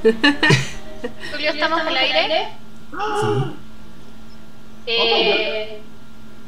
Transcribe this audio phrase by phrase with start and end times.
[1.30, 2.48] Julio, ¿estamos al aire?
[2.90, 3.56] Sí.
[4.86, 5.82] Eh,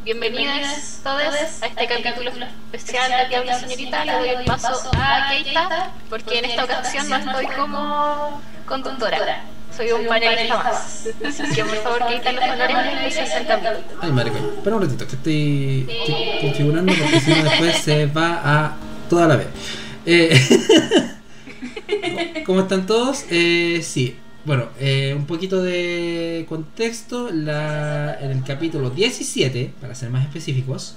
[0.04, 2.30] bienvenidos todos a este capítulo
[2.72, 4.06] especial de Diablo Señorita.
[4.06, 9.44] Le doy el paso a Keita, porque en esta ocasión no estoy como conductora.
[9.76, 11.08] Soy un panelista más.
[11.26, 13.60] Así que por favor, Keita, los honores y se sentan.
[14.00, 14.42] Ay, madre mía.
[14.56, 18.76] Espera un ratito, que estoy, estoy configurando porque si no después se va a
[19.10, 19.48] toda la vez.
[20.06, 21.10] Eh,
[22.44, 23.24] ¿Cómo están todos?
[23.30, 27.30] Eh, sí, bueno, eh, un poquito de contexto.
[27.30, 30.96] La, en el capítulo 17, para ser más específicos,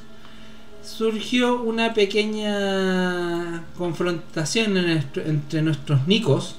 [0.83, 6.55] surgió una pequeña confrontación entre nuestros nicos,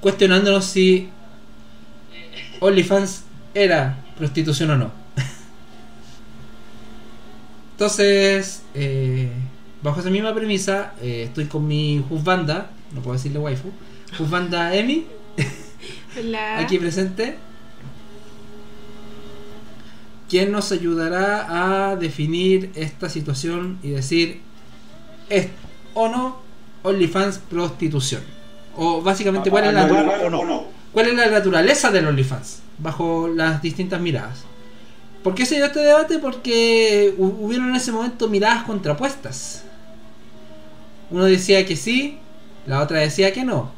[0.00, 1.10] cuestionándonos si
[2.60, 3.24] OnlyFans
[3.54, 4.92] era prostitución o no.
[7.72, 9.30] Entonces, eh,
[9.82, 13.68] bajo esa misma premisa, eh, estoy con mi husbanda, no puedo decirle waifu,
[14.18, 15.06] husbanda Emi,
[16.24, 16.58] La...
[16.60, 17.36] aquí presente,
[20.28, 24.40] quien nos ayudará a definir esta situación y decir,
[25.30, 25.48] ¿es
[25.94, 26.38] o no
[26.82, 28.22] OnlyFans prostitución?
[28.76, 30.64] O básicamente, ¿cuál es la, ¿Lugar o no?
[30.92, 32.60] ¿Cuál es la naturaleza del OnlyFans?
[32.78, 34.44] Bajo las distintas miradas.
[35.22, 36.18] ¿Por qué se dio este debate?
[36.18, 39.64] Porque hu- hubieron en ese momento miradas contrapuestas.
[41.10, 42.18] Uno decía que sí,
[42.68, 43.72] la otra decía que no.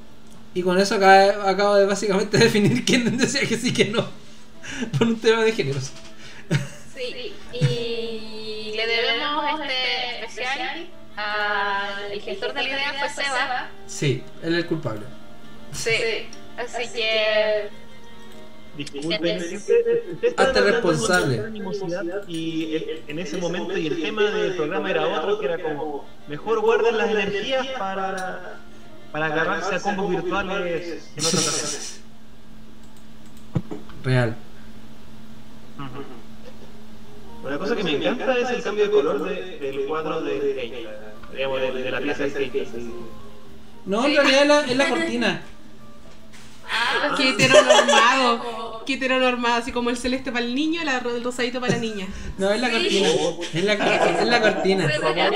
[0.52, 4.06] Y con eso acabo, acabo de básicamente definir quién decía que sí que no.
[4.98, 5.92] Por un tema de géneros.
[6.94, 13.70] Sí, y le debemos este especial al gestor de la idea fue Seba.
[13.86, 15.02] Sí, él es el culpable.
[15.72, 15.90] Sí,
[16.58, 17.68] así que
[18.76, 21.42] Disculpen, ustedes Hazte estaban hablando responsable.
[22.28, 26.06] Y el- en ese momento, y el tema del programa era otro, que era como,
[26.28, 28.60] mejor guarden las energías para,
[29.12, 31.82] para agarrarse a combos virtuales en otra ocasión.
[34.04, 34.36] Real.
[37.44, 40.38] Una cosa que me encanta es el cambio de color de- del cuadro de
[41.32, 42.28] de, de la pieza de
[42.62, 42.94] así.
[43.86, 45.42] No, en realidad es la, es la cortina.
[46.72, 48.82] Ah, Qué heteronormado.
[48.86, 49.54] Qué heteronormado.
[49.56, 52.06] Así como el celeste para el niño, la- el rosadito para la niña.
[52.38, 53.08] No, es la cortina.
[53.52, 53.72] Es la,
[54.20, 54.84] es la cortina.
[54.90, 55.34] Por favor,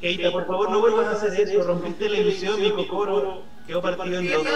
[0.00, 1.62] Keita, por favor, no vuelvas a hacer eso.
[1.64, 4.46] Rompiste la ilusión, mi cocoro quedó partido en dos.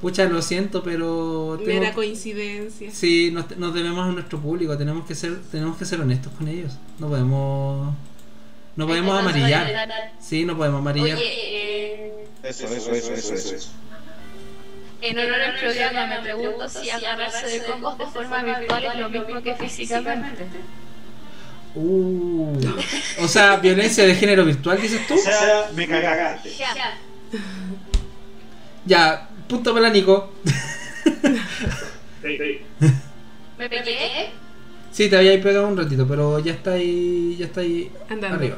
[0.00, 1.58] Pucha, lo siento, pero.
[1.62, 2.90] tengo- Mera coincidencia.
[2.90, 6.48] Sí, nos, nos debemos a nuestro público, tenemos que ser tenemos que ser honestos con
[6.48, 6.72] ellos.
[6.98, 7.94] No podemos
[8.80, 10.12] no podemos amarillar.
[10.18, 11.18] Sí, no podemos amarillar.
[11.18, 13.68] Oye, eh, Eso, eso, eso, eso, eso.
[15.02, 19.08] en honor al programa me pregunto si agarrarse de combos de forma virtual es lo
[19.10, 20.46] mismo que físicamente.
[21.74, 22.58] Uh,
[23.20, 25.14] o sea, violencia de género virtual, dices tú?
[25.14, 26.50] O sea, me cagaste.
[26.56, 26.98] Ya.
[28.86, 30.32] Ya, punto para Nico.
[33.58, 34.30] ¿Me pegué?
[34.90, 38.36] Sí, te había pegado un ratito, pero ya está ahí, ya está ahí Andando.
[38.38, 38.56] arriba.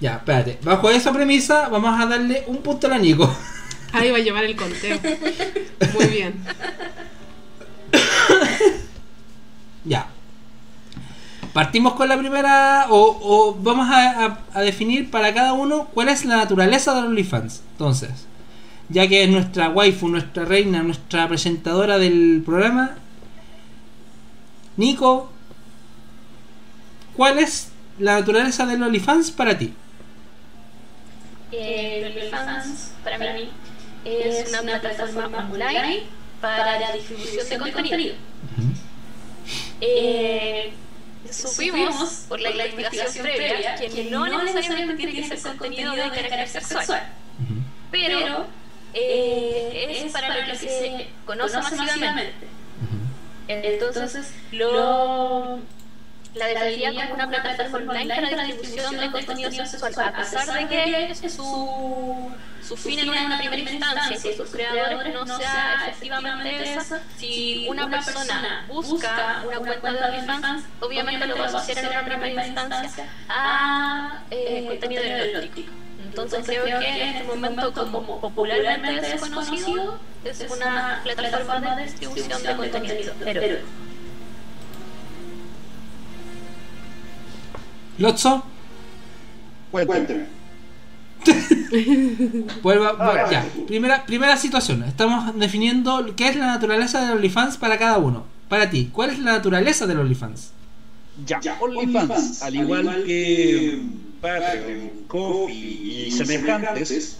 [0.00, 0.58] Ya, espérate.
[0.62, 3.32] Bajo esa premisa, vamos a darle un punto a la Nico.
[3.92, 4.98] Ahí va a llevar el conteo.
[5.94, 6.34] Muy bien.
[9.84, 10.06] Ya.
[11.52, 16.08] Partimos con la primera, o, o vamos a, a- a definir para cada uno cuál
[16.08, 17.62] es la naturaleza de los OnlyFans.
[17.72, 18.10] Entonces,
[18.88, 22.92] ya que es nuestra waifu, nuestra reina, nuestra presentadora del programa,
[24.76, 25.30] Nico,
[27.16, 27.68] ¿cuál es
[27.98, 29.74] la naturaleza de los OnlyFans para ti?
[31.56, 33.50] Eh, OnlyFans para mí
[34.04, 36.02] es una plataforma online
[36.40, 38.14] para la distribución de contenido.
[39.80, 40.72] Eh,
[41.30, 47.02] supimos por la investigación previa que no necesariamente tiene que ser contenido de carácter sexual,
[47.90, 48.46] pero
[48.94, 52.32] eh, es para lo que se conoce masivamente.
[53.46, 55.60] Entonces, lo,
[56.34, 60.68] la definiría como una plataforma online para la distribución de contenido sexual, a pesar de
[60.68, 62.32] que su,
[62.66, 67.88] su fin en una primera instancia, que sus creadores no sea efectivamente esa, si una
[67.88, 73.08] persona busca una cuenta de OnlyFans, obviamente lo va a asociar en una primera instancia
[73.28, 75.70] a eh, contenido erótico.
[76.04, 82.56] Entonces creo que en este momento, como popularmente desconocido, es una plataforma de distribución de
[82.56, 83.83] contenido erótico.
[87.98, 88.44] Lotso,
[89.82, 90.26] Cuénteme.
[92.62, 93.46] vuelva, ya.
[93.66, 94.84] Primera, primera situación.
[94.84, 98.24] Estamos definiendo qué es la naturaleza del OnlyFans para cada uno.
[98.48, 100.52] Para ti, ¿cuál es la naturaleza del OnlyFans?
[101.26, 103.82] Ya, OnlyFans, al igual que
[104.20, 107.16] Patreon, Coffee y semejantes,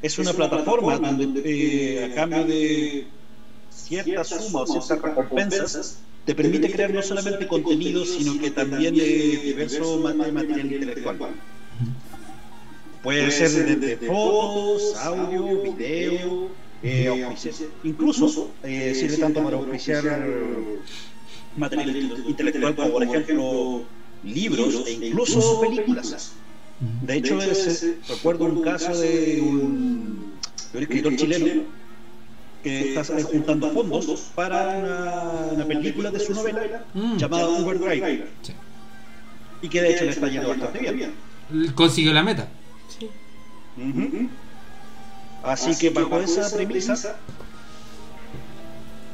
[0.00, 3.06] es una plataforma donde eh, a cambio de
[3.70, 9.40] cierta suma o ciertas recompensas te permite crear no solamente contenido, sino que también eh,
[9.44, 11.18] diverso ma- material intelectual.
[13.02, 16.50] Puede ser desde fotos, audio, video,
[16.82, 20.04] eh, auspiciar- incluso eh, sirve tanto para auspiciar
[21.56, 23.84] material inte- intelectual como por ejemplo
[24.22, 26.32] libros e incluso películas.
[27.02, 30.32] De hecho, es- recuerdo un caso de un,
[30.72, 31.46] de un escritor chileno
[32.64, 35.22] que está juntando fondos para una,
[35.52, 37.16] una película de su novela Mm.
[37.18, 38.54] llamada Uber Driver Sí.
[39.62, 41.12] y que de hecho le está yendo bastante bien.
[41.74, 42.48] Consiguió la meta.
[42.88, 43.08] Sí.
[45.42, 47.16] Así que bajo esa premisa,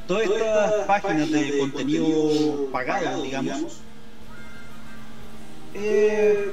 [0.07, 3.81] todas estas páginas de contenido pagado, digamos,
[5.75, 6.53] eh,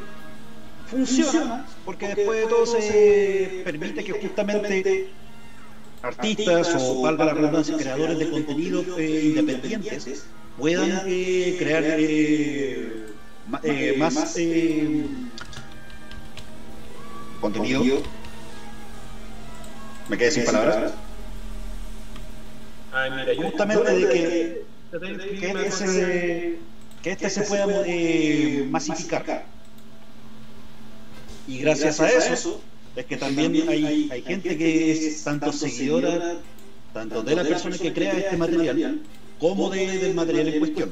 [0.90, 5.10] funcionan porque después de todo se permite que justamente
[6.02, 10.26] artistas o valga la redundancia, creadores de contenido eh, independientes
[10.58, 13.06] puedan eh, crear eh,
[13.64, 15.06] eh, más eh,
[17.42, 17.84] contenido.
[20.10, 20.94] Me quedé sin palabras.
[22.94, 24.66] Ay, mira, yo Justamente de que,
[25.40, 26.60] que, ese-
[27.04, 29.46] que este se pueda eh, masificar.
[31.48, 32.62] Y gracias a eso
[32.98, 36.38] es que también hay, hay gente que es tanto seguidora,
[36.94, 39.00] tanto de la persona que crea este material,
[39.40, 40.90] como de- del material en cuestión.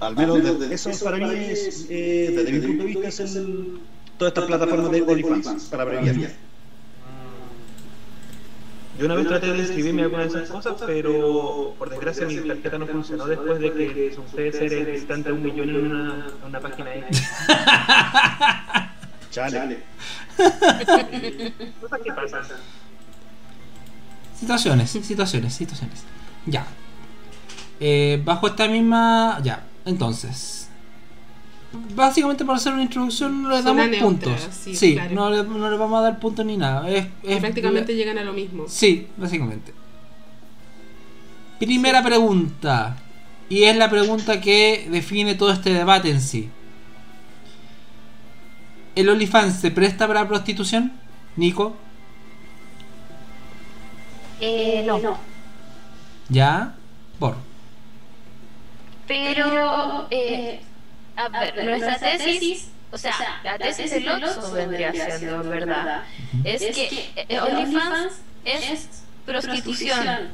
[0.00, 3.78] Al menos de- eso para mí es, eh, desde mi punto de vista, es el,
[4.18, 6.16] todas estas plataformas de OnlyFans, para abreviar.
[8.98, 12.78] Yo una vez traté de inscribirme alguna de esas cosas, pero por desgracia mi tarjeta
[12.78, 16.60] no funcionó después de que resulté ser el visitante de un millón en una, una
[16.60, 17.22] página X.
[19.50, 19.78] Chale.
[21.80, 22.42] Cosas que pasan.
[24.38, 26.02] Situaciones, situaciones, situaciones.
[26.46, 26.66] Ya.
[27.80, 29.40] Eh, bajo esta misma.
[29.42, 30.68] Ya, entonces.
[31.94, 34.06] Básicamente para hacer una introducción no le Zona damos neutra,
[34.36, 34.48] puntos.
[34.62, 35.14] sí, Sí, claro.
[35.14, 36.88] no, le, no le vamos a dar puntos ni nada.
[36.88, 38.64] Es, es- Prácticamente llegan a lo mismo.
[38.68, 39.74] Sí, básicamente.
[41.58, 42.96] Primera pregunta.
[43.48, 46.48] Y es la pregunta que define todo este debate en sí.
[48.96, 50.92] ¿El OnlyFans se presta para prostitución?
[51.36, 51.76] Nico,
[54.40, 55.18] Eh, no.
[56.28, 56.74] ¿ya?
[57.18, 57.36] Por.
[59.06, 60.60] Pero, eh,
[61.16, 63.14] a ver, nuestra tesis, o sea,
[63.44, 66.02] la tesis del Oxxo vendría siendo, en verdad,
[66.44, 70.30] es que eh, OnlyFans es prostitución.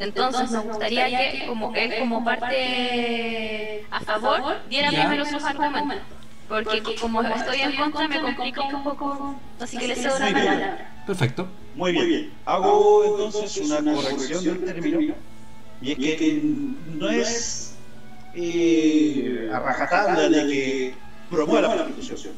[0.00, 5.98] Entonces nos gustaría que, como él como parte a favor, diera primero sus argumentos.
[6.48, 10.34] Porque como estoy en contra me complica un poco, así que le cedo la Muy
[10.34, 10.46] bien.
[10.46, 10.94] palabra.
[11.06, 11.48] Perfecto.
[11.74, 12.30] Muy bien.
[12.44, 15.14] Hago entonces una corrección del término.
[15.80, 16.42] Y es que
[16.98, 17.74] no es
[18.34, 20.94] eh, a rajatabla de que
[21.30, 22.34] promueva la prostitución,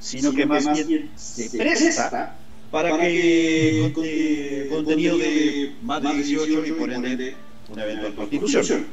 [0.00, 2.36] sino que más bien se presta
[2.70, 7.36] para que eh, contenido de más de 18 y por ende
[7.68, 8.86] una eventual prostitución.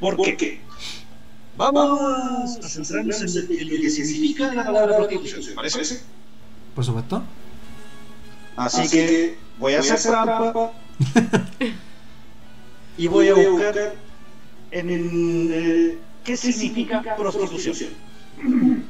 [0.00, 0.60] ¿Por qué?
[1.56, 6.00] Vamos a centrarnos en, en lo que significa la palabra prostitución, ¿te parece?
[6.74, 7.22] Por supuesto.
[8.56, 10.72] Así que voy a hacer trampa
[12.98, 13.94] y voy a buscar
[14.70, 17.90] en eh, qué significa prostitución.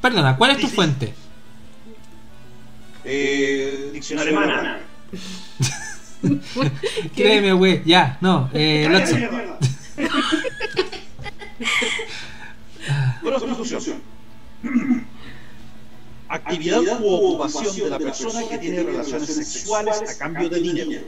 [0.00, 1.12] Perdona, ¿cuál es tu fuente?
[3.04, 4.80] Eh, diccionario Alemana.
[7.16, 7.82] Créeme, güey.
[7.84, 8.50] Ya, no.
[8.52, 8.88] Eh,
[13.36, 14.02] Prostitución.
[16.28, 21.00] Actividad u ocupación de la persona que tiene relaciones sexuales a cambio de dinero.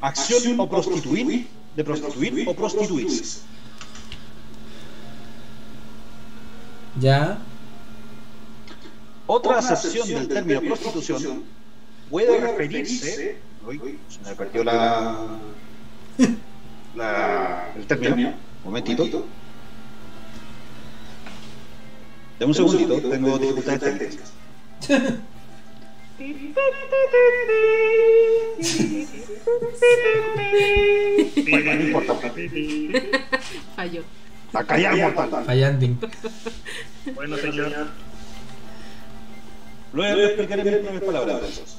[0.00, 1.46] Acción o prostituir,
[1.76, 3.40] de prostituir o prostituirse.
[7.00, 7.38] Ya.
[9.26, 11.44] Otra acepción del término prostitución
[12.10, 13.38] puede referirse.
[13.66, 15.28] Uy, se me perdió la,
[16.96, 18.28] la- el término.
[18.30, 18.34] Un
[18.64, 19.26] momentito.
[22.38, 24.32] Dame un segundito, tengo dificultades técnicas.
[31.50, 32.14] Bueno, no importa.
[33.76, 34.02] Falló.
[34.52, 35.44] A callar, mortal.
[35.44, 35.98] Fallanding.
[37.14, 37.72] Bueno, señor.
[39.92, 41.78] Luego explicaré en mis propias palabras.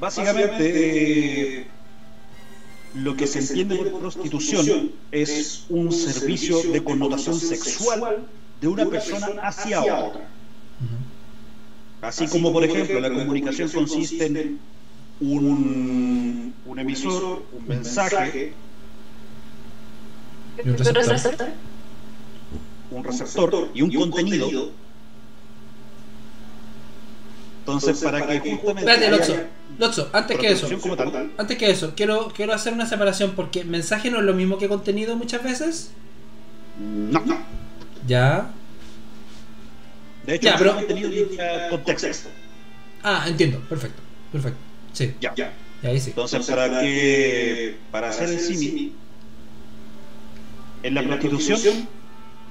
[0.00, 1.66] Básicamente, eh,
[2.94, 8.26] lo que se entiende por prostitución es un servicio de connotación sexual
[8.60, 10.28] de una persona hacia otra.
[12.00, 14.58] Así como, por ejemplo, la comunicación consiste en
[15.20, 18.52] un, un emisor, un mensaje,
[20.62, 21.48] ¿Y un receptor?
[22.90, 24.70] un receptor y un contenido.
[27.60, 28.90] Entonces, para que justamente.
[28.90, 29.36] Espérate, Lotso.
[29.78, 30.68] Lotso, antes que eso.
[31.38, 34.68] Antes que eso, quiero, quiero hacer una separación porque mensaje no es lo mismo que
[34.68, 35.90] contenido muchas veces.
[36.78, 37.22] no.
[38.06, 38.50] Ya.
[40.26, 42.28] De hecho, Ya, pero- contenido indica contexto.
[43.02, 43.60] Ah, entiendo.
[43.68, 44.00] Perfecto.
[44.32, 44.58] Perfecto.
[44.92, 45.14] Sí.
[45.20, 45.34] Ya.
[45.34, 45.52] Ya
[45.84, 46.10] ahí sí.
[46.10, 48.94] Entonces, para que para hacer el símil,
[50.82, 51.88] en la prostitución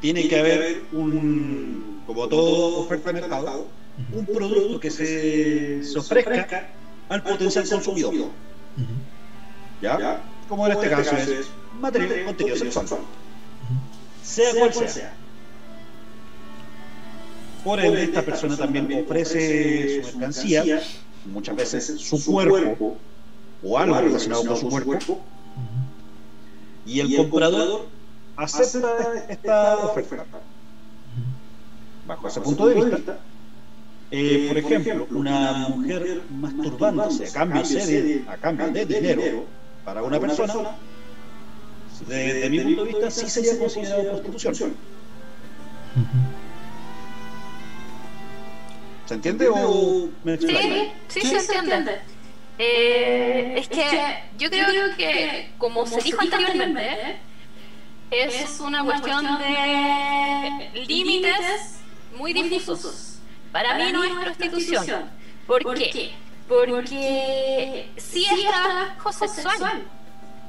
[0.01, 3.67] tiene que haber un, como todo oferta de mercado,
[4.11, 6.67] un producto que se, se ofrezca
[7.09, 8.13] al potencial consumidor.
[9.81, 10.21] ¿Ya?
[10.47, 11.47] Como en este caso es
[11.79, 12.85] material, contenido sexual.
[14.21, 15.13] Sea cual sea.
[17.63, 20.81] Por ende, esta persona también ofrece su mercancía,
[21.25, 22.97] muchas veces su cuerpo
[23.63, 25.21] o algo relacionado con su cuerpo,
[26.85, 27.87] y el comprador
[28.35, 30.25] acepta esta oferta.
[32.05, 33.19] Bajo ese punto de vista,
[34.11, 39.45] eh, por ejemplo, una mujer masturbándose a cambio de, a cambio de dinero
[39.85, 40.75] para una persona,
[42.07, 44.75] desde mi punto de vista, sí sería considerado prostitución.
[49.05, 50.61] ¿Se entiende o me explico?
[51.07, 51.99] Sí, sí, se entiende.
[52.57, 57.17] Eh, es que yo creo que, como se dijo anteriormente,
[58.11, 61.79] es una cuestión de límites
[62.15, 63.19] muy difusos.
[63.51, 65.09] Para mí no es prostitución.
[65.47, 66.11] ¿Por qué?
[66.47, 69.83] Porque sí es trabajo sexual,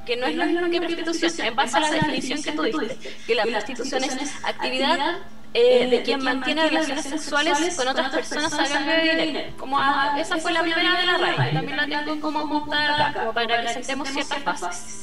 [0.05, 3.17] que no es lo mismo que prostitución, en base a la definición que tú diste,
[3.27, 5.17] que la prostitución es actividad
[5.53, 9.53] eh, de quien mantiene relaciones sexuales con otras personas a cambio de dinero.
[9.57, 13.19] Como a- esa fue la primera de la RAI, también la tengo como apuntada acá,
[13.21, 15.01] como para que sentemos ciertas bases.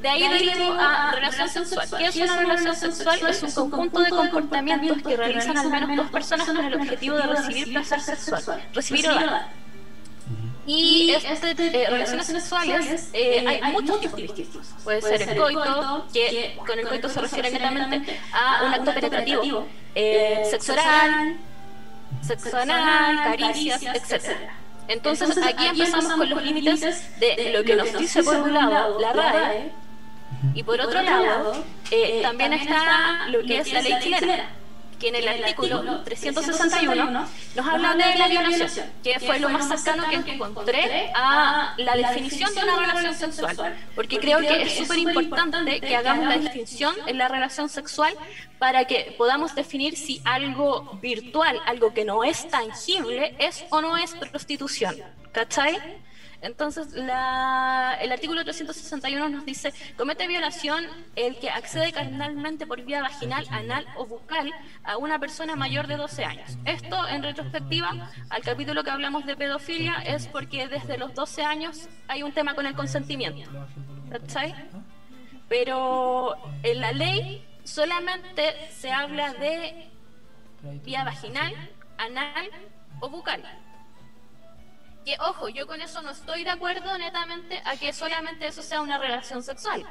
[0.00, 1.88] De ahí derivo a relación sexual.
[1.98, 3.20] ¿Qué es una relación sexual?
[3.28, 7.22] Es un conjunto de comportamientos que realizan al menos dos personas con el objetivo de
[7.26, 9.48] recibir placer sexual, recibir o dar.
[10.70, 14.20] Y este, eh, relaciones sexuales eh, hay muchos tipos.
[14.20, 14.68] distintos.
[14.84, 19.66] Puede ser el coito, que con el coito se refiere netamente a un acto penetrativo,
[19.96, 21.38] eh, sexo oral,
[22.22, 24.36] sexo anal, caricias, etc.
[24.86, 29.12] Entonces aquí empezamos con los límites de lo que nos dice por un lado la
[29.12, 29.72] RAE
[30.54, 34.59] y por otro lado eh, también está lo que es la ley chilena
[35.00, 37.26] que en el artículo 361
[37.56, 42.54] nos habla de la violación, que fue lo más cercano que encontré a la definición
[42.54, 47.18] de una relación sexual, porque creo que es súper importante que hagamos la distinción en
[47.18, 48.14] la relación sexual
[48.58, 53.96] para que podamos definir si algo virtual, algo que no es tangible, es o no
[53.96, 54.96] es prostitución.
[55.32, 55.78] ¿Cachai?
[56.42, 63.02] Entonces, la- el artículo 361 nos dice, comete violación el que accede carnalmente por vía
[63.02, 64.50] vaginal, anal o bucal
[64.84, 66.56] a una persona mayor de 12 años.
[66.64, 71.88] Esto, en retrospectiva, al capítulo que hablamos de pedofilia, es porque desde los 12 años
[72.08, 73.50] hay un tema con el consentimiento.
[74.10, 74.54] ¿Cachai?
[75.48, 79.90] Pero en la ley solamente se habla de
[80.84, 81.52] vía vaginal,
[81.98, 82.50] anal
[83.00, 83.42] o bucal.
[85.18, 88.98] Ojo, yo con eso no estoy de acuerdo netamente a que solamente eso sea una
[88.98, 89.84] relación sexual.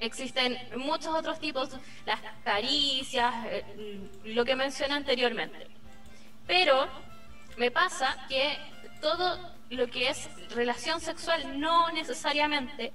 [0.00, 1.70] Existen muchos otros tipos,
[2.04, 5.68] las caricias, eh, lo que mencioné anteriormente.
[6.46, 6.88] Pero
[7.56, 8.58] me pasa que
[9.00, 9.38] todo
[9.70, 12.92] lo que es relación sexual no necesariamente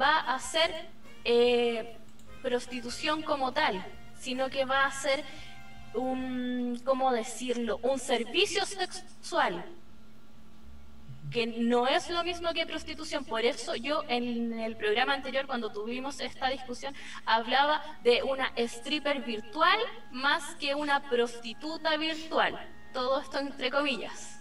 [0.00, 0.88] va a ser
[1.24, 1.96] eh,
[2.42, 3.84] prostitución como tal,
[4.18, 5.24] sino que va a ser
[5.94, 7.78] un, ¿cómo decirlo?
[7.82, 9.64] Un servicio sexual
[11.32, 13.24] que no es lo mismo que prostitución.
[13.24, 19.22] Por eso yo en el programa anterior, cuando tuvimos esta discusión, hablaba de una stripper
[19.22, 19.78] virtual
[20.10, 22.58] más que una prostituta virtual.
[22.92, 24.40] Todo esto entre comillas.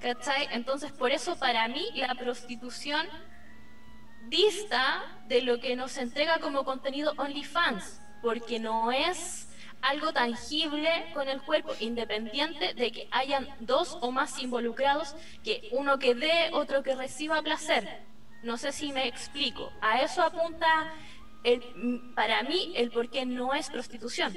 [0.00, 0.48] ¿Cachai?
[0.52, 3.06] Entonces, por eso para mí la prostitución
[4.28, 9.47] dista de lo que nos entrega como contenido OnlyFans, porque no es
[9.82, 15.98] algo tangible con el cuerpo, independiente de que hayan dos o más involucrados, que uno
[15.98, 17.88] que dé, otro que reciba placer.
[18.42, 19.72] No sé si me explico.
[19.80, 20.92] A eso apunta
[21.44, 21.62] el,
[22.14, 24.34] para mí el por qué no es prostitución.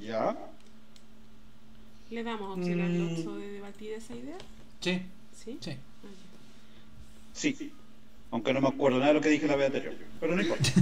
[0.00, 0.36] Ya.
[2.10, 3.16] ¿Le damos opción al Mm.
[3.16, 4.36] Lotso de debatir esa idea?
[4.80, 5.02] Sí,
[5.32, 5.58] ¿Sí?
[5.60, 5.76] sí.
[7.32, 7.72] Sí.
[8.30, 9.94] Aunque no me acuerdo nada de lo que dije la vez anterior.
[10.18, 10.70] Pero no importa.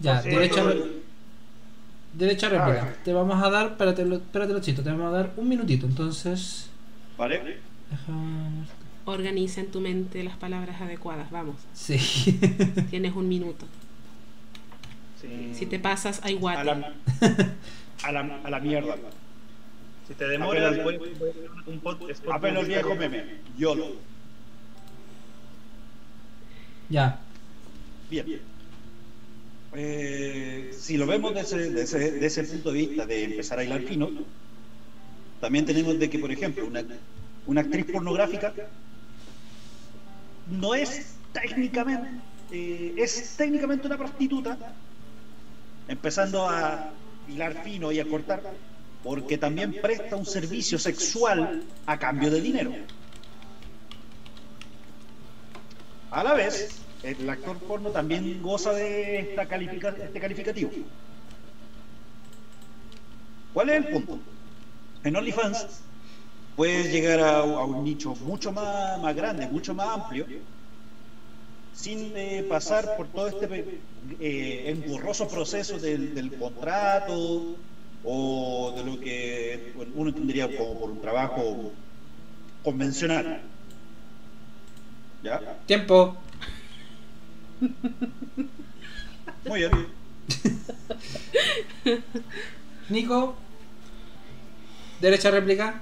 [0.00, 0.86] Ya, Sí, derecha, todo-
[2.14, 2.96] derecha réplica.
[3.04, 5.86] Te vamos a dar, espérate, lo- espérate, lo chito, te vamos a dar un minutito,
[5.86, 6.68] entonces.
[7.18, 7.38] ¿Vale?
[7.90, 8.66] Deja-
[9.06, 11.56] Organiza en tu mente las palabras adecuadas, vamos.
[11.74, 11.98] Sí.
[12.90, 13.66] Tienes un minuto.
[15.20, 15.52] Sí.
[15.54, 16.64] Si te pasas, hay A guate.
[16.64, 16.92] la,
[18.04, 18.96] a la, a la mierda.
[20.08, 23.24] Si te demoras, voy, voy a hacer un pod- spot Apelo al viejo meme.
[23.58, 23.86] YOLO.
[26.88, 27.18] ya.
[28.10, 28.26] Bien.
[29.72, 34.10] Eh, si lo vemos desde de ese, punto de vista de empezar a hilar fino,
[35.40, 36.84] también tenemos de que, por ejemplo, una,
[37.46, 38.52] una actriz pornográfica
[40.50, 42.10] no es técnicamente,
[42.50, 44.58] eh, es técnicamente una prostituta,
[45.86, 46.90] empezando a
[47.28, 48.42] hilar fino y a cortar,
[49.04, 52.72] porque también presta un servicio sexual a cambio de dinero.
[56.10, 60.70] A la vez, el actor porno también goza de esta califica- este calificativo.
[63.52, 64.18] ¿Cuál es el punto?
[65.02, 65.82] En OnlyFans
[66.56, 70.26] puedes llegar a, un nicho mucho más, más grande, mucho más amplio,
[71.72, 73.82] sin eh, pasar por todo este
[74.20, 77.56] eh, engorroso proceso del, del contrato
[78.04, 81.72] o de lo que uno entendería como por un trabajo
[82.62, 83.42] convencional.
[85.22, 85.40] ¿Ya?
[85.66, 86.16] Tiempo.
[89.46, 89.70] Muy bien.
[92.88, 93.36] Nico.
[95.00, 95.80] Derecha réplica.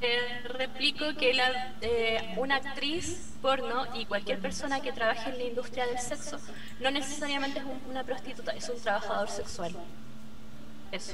[0.00, 5.44] Eh, replico que la, eh, una actriz porno y cualquier persona que trabaje en la
[5.44, 6.38] industria del sexo
[6.80, 9.72] no necesariamente es un- una prostituta, es un trabajador sexual.
[10.92, 11.12] Eso.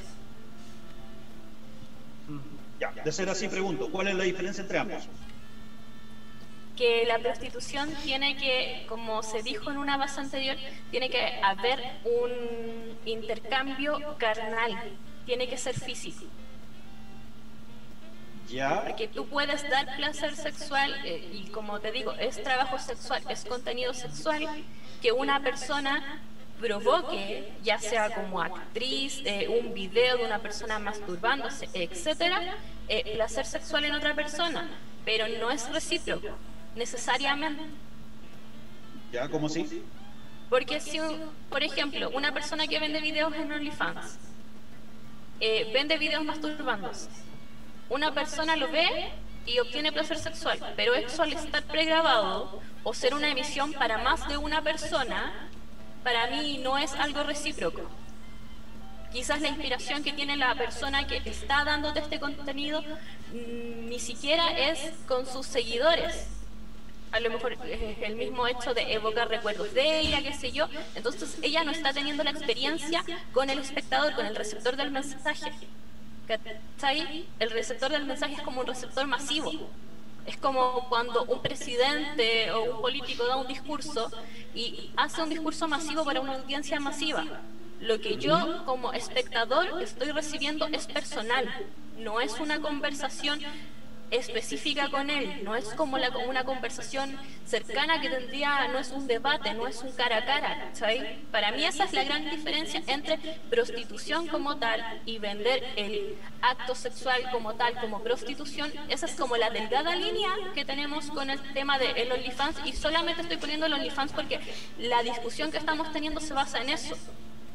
[2.80, 5.04] Ya, de ser así, pregunto, ¿cuál es la diferencia entre ambos?
[6.76, 10.56] Que la prostitución tiene que, como se dijo en una base anterior,
[10.90, 14.78] tiene que haber un intercambio carnal,
[15.26, 16.24] tiene que ser físico.
[18.48, 23.22] Ya, Porque tú puedes dar placer sexual eh, y como te digo, es trabajo sexual,
[23.30, 24.46] es contenido sexual
[25.00, 26.20] que una persona
[26.60, 32.56] provoque, ya sea como actriz, eh, un video de una persona masturbándose, etcétera,
[32.88, 34.68] eh, placer sexual en otra persona,
[35.04, 36.28] pero no es recíproco,
[36.74, 37.62] necesariamente.
[39.12, 39.82] ya, ¿cómo sí?
[40.48, 41.00] Porque si,
[41.48, 44.18] por ejemplo, una persona que vende videos en OnlyFans
[45.40, 47.08] eh, vende videos masturbándose,
[47.88, 49.12] una persona lo ve
[49.46, 54.28] y obtiene placer sexual, pero eso al estar pregrabado o ser una emisión para más
[54.28, 55.48] de una persona,
[56.04, 57.82] para mí no es algo recíproco.
[59.12, 64.50] Quizás la inspiración que tiene la persona que está dándote este contenido mm, ni siquiera
[64.56, 66.28] es con sus seguidores,
[67.12, 70.66] a lo mejor es el mismo hecho de evocar recuerdos de ella, qué sé yo.
[70.94, 75.52] Entonces ella no está teniendo la experiencia con el espectador, con el receptor del mensaje.
[76.26, 77.26] ¿Cachai?
[77.38, 79.52] El receptor del mensaje es como un receptor masivo.
[80.26, 84.10] Es como cuando un presidente o un político da un discurso
[84.54, 87.24] y hace un discurso masivo para una audiencia masiva.
[87.80, 91.52] Lo que yo como espectador estoy recibiendo es personal,
[91.98, 93.40] no es una conversación
[94.12, 99.06] específica con él, no es como la, una conversación cercana que tendría, no es un
[99.06, 101.02] debate, no es un cara a cara, ¿sabes?
[101.30, 103.18] Para mí esa es la gran diferencia entre
[103.50, 109.36] prostitución como tal y vender el acto sexual como tal, como prostitución, esa es como
[109.36, 113.66] la delgada línea que tenemos con el tema de el OnlyFans y solamente estoy poniendo
[113.66, 114.40] el OnlyFans porque
[114.78, 116.96] la discusión que estamos teniendo se basa en eso.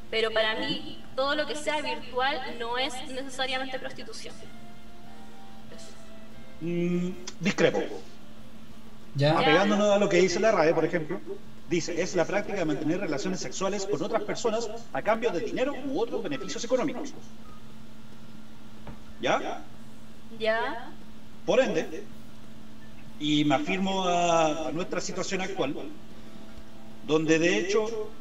[0.10, 4.34] Pero para mí todo lo que sea virtual no es necesariamente prostitución.
[6.62, 7.82] Mm, discrepo.
[9.16, 9.38] Ya.
[9.38, 11.20] Apegándonos a lo que dice la RAE, por ejemplo,
[11.70, 15.74] dice, es la práctica de mantener relaciones sexuales con otras personas a cambio de dinero
[15.86, 17.14] u otros beneficios económicos.
[19.20, 19.64] ¿Ya?
[20.40, 20.94] ¿Ya?
[21.46, 22.04] Por ende,
[23.20, 25.76] y me afirmo a, a nuestra situación actual,
[27.08, 28.12] donde de hecho,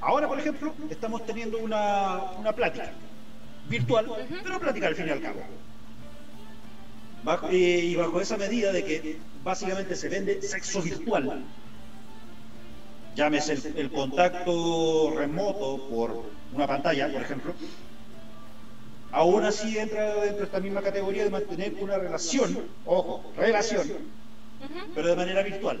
[0.00, 2.92] ahora por ejemplo, estamos teniendo una, una plática
[3.68, 4.06] virtual,
[4.42, 5.40] pero plática al fin y al cabo.
[7.24, 11.44] Bajo- eh, y bajo esa medida de que básicamente se vende sexo virtual,
[13.14, 17.54] llámese el, el contacto remoto por una pantalla, por ejemplo,
[19.12, 23.86] aún así entra dentro de esta misma categoría de mantener una relación, ojo, relación,
[24.94, 25.78] pero de manera virtual.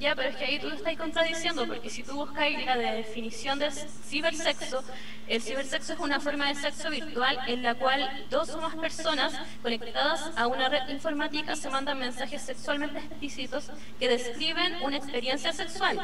[0.00, 3.70] Ya, pero es que ahí tú estás contradiciendo, porque si tú buscas la definición de
[3.72, 4.84] cibersexo,
[5.26, 9.34] el cibersexo es una forma de sexo virtual en la cual dos o más personas
[9.60, 15.98] conectadas a una red informática se mandan mensajes sexualmente explícitos que describen una experiencia sexual.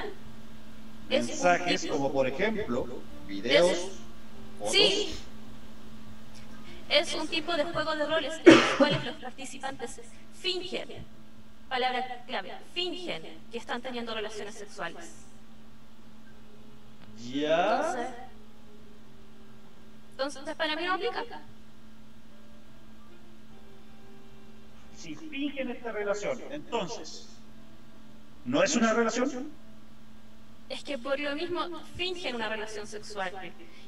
[1.09, 3.93] Mensajes como, por ejemplo, videos,
[4.59, 4.73] fotos.
[4.73, 5.15] Sí.
[6.89, 10.01] Es un tipo de juego de roles en los cuales los participantes
[10.41, 11.14] fingen
[11.75, 15.07] palabra clave, fingen que están teniendo relaciones sexuales.
[17.33, 18.15] Ya.
[20.13, 21.25] Entonces, entonces para mí no aplica.
[24.97, 27.29] Si fingen esta relación, entonces,
[28.45, 29.51] ¿no es una relación?
[30.69, 31.61] Es que por lo mismo
[31.97, 33.33] fingen una relación sexual.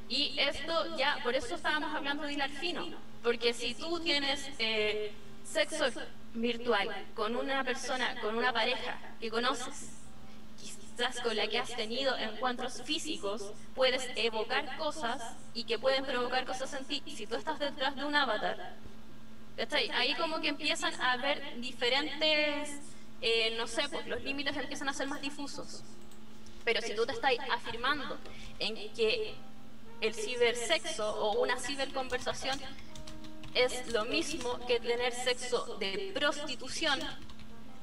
[0.09, 2.85] Y esto ya, por eso estábamos hablando de hilar fino.
[3.23, 5.13] Porque si tú tienes eh,
[5.51, 5.85] sexo
[6.33, 9.91] virtual con una persona, con una pareja que conoces,
[10.59, 15.21] quizás con la que has tenido encuentros físicos, puedes evocar cosas
[15.53, 17.03] y que pueden provocar cosas en ti.
[17.05, 18.75] Si tú estás detrás de un avatar,
[19.93, 22.79] ahí como que empiezan a haber diferentes,
[23.21, 25.83] eh, no sé, pues los límites empiezan a ser más difusos.
[26.63, 28.17] Pero si tú te estás afirmando
[28.59, 29.35] en que
[30.01, 32.59] el cibersexo o una ciberconversación
[33.53, 36.99] es lo mismo que tener sexo de prostitución.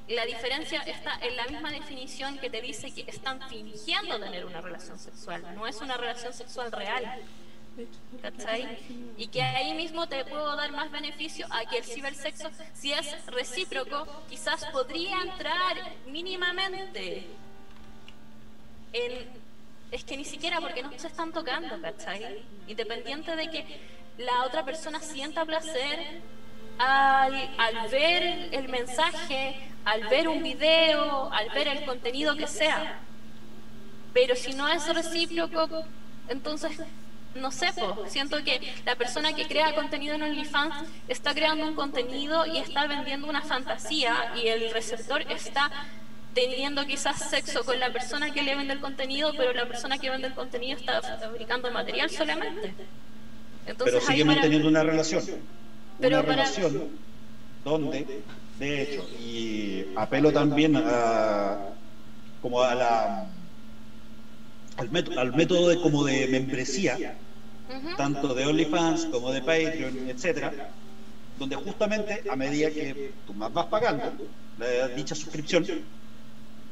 [0.09, 4.61] La diferencia está en la misma definición que te dice que están fingiendo tener una
[4.61, 7.23] relación sexual, no es una relación sexual real.
[8.23, 8.79] ¿Cachai?
[9.17, 13.27] Y que ahí mismo te puedo dar más beneficio a que el cibersexo, si es
[13.27, 17.27] recíproco, quizás podría entrar mínimamente
[18.93, 19.45] en...
[19.91, 22.45] Es que ni siquiera porque no se están tocando, ¿cachai?
[22.67, 23.81] Independiente de que
[24.19, 26.23] la otra persona sienta placer
[26.79, 33.01] al, ver el mensaje, al ver un video, al ver el contenido que sea.
[34.13, 35.85] Pero si no es recíproco,
[36.29, 36.79] entonces,
[37.35, 37.69] no sé,
[38.07, 42.87] siento que la persona que crea contenido en OnlyFans está creando un contenido y está
[42.87, 45.71] vendiendo una fantasía y el receptor está
[46.33, 50.11] teniendo quizás sexo con la persona que le vende el contenido, pero la persona que
[50.11, 52.75] vende el contenido está fabricando material solamente
[53.79, 55.23] pero sigue manteniendo una relación.
[55.99, 56.89] una relación
[57.65, 58.23] donde,
[58.59, 61.59] de hecho, y apelo también a,
[62.43, 63.27] como a la,
[64.77, 67.17] al, método, al método de, como de membresía,
[67.97, 70.53] tanto de OnlyFans como de Patreon, etcétera,
[71.39, 74.13] donde justamente a medida que tú más vas pagando
[74.59, 75.67] la dicha suscripción,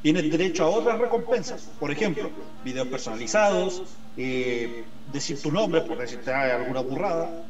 [0.02, 1.70] tienes derecho a otras recompensas.
[1.78, 2.30] Por ejemplo,
[2.64, 3.82] videos personalizados,
[4.16, 7.44] eh, decir tu nombre por decirte alguna burrada,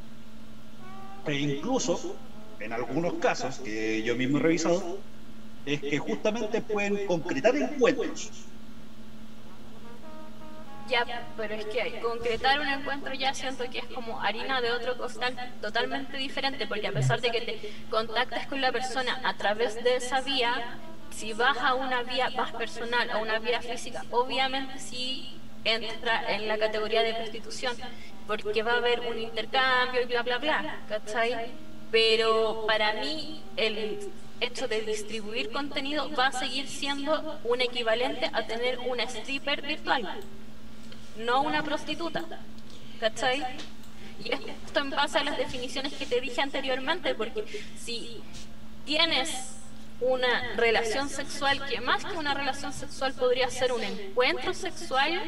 [1.27, 2.17] e incluso,
[2.61, 4.99] en algunos casos que yo mismo he revisado,
[5.65, 8.31] es que justamente pueden concretar encuentros.
[10.89, 14.99] Ya, pero es que concretar un encuentro ya siento que es como harina de otro
[14.99, 19.83] costal totalmente diferente, porque a pesar de que te contactas con la persona a través
[19.83, 20.81] de esa vía,
[21.13, 26.49] si vas a una vía más personal, a una vía física, obviamente sí entra en
[26.49, 27.77] la categoría de prostitución,
[28.27, 31.53] porque va a haber un intercambio y bla, bla, bla, ¿cachai?
[31.91, 33.99] Pero para mí el
[34.41, 40.21] hecho de distribuir contenido va a seguir siendo un equivalente a tener una stripper virtual,
[41.19, 42.25] no una prostituta,
[42.99, 43.45] ¿cachai?
[44.25, 47.45] Y esto en base a las definiciones que te dije anteriormente, porque
[47.79, 48.21] si
[48.85, 49.62] tienes
[50.03, 55.21] una relación sexual que más que una relación sexual podría ser un encuentro sexual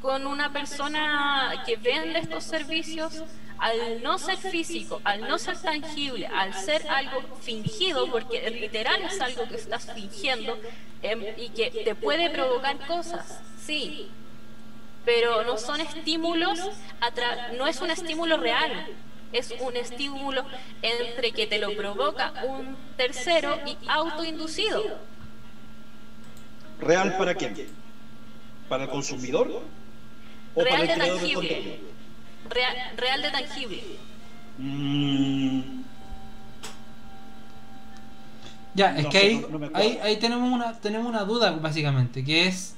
[0.00, 3.22] con una persona que vende estos servicios
[3.58, 9.20] al no ser físico, al no ser tangible, al ser algo fingido, porque literal es
[9.20, 10.58] algo que estás fingiendo
[11.02, 14.08] em, y que te puede provocar cosas, sí,
[15.04, 16.58] pero no son estímulos,
[17.58, 18.86] no es un estímulo real,
[19.32, 20.44] es un estímulo
[20.82, 24.82] entre que te lo provoca un tercero y autoinducido.
[26.80, 27.54] ¿Real para quién?
[28.68, 29.62] ¿Para el consumidor?
[30.54, 31.80] ¿O real para el de tangible.
[32.48, 33.82] Real, real, de tangible.
[34.58, 35.80] Mm.
[38.74, 42.76] Ya, es que ahí, ahí, ahí tenemos una tenemos una duda básicamente, que es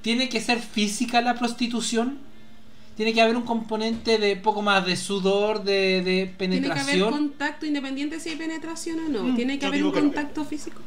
[0.00, 2.18] ¿tiene que ser física la prostitución?
[2.96, 6.84] Tiene que haber un componente de poco más de sudor, de, de penetración.
[6.84, 9.24] Tiene que haber contacto independiente si hay penetración o no.
[9.24, 10.80] Mm, tiene que haber un contacto físico.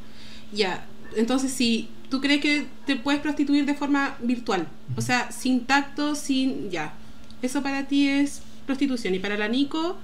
[0.51, 5.65] Ya, entonces si tú crees que te puedes prostituir de forma virtual, o sea, sin
[5.65, 6.69] tacto, sin...
[6.69, 6.93] ya.
[7.41, 9.97] Eso para ti es prostitución y para la Nico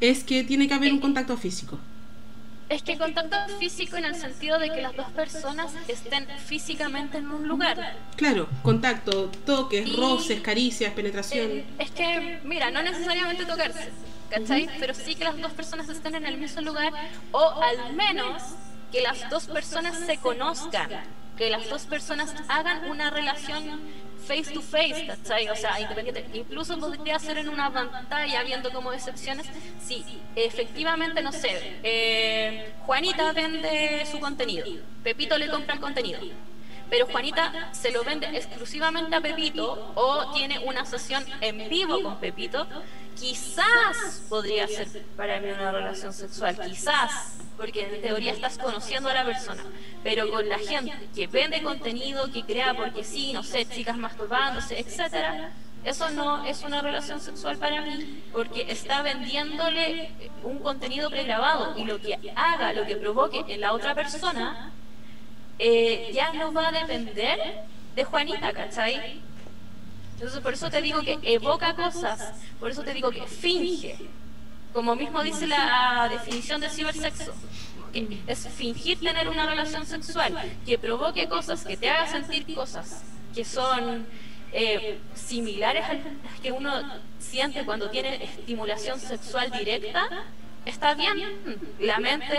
[0.00, 1.78] es que tiene que haber un contacto físico.
[2.74, 7.28] Es que contacto físico en el sentido de que las dos personas estén físicamente en
[7.28, 7.94] un lugar.
[8.16, 11.50] Claro, contacto, toques, roces, caricias, penetración.
[11.52, 13.90] Eh, es que, mira, no necesariamente tocarse,
[14.28, 14.68] ¿cachai?
[14.80, 16.92] Pero sí que las dos personas estén en el mismo lugar
[17.30, 18.42] o al menos
[18.90, 20.90] que las dos personas se conozcan,
[21.36, 23.80] que las dos personas hagan una relación
[24.26, 25.08] face to face.
[25.50, 26.26] O sea, independiente.
[26.32, 29.46] Incluso podría ser en una pantalla viendo como excepciones.
[29.80, 34.66] Si efectivamente, no sé, eh, Juanita vende su contenido,
[35.02, 36.20] Pepito le compra el contenido.
[36.90, 42.18] Pero Juanita se lo vende exclusivamente a Pepito o tiene una sesión en vivo con
[42.18, 42.66] Pepito,
[43.18, 49.14] quizás podría ser para mí una relación sexual, quizás porque en teoría estás conociendo a
[49.14, 49.62] la persona,
[50.02, 54.78] pero con la gente que vende contenido, que crea porque sí, no sé, chicas masturbándose,
[54.78, 55.52] etcétera,
[55.84, 60.10] eso no es una relación sexual para mí, porque está vendiéndole
[60.42, 64.72] un contenido pregrabado y lo que haga, lo que provoque en la otra persona,
[65.58, 67.64] eh, ya no va a depender
[67.94, 69.20] de Juanita, ¿cachai?
[70.14, 73.96] Entonces por eso te digo que evoca cosas, por eso te digo que finge
[74.74, 77.32] como mismo dice la definición de cibersexo,
[78.26, 80.34] es fingir tener una relación sexual
[80.66, 84.04] que provoque cosas, que te haga sentir cosas que son
[84.52, 86.72] eh, similares a las que uno
[87.20, 90.08] siente cuando tiene estimulación sexual directa,
[90.66, 91.18] está bien.
[91.78, 92.36] La mente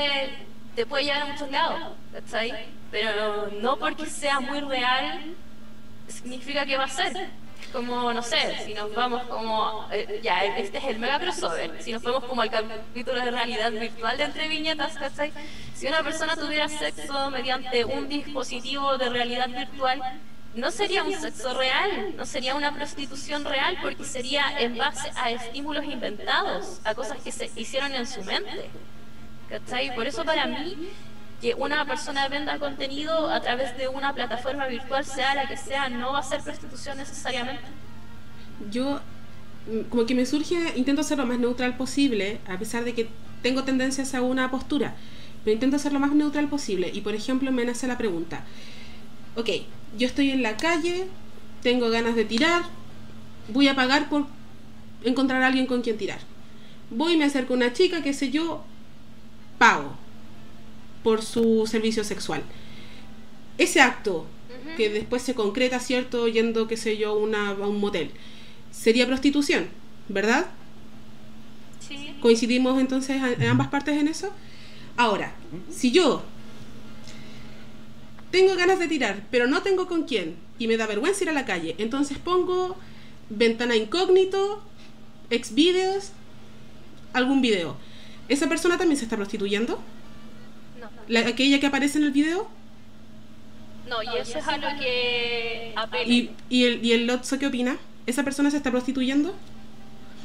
[0.76, 1.80] te puede llevar a muchos lados,
[2.92, 5.36] Pero no porque sea muy real
[6.08, 7.30] significa que va a ser
[7.72, 11.92] como, no sé, si nos vamos como, eh, ya, este es el mega crossover, si
[11.92, 15.34] nos vamos como al capítulo de realidad virtual de entre viñetas, ¿cachai?
[15.74, 20.02] Si una persona tuviera sexo mediante un dispositivo de realidad virtual,
[20.54, 25.32] no sería un sexo real, no sería una prostitución real, porque sería en base a
[25.32, 28.70] estímulos inventados, a cosas que se hicieron en su mente.
[29.50, 29.94] ¿Cachai?
[29.96, 30.76] Por eso para mí
[31.42, 35.90] que una persona venda contenido a través de una plataforma virtual, sea la que sea,
[35.90, 37.64] no va a ser prostitución necesariamente.
[38.72, 39.02] Yo,
[39.68, 43.10] mm, como que me surge, intento ser lo más neutral posible, a pesar de que
[43.42, 44.96] tengo tendencias a una postura,
[45.44, 46.90] pero intento ser lo más neutral posible.
[46.94, 48.46] Y por ejemplo, me nace la pregunta:
[49.36, 49.50] Ok,
[49.98, 51.08] yo estoy en la calle,
[51.62, 52.64] tengo ganas de tirar,
[53.50, 54.26] voy a pagar por
[55.04, 56.20] encontrar a alguien con quien tirar.
[56.90, 58.64] Voy, y me acerco a una chica, qué sé yo,
[59.58, 59.96] pago
[61.04, 62.44] por su servicio sexual.
[63.58, 64.26] Ese acto,
[64.78, 66.28] que después se concreta, ¿cierto?
[66.28, 68.12] Yendo, qué sé yo, una, a un motel,
[68.72, 69.68] sería prostitución,
[70.10, 70.48] ¿verdad?
[71.80, 72.16] Sí.
[72.22, 74.32] ¿Coincidimos entonces en ambas partes en eso?
[74.98, 75.34] Ahora,
[75.70, 76.24] si yo
[78.32, 81.34] tengo ganas de tirar, pero no tengo con quién, y me da vergüenza ir a
[81.34, 82.76] la calle, entonces pongo
[83.30, 84.62] ventana incógnito,
[85.30, 86.12] ex videos,
[87.14, 87.78] algún video.
[88.28, 89.80] ¿Esa persona también se está prostituyendo?
[91.08, 92.48] ¿La, ¿Aquella que aparece en el video?
[93.88, 95.76] No, y eso es a lo que
[96.08, 97.78] ¿Y, y, el, ¿Y el Lotso qué opina?
[98.08, 99.36] ¿Esa persona se está prostituyendo?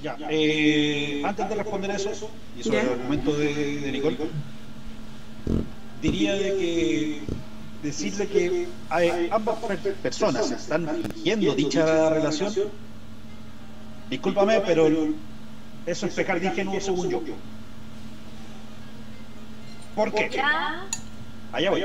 [0.02, 4.16] Ya, eh, antes de responder eso, y sobre el argumento de, de Nicole,
[6.00, 7.20] diría de que
[7.82, 8.66] decirle que
[9.30, 9.58] ambas
[10.02, 12.52] personas están fingiendo dicha relación,
[14.08, 14.88] discúlpame, pero
[15.84, 17.22] eso es pecar de ingenuo según yo.
[19.94, 20.30] ¿Por qué?
[21.52, 21.84] Allá voy.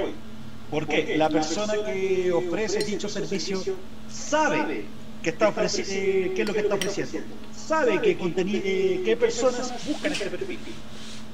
[0.69, 3.61] Porque la persona que ofrece dicho servicio
[4.09, 4.85] sabe
[5.21, 10.11] que está eh, qué es lo que está ofreciendo, sabe qué, eh, qué personas buscan
[10.11, 10.59] este perfil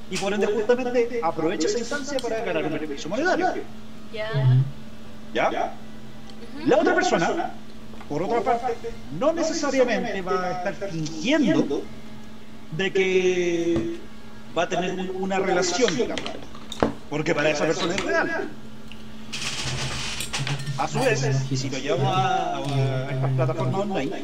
[0.09, 3.63] y por ende justamente aprovecha esa instancia para ganar un beneficio monetario.
[4.13, 4.29] ¿Ya?
[5.33, 5.73] ¿Ya?
[6.65, 7.51] La otra persona,
[8.07, 8.75] por otra parte,
[9.19, 11.81] no necesariamente va a estar fingiendo
[12.77, 13.97] de que
[14.57, 16.21] va a tener una relación, digamos
[17.11, 18.49] porque para esa persona es real.
[20.77, 21.19] A su vez,
[21.53, 24.21] si lo llevamos a, a estas plataformas online,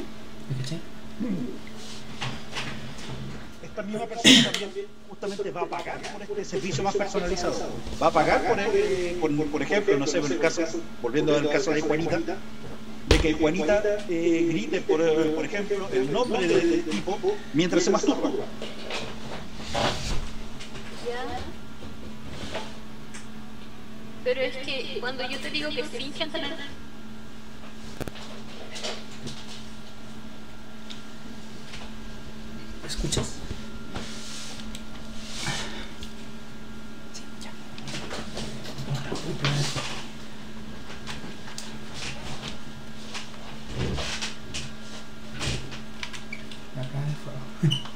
[3.62, 7.70] esta misma persona también justamente va a pagar por este servicio más personalizado.
[8.02, 9.18] Va a pagar por, eh,
[9.52, 10.62] por, ejemplo, no sé, por el caso,
[11.02, 12.20] volviendo al caso de Juanita,
[13.10, 15.02] de que Juanita eh, grite, por,
[15.36, 17.20] por ejemplo, el nombre del tipo
[17.54, 18.32] mientras se masturba.
[24.28, 26.52] Pero es que cuando yo te digo que fingen tener...
[32.86, 33.36] ¿Escuchas?
[37.14, 37.52] Sí, ya.
[46.82, 47.88] Acá de fuego.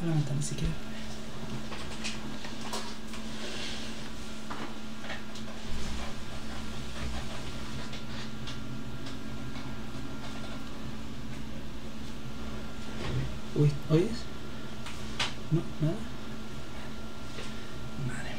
[0.00, 0.74] Abre un poco la ventana si quieres.
[13.56, 14.18] Uy, ¿oyes?
[15.50, 15.96] No, nada.
[18.06, 18.30] Vale.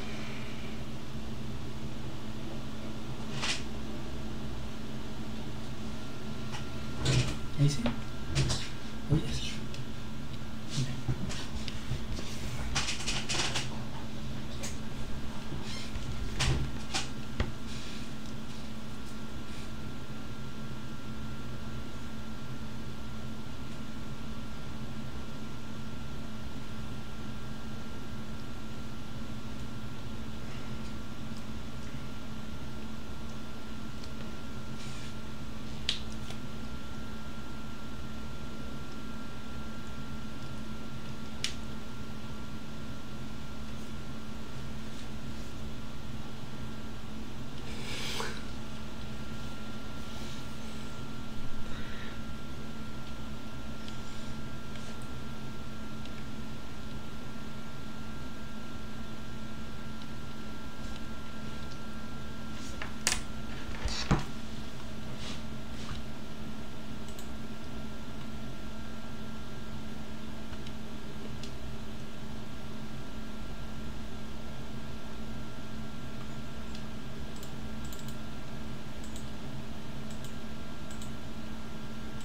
[7.59, 7.81] Ahí sí.
[9.11, 9.49] ¿Oyes?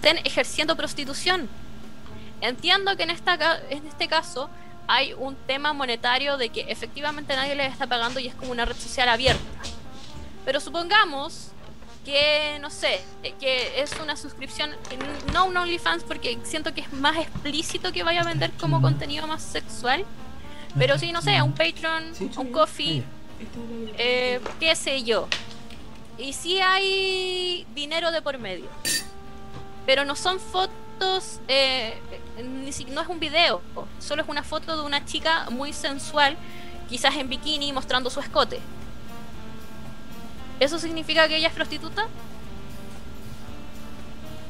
[0.04, 1.48] Estén ejerciendo prostitución.
[2.42, 3.38] Entiendo que en, esta,
[3.70, 4.50] en este caso
[4.86, 8.66] hay un tema monetario de que efectivamente nadie les está pagando y es como una
[8.66, 9.42] red social abierta.
[10.44, 11.52] Pero supongamos
[12.04, 13.00] que, no sé,
[13.40, 14.72] que es una suscripción,
[15.32, 19.26] no un OnlyFans porque siento que es más explícito que vaya a vender como contenido
[19.26, 20.04] más sexual.
[20.78, 23.02] Pero sí, no sé, un Patreon, un Coffee,
[23.96, 25.28] eh, qué sé yo.
[26.18, 28.68] Y si hay dinero de por medio
[29.86, 31.98] pero no son fotos, eh,
[32.90, 33.60] no es un video,
[33.98, 36.36] solo es una foto de una chica muy sensual,
[36.88, 38.60] quizás en bikini mostrando su escote.
[40.60, 42.06] ¿Eso significa que ella es prostituta?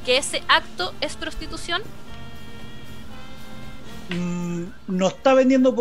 [0.05, 1.83] ¿Que ese acto es prostitución?
[4.11, 5.75] Mm, no está vendiendo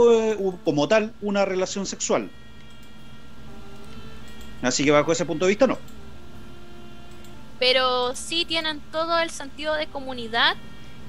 [0.64, 2.30] como tal una relación sexual.
[4.62, 5.78] Así que bajo ese punto de vista no
[7.64, 10.58] pero sí tienen todo el sentido de comunidad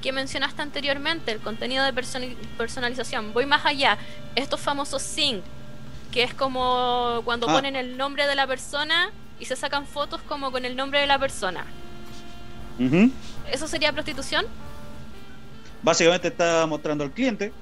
[0.01, 1.93] que mencionaste anteriormente, el contenido de
[2.57, 3.33] personalización.
[3.33, 3.99] Voy más allá,
[4.37, 5.43] estos famosos sync,
[6.13, 7.55] que es como cuando ah.
[7.55, 11.09] ponen el nombre de la persona y se sacan fotos como con el nombre de
[11.09, 11.65] la persona.
[13.51, 14.47] ¿Eso sería prostitución?
[15.83, 17.53] Básicamente está mostrando al cliente.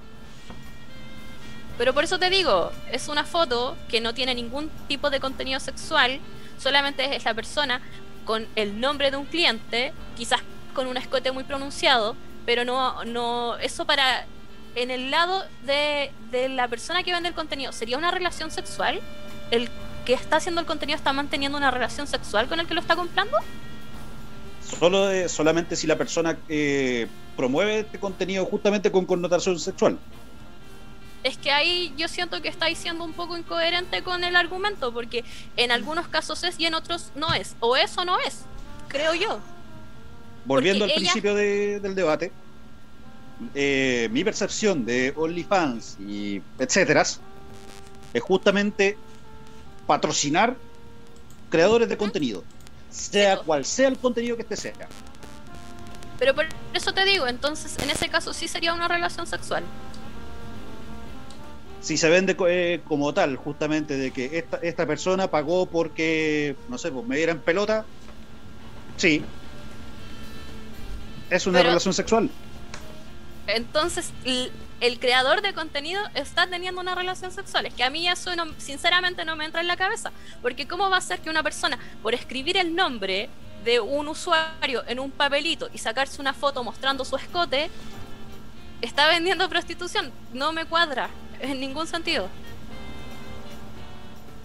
[1.78, 5.60] Pero por eso te digo, es una foto que no tiene ningún tipo de contenido
[5.60, 6.20] sexual,
[6.58, 7.80] solamente es la persona
[8.24, 10.40] con el nombre de un cliente, quizás
[10.74, 14.26] con un escote muy pronunciado, pero no, no, eso para,
[14.74, 19.00] en el lado de, de la persona que vende el contenido, ¿sería una relación sexual?
[19.50, 19.68] ¿El
[20.04, 22.96] que está haciendo el contenido está manteniendo una relación sexual con el que lo está
[22.96, 23.36] comprando?
[24.78, 27.06] Solo, solamente si la persona eh,
[27.36, 29.98] promueve este contenido justamente con connotación sexual
[31.22, 35.24] es que ahí yo siento que estáis siendo un poco incoherente con el argumento, porque
[35.56, 37.54] en algunos casos es y en otros no es.
[37.60, 38.40] O es o no es,
[38.88, 39.40] creo yo.
[40.44, 42.32] Volviendo al principio del debate,
[43.54, 48.96] eh, mi percepción de OnlyFans y etcétera es justamente
[49.86, 50.56] patrocinar
[51.50, 52.42] creadores de contenido,
[52.90, 54.88] sea cual sea el contenido que esté cerca.
[56.18, 59.64] Pero por eso te digo, entonces en ese caso sí sería una relación sexual
[61.82, 66.78] si se vende eh, como tal, justamente de que esta, esta persona pagó porque, no
[66.78, 67.84] sé, pues me dieran pelota,
[68.96, 69.22] sí.
[71.28, 72.30] Es una relación sexual.
[73.48, 77.66] Entonces, el, creador de contenido está teniendo una relación sexual.
[77.66, 80.12] Es que a mí eso sinceramente no me entra en la cabeza.
[80.40, 83.28] Porque ¿cómo va a ser que una persona, por escribir el nombre
[83.64, 87.70] de un usuario en un papelito y sacarse una foto mostrando su escote,
[88.80, 90.12] está vendiendo prostitución?
[90.32, 91.08] No me cuadra
[91.42, 92.28] en ningún sentido.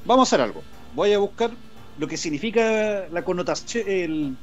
[0.06, 0.64] Vamos a hacer algo.
[0.96, 1.52] Voy a buscar
[1.98, 4.38] lo que significa la connotación,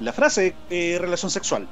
[0.00, 1.66] la frase eh, relación sexual.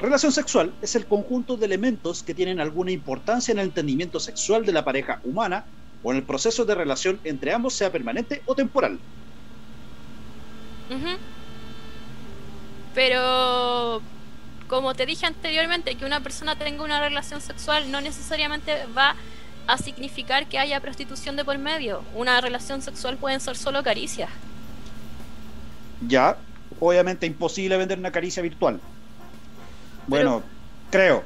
[0.00, 4.64] Relación sexual es el conjunto de elementos que tienen alguna importancia en el entendimiento sexual
[4.64, 5.66] de la pareja humana
[6.02, 8.98] o en el proceso de relación entre ambos, sea permanente o temporal.
[12.94, 14.00] Pero
[14.70, 19.16] como te dije anteriormente, que una persona tenga una relación sexual no necesariamente va
[19.66, 22.04] a significar que haya prostitución de por medio.
[22.14, 24.30] Una relación sexual pueden ser solo caricias.
[26.06, 26.36] Ya,
[26.78, 28.78] obviamente imposible vender una caricia virtual.
[30.06, 30.44] Bueno,
[30.88, 31.24] creo.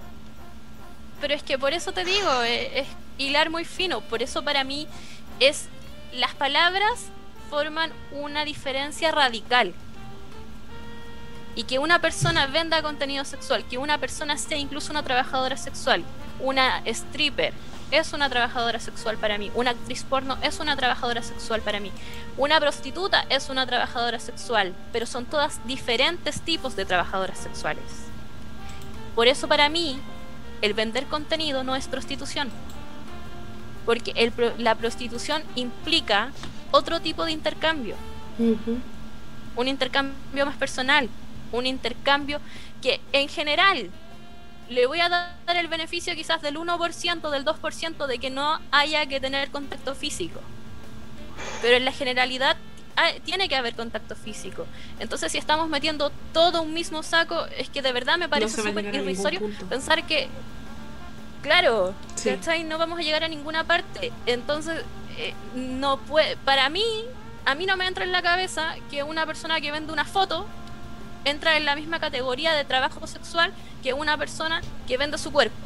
[1.21, 2.89] Pero es que por eso te digo, eh, es,
[3.19, 4.01] hilar muy fino.
[4.01, 4.89] Por eso para mí
[5.39, 5.69] es
[6.15, 7.09] las palabras
[7.51, 9.75] forman una diferencia radical.
[11.57, 16.03] Y que una persona venda contenido sexual, que una persona sea incluso una trabajadora sexual,
[16.41, 17.53] una stripper,
[17.91, 19.51] es una trabajadora sexual para mí.
[19.55, 21.93] Una actriz porno es una trabajadora sexual para mí.
[22.37, 27.85] Una prostituta es una trabajadora sexual, pero son todas diferentes tipos de trabajadoras sexuales.
[29.15, 30.01] Por eso para mí,
[30.61, 32.51] el vender contenido no es prostitución.
[33.87, 36.31] Porque la prostitución implica
[36.73, 37.95] otro tipo de intercambio.
[39.57, 41.09] Un intercambio más personal.
[41.55, 42.41] Un intercambio
[42.83, 43.91] que en general
[44.69, 49.07] le voy a dar el beneficio quizás del 1%, del 2% de que no haya
[49.07, 50.41] que tener contacto físico.
[51.63, 52.57] Pero en la generalidad
[53.25, 54.67] tiene que haber contacto físico.
[54.99, 58.95] Entonces, si estamos metiendo todo un mismo saco, es que de verdad me parece súper
[58.95, 60.29] irrisorio pensar que,
[61.43, 61.95] claro,
[62.65, 64.13] No vamos a llegar a ninguna parte.
[64.27, 64.83] Entonces,
[65.19, 66.85] eh, no puede, para mí,
[67.45, 70.47] a mí no me entra en la cabeza que una persona que vende una foto
[71.25, 73.53] entra en la misma categoría de trabajo sexual
[73.83, 75.57] que una persona que vende su cuerpo.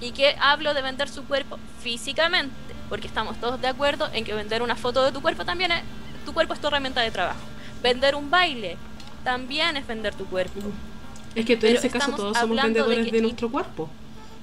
[0.00, 2.54] Y que hablo de vender su cuerpo físicamente,
[2.88, 5.82] porque estamos todos de acuerdo en que vender una foto de tu cuerpo también es,
[6.24, 7.40] tu cuerpo es tu herramienta de trabajo.
[7.82, 8.76] Vender un baile
[9.22, 10.60] también es vender tu cuerpo.
[11.34, 13.88] Es que en ese caso todos somos vendedores de, nuestro cuerpo.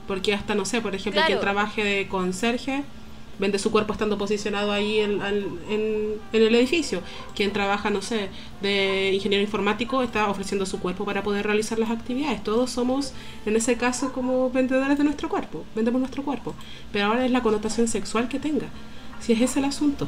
[0.07, 2.83] Porque hasta, no sé, por ejemplo, quien trabaje de conserje
[3.39, 5.21] vende su cuerpo estando posicionado ahí en,
[6.31, 7.01] el edificio.
[7.35, 8.29] Quien trabaja, no sé,
[8.61, 12.43] de ingeniero informático está ofreciendo su cuerpo para poder realizar las actividades.
[12.43, 13.13] Todos somos,
[13.45, 16.53] en ese caso, como vendedores de nuestro cuerpo, vendemos nuestro cuerpo.
[16.91, 18.67] Pero ahora es la connotación sexual que tenga,
[19.19, 20.07] si es ese el asunto.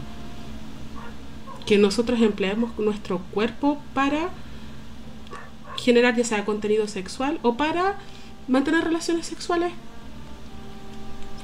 [1.65, 4.29] Que nosotros empleemos nuestro cuerpo para
[5.77, 7.97] generar ya sea contenido sexual o para
[8.47, 9.71] mantener relaciones sexuales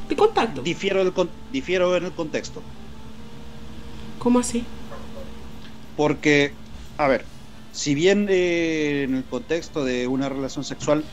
[0.09, 0.61] de contacto.
[0.61, 1.03] Difiero,
[1.51, 2.61] difiero en el contexto.
[4.19, 4.63] ¿Cómo así?
[5.95, 6.53] Porque,
[6.97, 7.25] a ver,
[7.71, 11.03] si bien eh, en el contexto de una relación sexual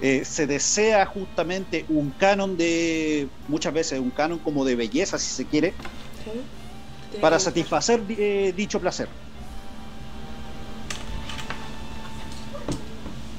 [0.00, 5.30] eh, se desea justamente un canon de, muchas veces un canon como de belleza, si
[5.30, 5.72] se quiere,
[7.20, 9.08] para satisfacer eh, dicho placer.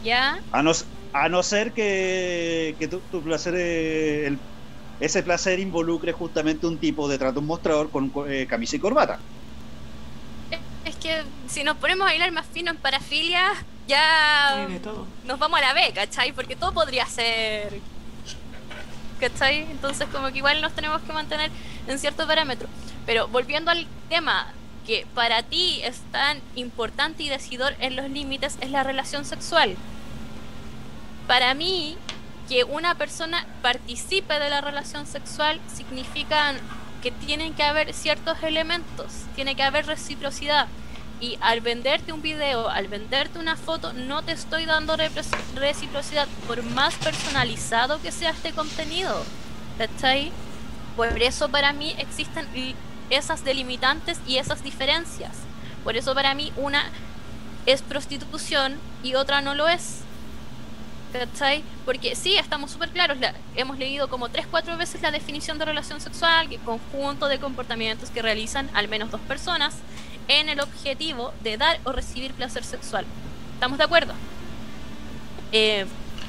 [0.03, 0.39] ¿Ya?
[0.51, 0.71] A no,
[1.13, 4.37] a no ser que, que tu, tu placer, el
[4.99, 9.19] ese placer involucre justamente un tipo detrás de un mostrador con eh, camisa y corbata.
[10.85, 13.51] Es que si nos ponemos a bailar más fino en parafilia,
[13.87, 14.67] ya
[15.25, 16.31] nos vamos a la B, ¿cachai?
[16.31, 17.81] Porque todo podría ser.
[19.19, 19.61] ¿cachai?
[19.71, 21.51] Entonces, como que igual nos tenemos que mantener
[21.87, 22.67] en cierto parámetro.
[23.05, 24.53] Pero volviendo al tema
[24.85, 29.75] que para ti es tan importante y decidor en los límites, es la relación sexual.
[31.27, 31.97] Para mí,
[32.47, 36.53] que una persona participe de la relación sexual significa
[37.01, 40.67] que tienen que haber ciertos elementos, tiene que haber reciprocidad.
[41.21, 44.97] Y al venderte un video, al venderte una foto, no te estoy dando
[45.55, 49.23] reciprocidad por más personalizado que sea este contenido.
[49.77, 50.31] ¿Cachai?
[50.95, 52.47] Por eso para mí existen
[53.09, 55.31] esas delimitantes y esas diferencias.
[55.83, 56.83] Por eso para mí una
[57.65, 60.04] es prostitución y otra no lo es.
[61.86, 63.18] Porque sí, estamos súper claros,
[63.55, 68.22] hemos leído como 3-4 veces la definición de relación sexual, que conjunto de comportamientos que
[68.22, 69.76] realizan al menos dos personas
[70.28, 73.05] en el objetivo de dar o recibir placer sexual.
[73.53, 74.13] ¿Estamos de acuerdo?
[75.51, 75.86] Eh,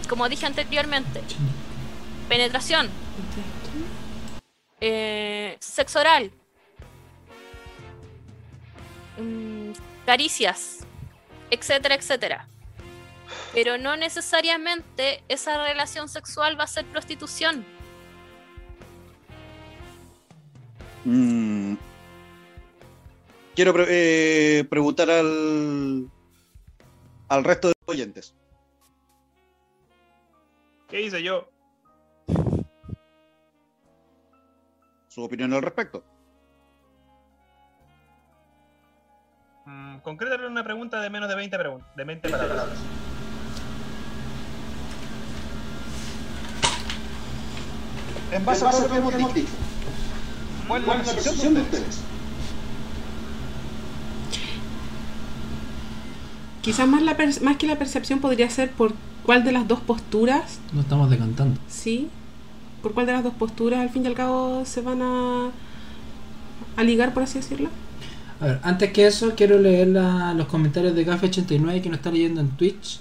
[0.08, 1.22] como dije anteriormente,
[2.28, 2.88] penetración,
[4.80, 6.30] eh, sexo oral,
[9.18, 9.72] mm,
[10.04, 10.80] caricias,
[11.50, 12.46] etcétera, etcétera
[13.56, 17.64] pero no necesariamente esa relación sexual va a ser prostitución.
[21.06, 21.76] Mm.
[23.54, 26.10] Quiero eh, preguntar al,
[27.28, 28.34] al resto de oyentes.
[30.90, 31.48] ¿Qué hice yo?
[35.08, 36.04] Su opinión al respecto.
[39.64, 40.00] Mm,
[40.46, 41.56] una pregunta de menos de 20,
[41.96, 43.15] de 20 palabras.
[48.32, 49.48] En base, a lo que hemos dicho.
[50.68, 52.00] ¿Cuál es la percepción de ustedes?
[56.62, 58.92] Quizás más, la más que la percepción podría ser por
[59.24, 60.58] cuál de las dos posturas.
[60.72, 61.60] No estamos decantando.
[61.68, 62.08] Sí.
[62.82, 65.50] ¿Por cuál de las dos posturas al fin y al cabo se van a,
[66.76, 67.68] a ligar, por así decirlo?
[68.40, 72.40] A ver, antes que eso, quiero leer los comentarios de Café89 que nos está leyendo
[72.40, 73.00] en Twitch.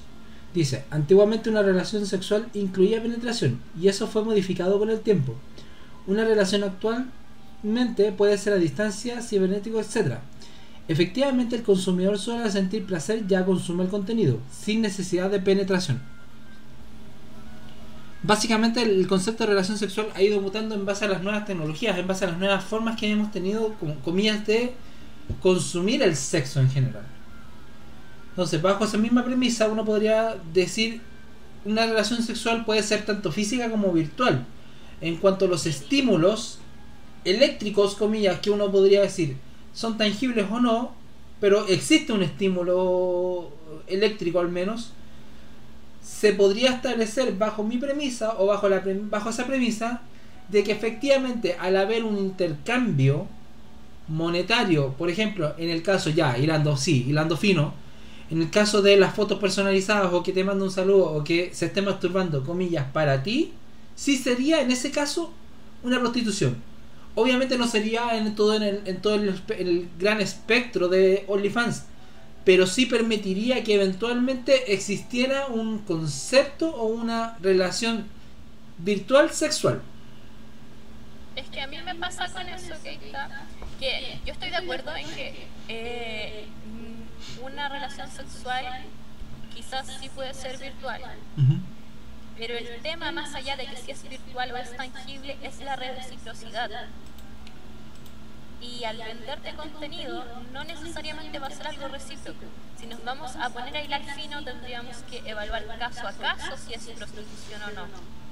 [0.56, 5.36] Dice, antiguamente una relación sexual incluía penetración y eso fue modificado con el tiempo.
[6.08, 10.20] Una relación actualmente puede ser a distancia, cibernético, etc.
[10.88, 16.02] Efectivamente el consumidor suele sentir placer ya consume el contenido, sin necesidad de penetración.
[18.24, 21.98] Básicamente el concepto de relación sexual ha ido mutando en base a las nuevas tecnologías,
[21.98, 24.74] en base a las nuevas formas que hemos tenido, como comillas, de
[25.42, 27.15] consumir el sexo en general.
[28.36, 31.00] Entonces, bajo esa misma premisa, uno podría decir
[31.64, 34.46] una relación sexual puede ser tanto física como virtual.
[35.00, 36.60] En cuanto a los estímulos
[37.24, 39.38] eléctricos, comillas, que uno podría decir
[39.74, 40.94] son tangibles o no,
[41.40, 43.52] pero existe un estímulo
[43.88, 44.92] eléctrico al menos,
[46.02, 50.02] se podría establecer bajo mi premisa o bajo, la, bajo esa premisa
[50.50, 53.28] de que efectivamente al haber un intercambio
[54.08, 57.74] monetario, por ejemplo, en el caso ya, hilando, sí, hilando fino,
[58.30, 61.52] en el caso de las fotos personalizadas o que te manda un saludo o que
[61.54, 63.54] se esté masturbando, comillas, para ti,
[63.96, 65.32] sí sería en ese caso
[65.84, 66.56] una prostitución.
[67.14, 71.84] Obviamente no sería en todo, en el, en todo el, gran espectro de OnlyFans,
[72.44, 78.06] pero sí permitiría que eventualmente existiera un concepto o una relación
[78.80, 79.82] virtual sexual.
[81.36, 82.98] Es que a mí me pasa con eso, que,
[83.80, 86.46] que yo estoy de acuerdo en que eh,
[87.46, 88.66] una relación sexual
[89.54, 91.02] quizás sí puede ser virtual.
[92.38, 95.76] Pero el tema, más allá de que si es virtual o es tangible, es la
[95.76, 96.70] reciprocidad.
[98.62, 102.46] Y al venderte contenido, no necesariamente va a ser algo recíproco.
[102.78, 106.74] Si nos vamos a poner a hilar fino, tendríamos que evaluar caso a caso si
[106.74, 108.25] es prostitución o no.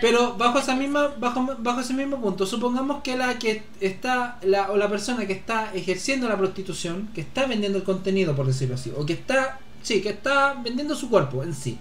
[0.00, 4.70] Pero bajo esa misma bajo, bajo ese mismo punto, supongamos que la que está la,
[4.70, 8.74] o la persona que está ejerciendo la prostitución, que está vendiendo el contenido por decirlo
[8.74, 11.78] así, o que está sí, que está vendiendo su cuerpo en sí.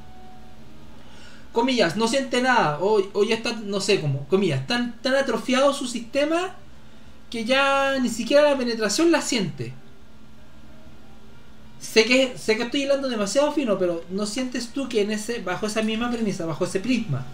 [1.52, 5.74] Comillas, no siente nada o, o ya está no sé cómo, comillas, tan tan atrofiado
[5.74, 6.56] su sistema
[7.30, 9.74] que ya ni siquiera la penetración la siente.
[11.84, 15.42] Sé que, sé que estoy hablando demasiado fino, pero ¿no sientes tú que en ese,
[15.42, 17.26] bajo esa misma premisa, bajo ese prisma,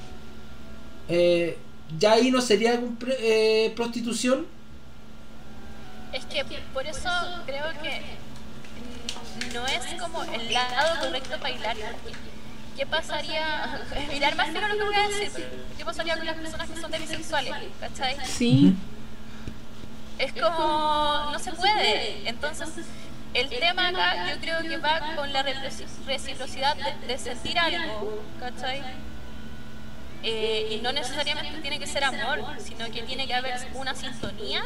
[1.10, 1.58] eh,
[1.98, 2.80] ya ahí no sería
[3.20, 4.46] eh, prostitución.
[6.14, 7.10] Es que por eso
[7.46, 8.02] creo que
[9.54, 11.78] no es como el lado correcto para bailar.
[12.78, 13.82] ¿Qué pasaría?
[14.10, 15.50] Mirar más fino lo que voy a decir.
[15.78, 17.54] ¿Qué pasaría con las personas que son demisexuales?
[17.80, 18.18] ¿Cachai?
[18.26, 18.76] Sí.
[20.18, 21.32] Es como.
[21.32, 22.30] No se puede.
[22.30, 22.70] Entonces.
[23.32, 28.82] El tema acá yo creo que va con la reciprocidad de, de sentir algo, ¿cachai?
[30.22, 34.64] Eh, y no necesariamente tiene que ser amor, sino que tiene que haber una sintonía.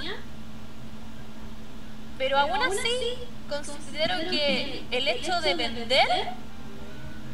[2.18, 3.18] Pero aún así,
[3.50, 6.08] considero que el hecho de vender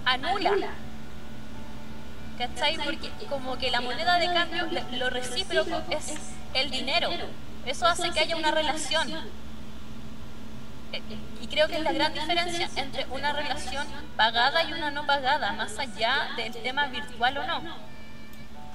[0.05, 0.69] anula.
[2.37, 2.77] ¿Cachai?
[2.77, 4.67] Porque como que la moneda de cambio,
[4.97, 6.13] lo recíproco es
[6.53, 7.09] el dinero.
[7.65, 9.11] Eso hace que haya una relación.
[10.91, 11.01] Eh,
[11.41, 15.51] y creo que es la gran diferencia entre una relación pagada y una no pagada,
[15.53, 17.89] más allá del tema virtual o no.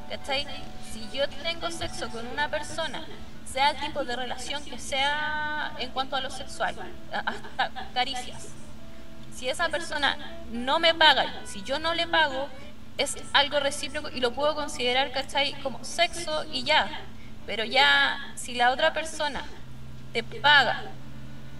[0.08, 0.46] ¿Cachai?
[0.92, 3.04] Si yo tengo sexo con una persona,
[3.50, 6.74] sea el tipo de relación que sea en cuanto a lo sexual,
[7.12, 8.48] hasta caricias,
[9.34, 10.16] si esa persona
[10.50, 12.48] no me paga, si yo no le pago,
[12.96, 15.54] es algo recíproco y lo puedo considerar, ¿cachai?
[15.62, 16.88] Como sexo y ya.
[17.46, 19.44] Pero ya, si la otra persona
[20.12, 20.82] te paga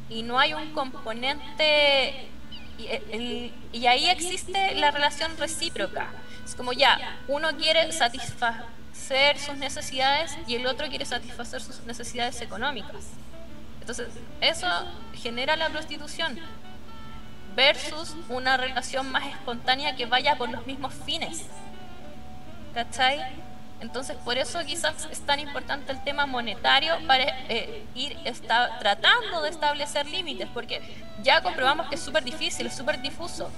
[0.09, 2.28] y no hay un componente,
[2.78, 6.09] y, y ahí existe la relación recíproca
[6.45, 12.40] es como ya, uno quiere satisfacer sus necesidades y el otro quiere satisfacer sus necesidades
[12.40, 13.05] económicas.
[13.80, 14.09] Entonces,
[14.40, 14.66] eso
[15.14, 16.38] genera la prostitución
[17.55, 21.45] versus una relación más espontánea que vaya por los mismos fines.
[22.72, 23.20] ¿Cachai?
[23.80, 28.16] Entonces, por eso quizás es tan importante el tema monetario para eh, ir
[28.80, 30.80] tratando de establecer límites, porque
[31.22, 33.51] ya comprobamos que es súper difícil, es súper difuso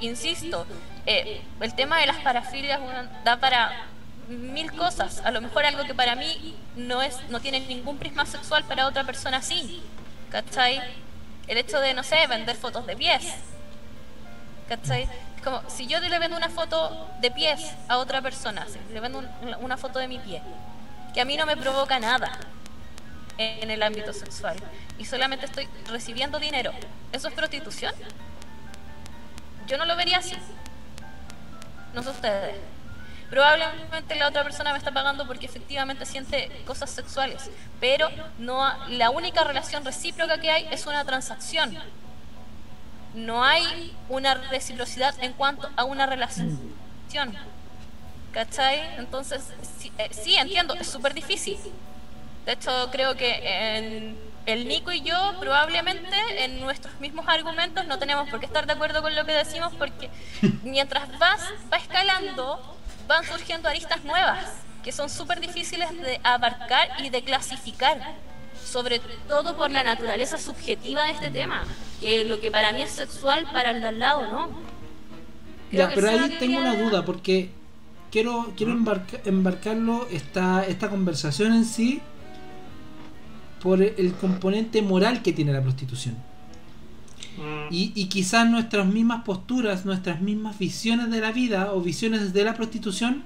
[0.00, 0.66] insisto,
[1.06, 2.80] eh, el tema de las parafilias
[3.24, 3.86] da para
[4.28, 5.20] mil cosas.
[5.24, 8.86] A lo mejor algo que para mí no es, no tiene ningún prisma sexual para
[8.86, 9.82] otra persona sí.
[10.30, 10.80] ¿Cachai?
[11.46, 13.24] El hecho de, no sé, vender fotos de pies.
[14.68, 15.08] ¿Cachai?
[15.42, 19.22] Como si yo le vendo una foto de pies a otra persona, le vendo
[19.60, 20.42] una foto de mi pie,
[21.14, 22.30] que a mí no me provoca nada
[23.38, 24.56] en el ámbito sexual
[24.98, 26.72] y solamente estoy recibiendo dinero,
[27.12, 27.94] ¿eso es prostitución?
[29.68, 30.34] Yo no lo vería así.
[31.94, 32.56] no sé ustedes.
[33.30, 38.08] Probablemente la otra persona me está pagando porque efectivamente siente cosas sexuales, pero
[38.38, 41.76] no la única relación recíproca que hay es una transacción.
[43.14, 46.58] No hay una reciprocidad en cuanto a una relación.
[48.32, 48.96] ¿Cachai?
[48.96, 49.42] Entonces,
[49.78, 51.58] sí, eh, sí entiendo, es súper difícil.
[52.46, 53.40] De hecho, creo que
[53.76, 58.66] en el Nico y yo probablemente en nuestros mismos argumentos no tenemos por qué estar
[58.66, 60.08] de acuerdo con lo que decimos porque
[60.64, 61.40] mientras vas
[61.70, 62.58] va escalando
[63.06, 64.46] van surgiendo aristas nuevas
[64.82, 67.98] que son súper difíciles de abarcar y de clasificar
[68.64, 71.64] sobre todo por la naturaleza subjetiva de este tema
[72.00, 74.48] que lo que para mí es sexual para el de al lado no
[75.70, 77.50] ya pero ahí tengo una duda porque
[78.10, 82.00] quiero quiero embarcarlo esta esta conversación en sí
[83.62, 86.16] por el componente moral que tiene la prostitución.
[87.36, 87.72] Mm.
[87.72, 92.44] Y, y, quizás nuestras mismas posturas, nuestras mismas visiones de la vida o visiones de
[92.44, 93.22] la prostitución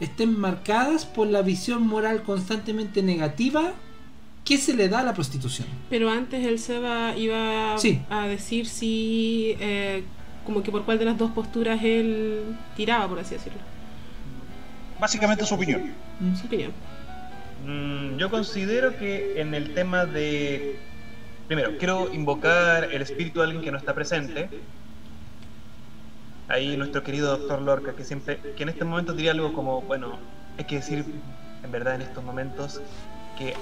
[0.00, 3.72] estén marcadas por la visión moral constantemente negativa
[4.44, 5.68] que se le da a la prostitución.
[5.90, 10.04] Pero antes el Seba iba a decir si, eh,
[10.46, 13.58] como que por cuál de las dos posturas él tiraba, por así decirlo.
[14.98, 15.92] Básicamente su opinión.
[16.40, 16.72] Su opinión.
[17.64, 20.78] Mm, yo considero que en el tema de...
[21.46, 24.48] Primero, quiero invocar el espíritu de alguien que no está presente.
[26.48, 30.18] Ahí nuestro querido doctor Lorca, que siempre, que en este momento diría algo como, bueno,
[30.58, 31.04] hay que decir
[31.62, 32.80] en verdad en estos momentos
[33.38, 33.54] que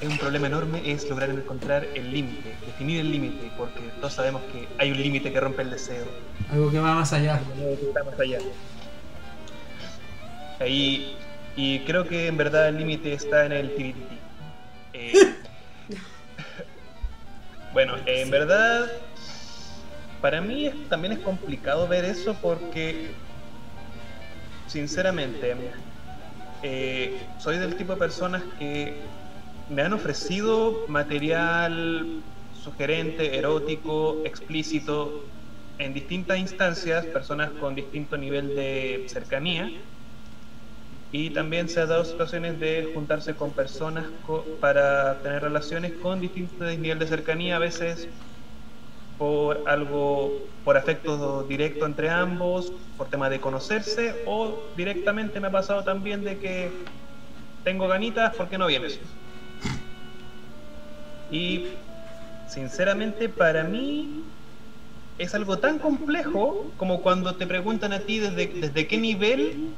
[0.00, 4.40] es un problema enorme es lograr encontrar el límite, definir el límite, porque todos sabemos
[4.50, 6.06] que hay un límite que rompe el deseo.
[6.50, 7.36] Algo que va más allá.
[7.36, 8.38] Algo que está más allá.
[10.58, 11.16] Ahí
[11.56, 14.12] y creo que en verdad el límite está en el TBT.
[14.92, 15.12] Eh,
[17.72, 18.90] bueno, en verdad,
[20.20, 23.10] para mí también es complicado ver eso porque,
[24.66, 25.56] sinceramente,
[26.62, 29.02] eh, soy del tipo de personas que
[29.68, 35.26] me han ofrecido material sugerente, erótico, explícito,
[35.78, 39.70] en distintas instancias, personas con distinto nivel de cercanía
[41.12, 44.06] y también se ha dado situaciones de juntarse con personas
[44.60, 48.08] para tener relaciones con distintos niveles de cercanía, a veces
[49.18, 50.32] por algo,
[50.64, 56.22] por afecto directo entre ambos, por tema de conocerse, o directamente me ha pasado también
[56.22, 56.72] de que
[57.64, 59.00] tengo ganitas, ¿por qué no vienes?
[61.28, 61.66] Y
[62.46, 64.24] sinceramente para mí
[65.18, 69.76] es algo tan complejo como cuando te preguntan a ti desde, desde qué nivel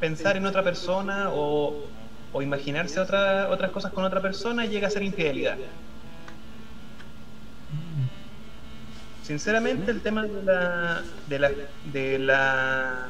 [0.00, 1.88] pensar en otra persona o,
[2.40, 5.58] imaginarse otra, otras cosas con otra persona llega a ser infidelidad.
[9.22, 11.50] Sinceramente el tema de la, de la,
[11.92, 13.08] de la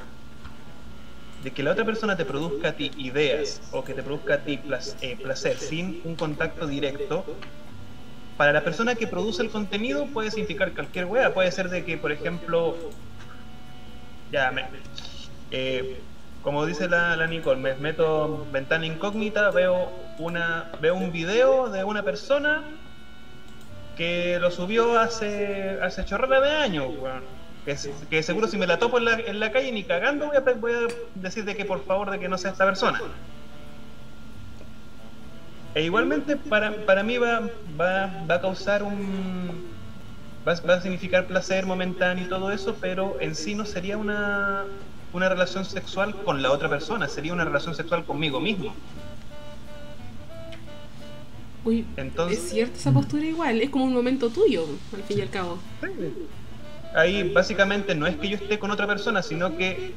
[1.43, 4.39] de que la otra persona te produzca a ti ideas o que te produzca a
[4.39, 4.61] ti
[5.01, 7.25] eh, placer sin un contacto directo,
[8.37, 11.33] para la persona que produce el contenido puede significar cualquier wea.
[11.33, 12.75] Puede ser de que, por ejemplo,
[14.31, 14.65] ya me,
[15.51, 16.03] eh,
[16.43, 21.85] como dice la, la, Nicole, me meto ventana incógnita, veo una veo un video de
[21.85, 22.63] una persona
[23.97, 26.89] que lo subió hace hace chorrera de años,
[27.67, 27.77] que,
[28.09, 30.89] que, seguro si me la topo en la, calle ni cagando voy a, voy a
[31.15, 33.01] decir de que por favor de que no sea esta persona.
[35.75, 37.43] E igualmente para, para mí va,
[37.81, 39.71] va, va a causar un...
[40.47, 44.65] Va, va a significar placer momentáneo y todo eso, pero en sí no sería una,
[45.13, 48.75] una relación sexual con la otra persona, sería una relación sexual conmigo mismo.
[51.65, 55.23] Uy, Entonces, es cierta esa postura igual, es como un momento tuyo, al fin y
[55.23, 55.59] al cabo.
[56.95, 59.95] Ahí básicamente no es que yo esté con otra persona, sino que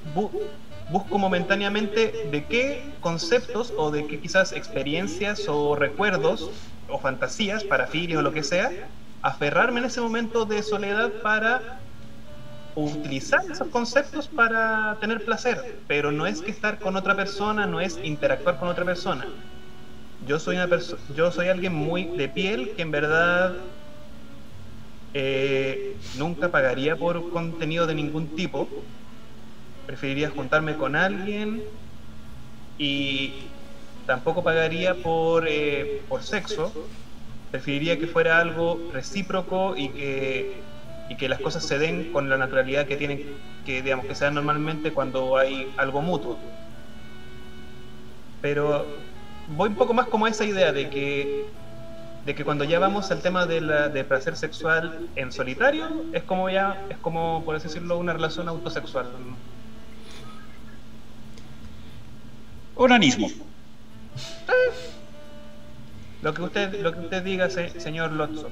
[0.91, 6.51] busco momentáneamente de qué conceptos o de qué quizás experiencias o recuerdos
[6.89, 8.69] o fantasías, para parafilia o lo que sea,
[9.21, 11.79] aferrarme en ese momento de soledad para
[12.75, 17.81] utilizar esos conceptos para tener placer, pero no es que estar con otra persona, no
[17.81, 19.33] es interactuar con otra persona.
[20.19, 23.59] Yo soy una persona, yo soy alguien muy de piel que en verdad
[25.13, 28.75] eh, nunca pagaría por contenido de ningún tipo.
[29.85, 31.69] Preferiría juntarme con alguien
[32.77, 33.55] y
[34.05, 36.79] tampoco pagaría por, eh, por sexo.
[37.51, 40.72] Preferiría que fuera algo recíproco y que
[41.13, 44.25] y que las cosas se den con la naturalidad que tienen que digamos que se
[44.25, 46.39] dan normalmente cuando hay algo mutuo
[48.41, 48.87] pero
[49.47, 51.45] voy un poco más como esa idea de que
[52.25, 56.23] de que cuando ya vamos al tema de, la, de placer sexual en solitario es
[56.23, 59.07] como ya es como por así decirlo una relación autosexual
[62.75, 63.29] Onanismo.
[66.23, 68.49] Lo que usted, lo que usted diga, señor Lotso.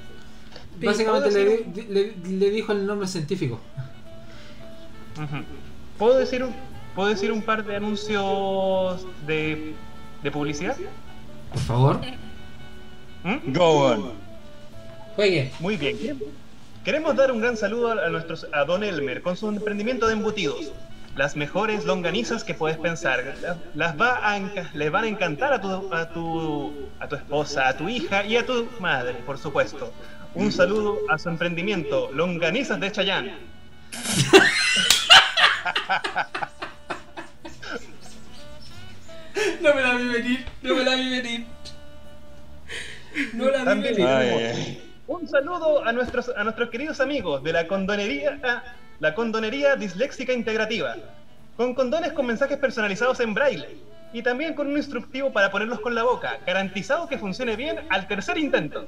[0.81, 3.59] Básicamente le, le, dijo el nombre científico.
[5.97, 6.53] ¿Puedo decir un,
[6.95, 9.73] ¿Puedo decir un par de anuncios de,
[10.21, 10.75] de publicidad?
[11.51, 12.01] Por favor.
[13.23, 13.53] ¿Mm?
[13.53, 14.11] Go on.
[15.15, 15.51] Juegue.
[15.59, 15.97] Muy bien.
[16.83, 20.71] Queremos dar un gran saludo a, nuestros, a Don Elmer con su emprendimiento de embutidos.
[21.15, 23.35] Las mejores longanizas que puedes pensar.
[23.73, 24.39] Las, va a,
[24.73, 28.35] les van a encantar a tu, a, tu, a tu esposa, a tu hija y
[28.35, 29.93] a tu madre, por supuesto.
[30.33, 33.37] Un saludo a su emprendimiento, Longanizas de Chayán.
[39.61, 41.45] No me la vi venir, no me la vi venir.
[43.33, 44.81] No la vi venir.
[45.07, 48.63] Un saludo a nuestros, a nuestros queridos amigos de la condonería,
[48.99, 50.95] la condonería disléxica integrativa,
[51.57, 53.77] con condones con mensajes personalizados en braille
[54.13, 58.07] y también con un instructivo para ponerlos con la boca, garantizado que funcione bien al
[58.07, 58.87] tercer intento.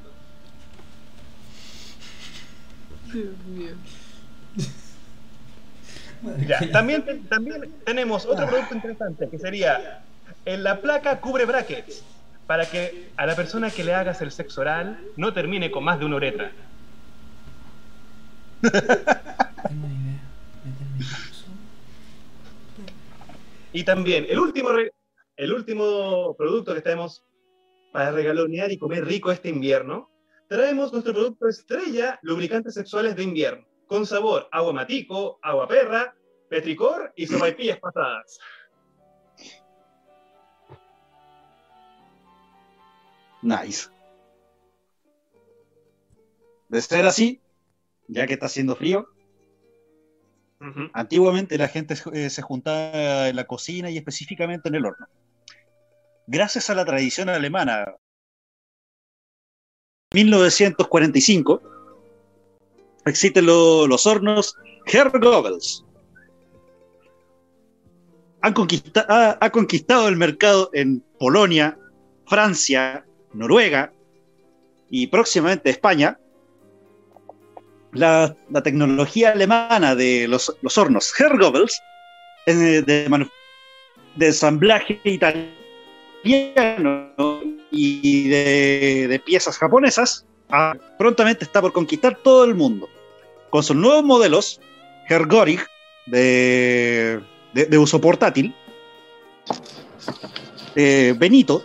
[3.14, 3.76] Dios mío.
[6.48, 10.04] Ya, también, también tenemos otro producto interesante que sería
[10.46, 12.04] en la placa cubre brackets
[12.48, 16.00] para que a la persona que le hagas el sexo oral no termine con más
[16.00, 16.52] de una uretra.
[23.74, 24.70] y también el último,
[25.36, 27.24] el último producto que tenemos
[27.92, 30.10] para regalonear y comer rico este invierno,
[30.54, 36.16] traemos nuestro producto estrella, lubricantes sexuales de invierno, con sabor agua matico, agua perra,
[36.48, 38.40] petricor y sopaipillas pasadas.
[43.42, 43.90] Nice.
[46.70, 47.42] De ser así,
[48.08, 49.08] ya que está haciendo frío,
[50.94, 55.08] antiguamente la gente eh, se juntaba en la cocina y específicamente en el horno.
[56.28, 57.96] Gracias a la tradición alemana,
[60.14, 61.62] 1945
[63.06, 64.56] existen los hornos
[64.86, 65.84] Herr Goebbels.
[68.42, 68.54] Han
[69.10, 71.78] ha conquistado el mercado en Polonia,
[72.28, 73.94] Francia, Noruega
[74.90, 76.20] y próximamente España,
[77.94, 81.82] la, tecnología alemana de los, hornos Hergobels
[82.46, 83.30] de, de,
[84.16, 85.63] de, ensamblaje italiano
[86.24, 86.54] y
[88.30, 92.88] de, piezas japonesas, ah, prontamente está por conquistar todo el mundo.
[93.50, 94.62] Con sus nuevos modelos,
[95.10, 95.60] Hergorig,
[96.06, 97.22] de,
[97.54, 98.54] de uso portátil,
[100.76, 101.64] eh, Benito,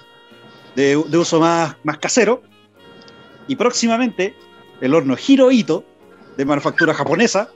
[0.74, 2.42] de, uso más, más casero.
[3.46, 4.34] Y próximamente
[4.80, 5.84] el horno Hirohito,
[6.36, 7.48] de manufactura japonesa.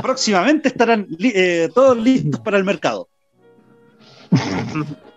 [0.00, 3.08] Próximamente estarán eh, todos listos para el mercado.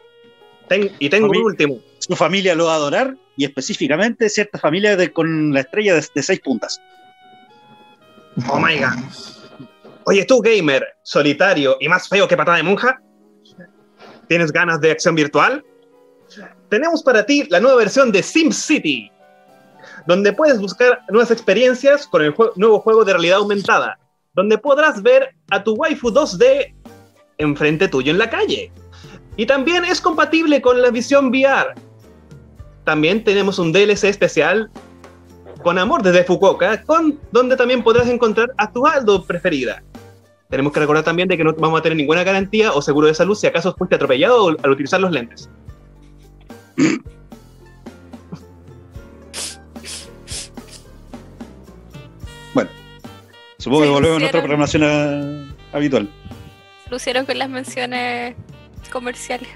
[0.77, 1.79] y tengo un último.
[1.99, 6.05] Su familia lo va a adorar y específicamente cierta familia de, con la estrella de,
[6.13, 6.81] de seis puntas.
[8.49, 9.67] Oh my god.
[10.05, 13.01] Oye, tú, gamer, solitario y más feo que patada de monja,
[14.27, 15.63] ¿tienes ganas de acción virtual?
[16.73, 19.11] tenemos para ti la nueva versión de SimCity,
[20.07, 23.99] donde puedes buscar nuevas experiencias con el nuevo juego de realidad aumentada,
[24.33, 26.73] donde podrás ver a tu waifu 2D
[27.37, 28.71] enfrente tuyo en la calle.
[29.35, 31.73] Y también es compatible con la visión VR.
[32.83, 34.69] También tenemos un DLC especial
[35.63, 39.81] con Amor desde Fukuoka, con, donde también podrás encontrar a tu Aldo preferida.
[40.49, 43.15] Tenemos que recordar también de que no vamos a tener ninguna garantía o seguro de
[43.15, 45.49] salud si acaso fuiste atropellado al utilizar los lentes.
[52.53, 52.69] Bueno,
[53.57, 56.07] supongo que volvemos a nuestra programación habitual.
[56.91, 58.35] Lucieron con las menciones
[58.93, 59.49] comerciales.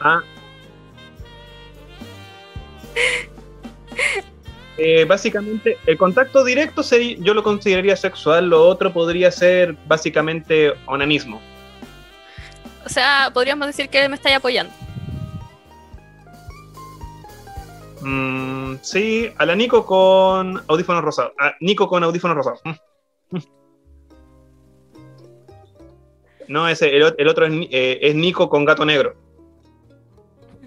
[0.00, 0.20] ah.
[4.76, 10.72] Eh, básicamente, el contacto directo sería, yo lo consideraría sexual, lo otro podría ser básicamente
[10.86, 11.40] onanismo.
[12.84, 14.72] O sea, podríamos decir que me está apoyando.
[18.04, 21.32] Mm, sí, a la Nico con audífonos rosados.
[21.40, 22.60] A Nico con audífonos rosados.
[26.46, 29.14] No, ese, el, otro es, eh, es Nico con gato negro.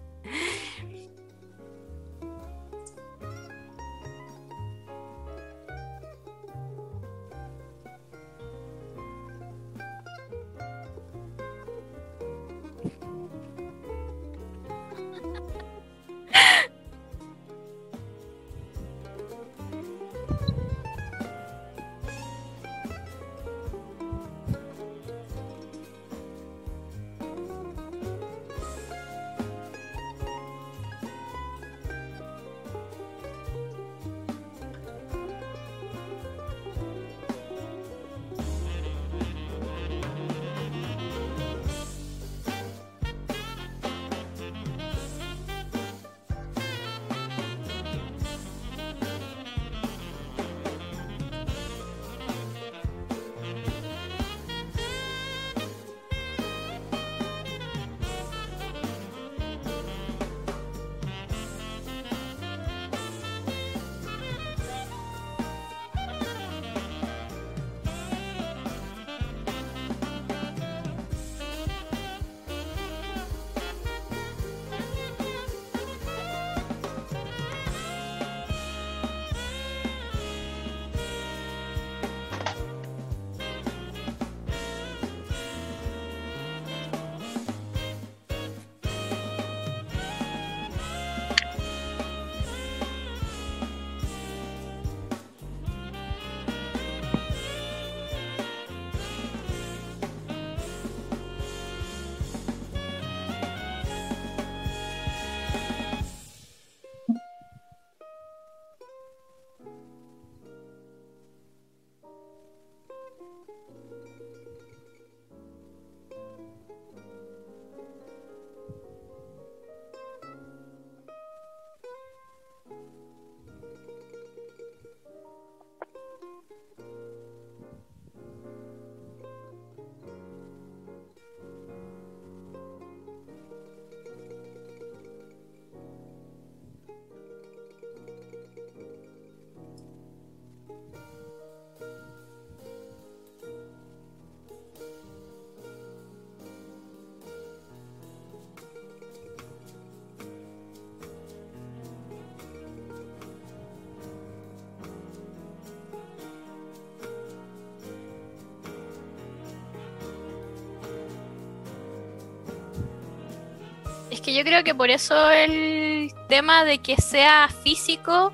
[164.12, 168.34] Es que yo creo que por eso el tema de que sea físico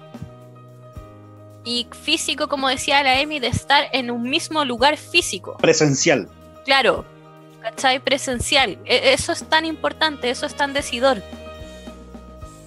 [1.63, 5.55] y físico, como decía la Emi, de estar en un mismo lugar físico.
[5.57, 6.27] Presencial.
[6.65, 7.05] Claro,
[7.61, 7.99] ¿cachai?
[7.99, 8.79] Presencial.
[8.85, 11.21] E, eso es tan importante, eso es tan decidor.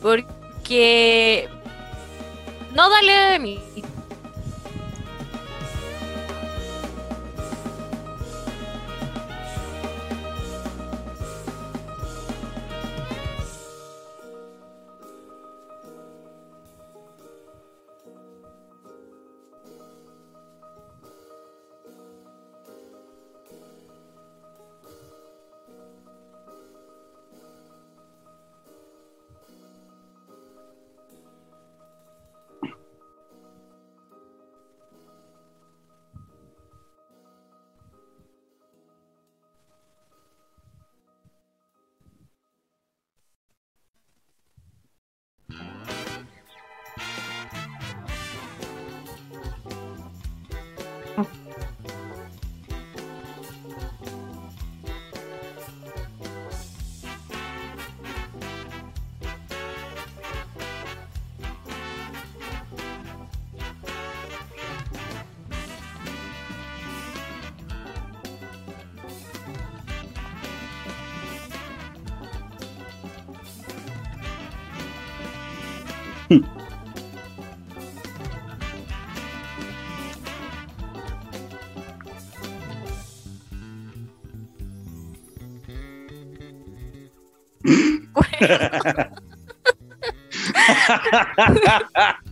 [0.00, 1.48] Porque...
[2.72, 3.58] No dale a Emi,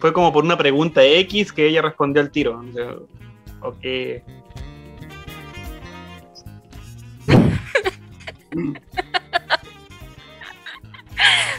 [0.00, 2.62] Fue como por una pregunta X que ella respondió al tiro.
[3.62, 3.80] ok.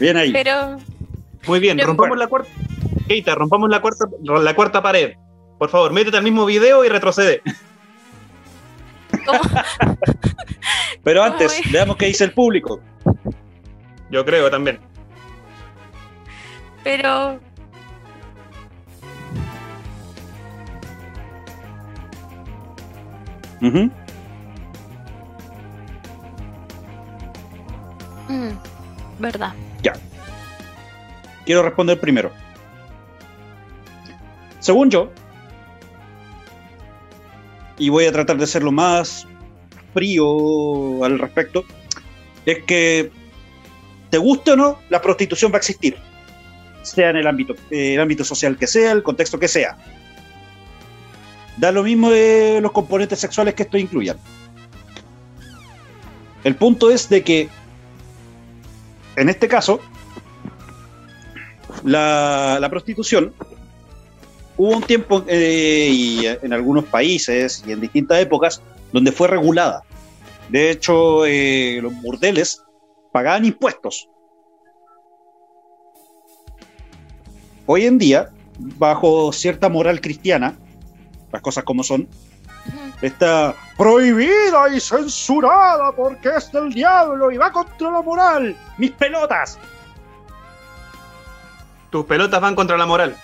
[0.00, 0.32] Bien ahí.
[0.32, 0.78] Pero.
[1.46, 2.50] Muy bien, rompamos la cuarta.
[3.06, 5.14] Keita, rompamos la cuarta, la cuarta pared.
[5.58, 7.42] Por favor, métete al mismo video y retrocede.
[11.04, 12.80] Pero antes, veamos qué dice el público.
[14.10, 14.80] Yo creo también.
[16.84, 17.38] Pero.
[23.62, 23.88] Uh
[29.18, 29.54] Verdad.
[29.82, 29.94] Ya.
[31.44, 32.30] Quiero responder primero.
[34.66, 35.12] Según yo,
[37.78, 39.24] y voy a tratar de ser lo más
[39.94, 41.64] frío al respecto,
[42.44, 43.12] es que
[44.10, 45.96] te guste o no, la prostitución va a existir,
[46.82, 49.76] sea en el ámbito, eh, el ámbito social que sea, el contexto que sea.
[51.58, 54.18] Da lo mismo de los componentes sexuales que esto incluyan.
[56.42, 57.48] El punto es de que,
[59.14, 59.78] en este caso,
[61.84, 63.32] la, la prostitución
[64.56, 69.82] hubo un tiempo eh, y en algunos países y en distintas épocas donde fue regulada.
[70.48, 72.62] De hecho, eh, los burdeles
[73.12, 74.08] pagaban impuestos.
[77.66, 80.56] Hoy en día, bajo cierta moral cristiana,
[81.32, 82.08] las cosas como son,
[83.02, 88.56] está prohibida y censurada porque es del diablo y va contra la moral.
[88.78, 89.58] Mis pelotas.
[91.90, 93.16] Tus pelotas van contra la moral.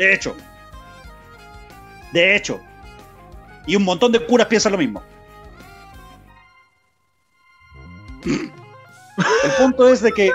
[0.00, 0.34] De hecho.
[2.10, 2.58] De hecho.
[3.66, 5.02] Y un montón de curas piensan lo mismo.
[8.24, 10.30] El punto es de que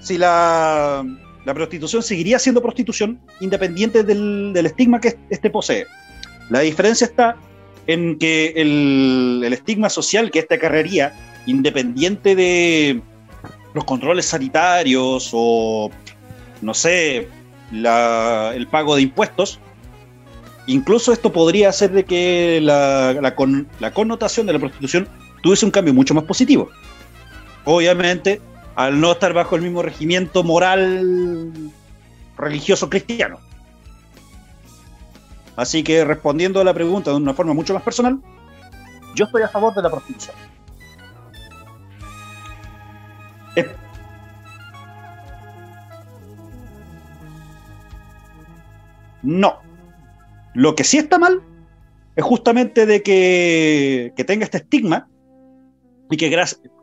[0.00, 1.02] si la,
[1.46, 5.86] la prostitución seguiría siendo prostitución independiente del, estigma que este posee.
[6.50, 7.34] La diferencia está
[7.86, 11.14] en que el, el estigma social que este acarrearía,
[11.46, 13.00] independiente de
[13.72, 15.90] los controles sanitarios o,
[16.60, 17.26] no sé,
[17.72, 19.60] el pago de impuestos,
[20.66, 25.08] incluso esto podría hacer de que la, la, connotación de la prostitución
[25.42, 26.70] tuviese un cambio mucho más positivo.
[27.64, 28.40] Obviamente,
[28.74, 31.72] al no estar bajo el mismo regimiento moral
[32.36, 33.38] religioso cristiano.
[35.56, 38.20] Así que respondiendo a la pregunta de una forma mucho más personal,
[39.14, 40.36] yo estoy a favor de la prostitución.
[49.26, 49.58] No.
[50.54, 51.42] Lo que sí está mal
[52.14, 55.08] es justamente de que, tenga este estigma
[56.10, 56.30] y que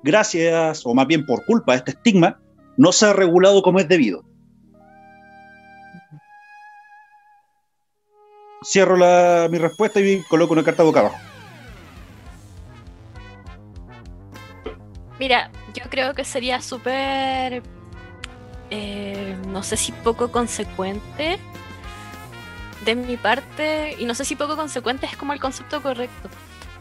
[0.04, 2.42] gracias, o más bien por culpa de este estigma,
[2.76, 4.26] no se ha regulado como es debido.
[8.66, 11.18] cierro la, mi respuesta y coloco una carta boca abajo.
[15.20, 17.62] Mira, yo creo que sería súper,
[18.70, 21.40] eh, no sé si poco consecuente
[22.86, 26.30] de mi parte, y no sé si poco consecuente es como el concepto correcto,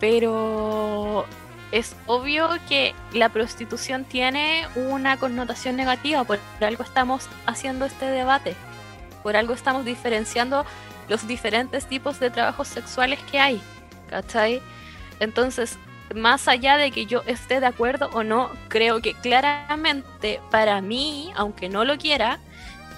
[0.01, 1.25] pero
[1.71, 8.55] es obvio que la prostitución tiene una connotación negativa, por algo estamos haciendo este debate,
[9.23, 10.67] por algo estamos diferenciando
[11.09, 13.63] los diferentes tipos de trabajos sexuales que hay,
[14.11, 14.61] ¿cachai?
[15.21, 15.79] Entonces,
[16.15, 21.33] más allá de que yo esté de acuerdo o no, creo que claramente para mí,
[21.37, 22.39] aunque no lo quiera,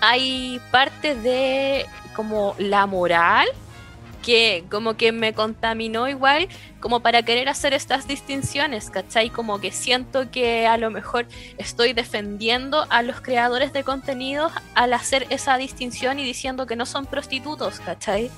[0.00, 3.46] hay parte de como la moral
[4.24, 6.48] que como que me contaminó igual
[6.80, 9.30] como para querer hacer estas distinciones, ¿cachai?
[9.30, 11.26] Como que siento que a lo mejor
[11.58, 16.86] estoy defendiendo a los creadores de contenidos al hacer esa distinción y diciendo que no
[16.86, 18.30] son prostitutos, ¿cachai?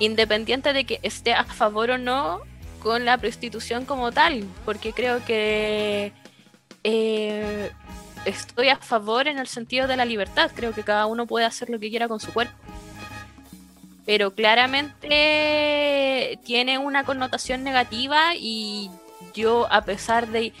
[0.00, 2.40] Independiente de que esté a favor o no
[2.82, 6.12] con la prostitución como tal, porque creo que
[6.82, 7.70] eh,
[8.24, 11.70] estoy a favor en el sentido de la libertad, creo que cada uno puede hacer
[11.70, 12.54] lo que quiera con su cuerpo
[14.04, 18.90] pero claramente tiene una connotación negativa y
[19.34, 20.52] yo a pesar de,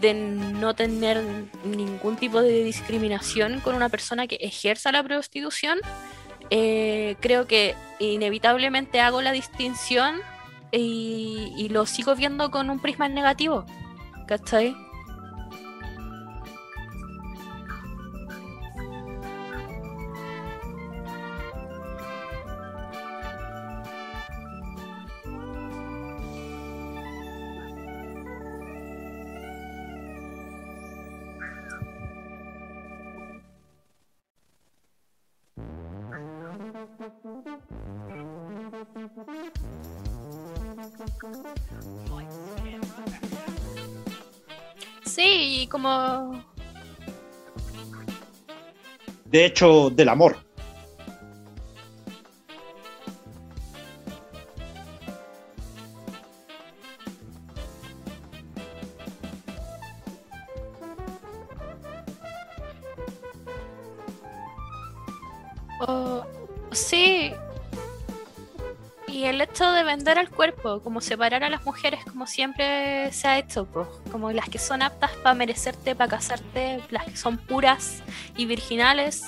[0.00, 1.22] de no tener
[1.64, 5.78] ningún tipo de discriminación con una persona que ejerza la prostitución,
[6.50, 10.16] eh, creo que inevitablemente hago la distinción
[10.72, 13.64] y, y, lo sigo viendo con un prisma negativo.
[14.26, 14.76] ¿Cachai?
[45.68, 46.42] Como...
[49.24, 50.47] De hecho, del amor.
[70.82, 73.66] Como separar a las mujeres como siempre se ha hecho,
[74.10, 78.02] como las que son aptas para merecerte, para casarte, las que son puras
[78.36, 79.24] y virginales,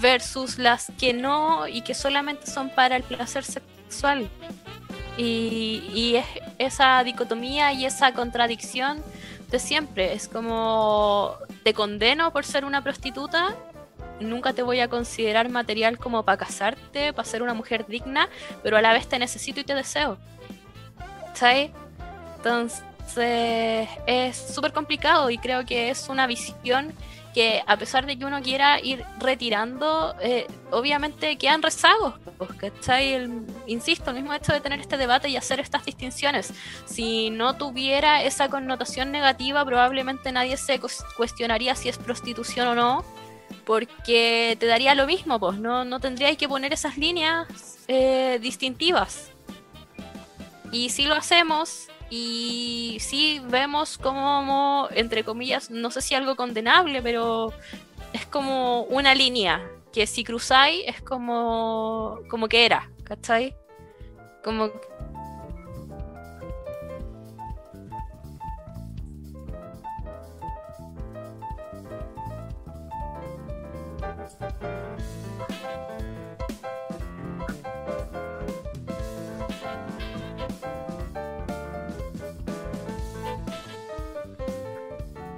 [0.00, 4.28] versus las que no y que solamente son para el placer sexual.
[5.16, 6.26] Y, y es
[6.58, 9.02] esa dicotomía y esa contradicción
[9.50, 10.12] de siempre.
[10.12, 13.56] Es como te condeno por ser una prostituta
[14.20, 18.28] nunca te voy a considerar material como para casarte, para ser una mujer digna,
[18.62, 20.18] pero a la vez te necesito y te deseo.
[21.34, 21.70] ¿Sabes?
[22.36, 26.94] Entonces es súper complicado y creo que es una visión
[27.34, 32.14] que a pesar de que uno quiera ir retirando, eh, obviamente quedan rezagos,
[32.56, 33.12] ¿cachai?
[33.12, 36.52] El, insisto, el mismo hecho de tener este debate y hacer estas distinciones.
[36.86, 40.80] Si no tuviera esa connotación negativa, probablemente nadie se
[41.16, 43.19] cuestionaría si es prostitución o no
[43.64, 49.30] porque te daría lo mismo, pues no, no tendríais que poner esas líneas eh, distintivas.
[50.72, 57.02] Y si lo hacemos y si vemos como, entre comillas, no sé si algo condenable,
[57.02, 57.52] pero
[58.12, 63.56] es como una línea que si cruzáis es como, como que era, ¿cachai?
[64.42, 64.70] Como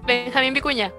[0.04, 0.92] Benjamín Vicuña.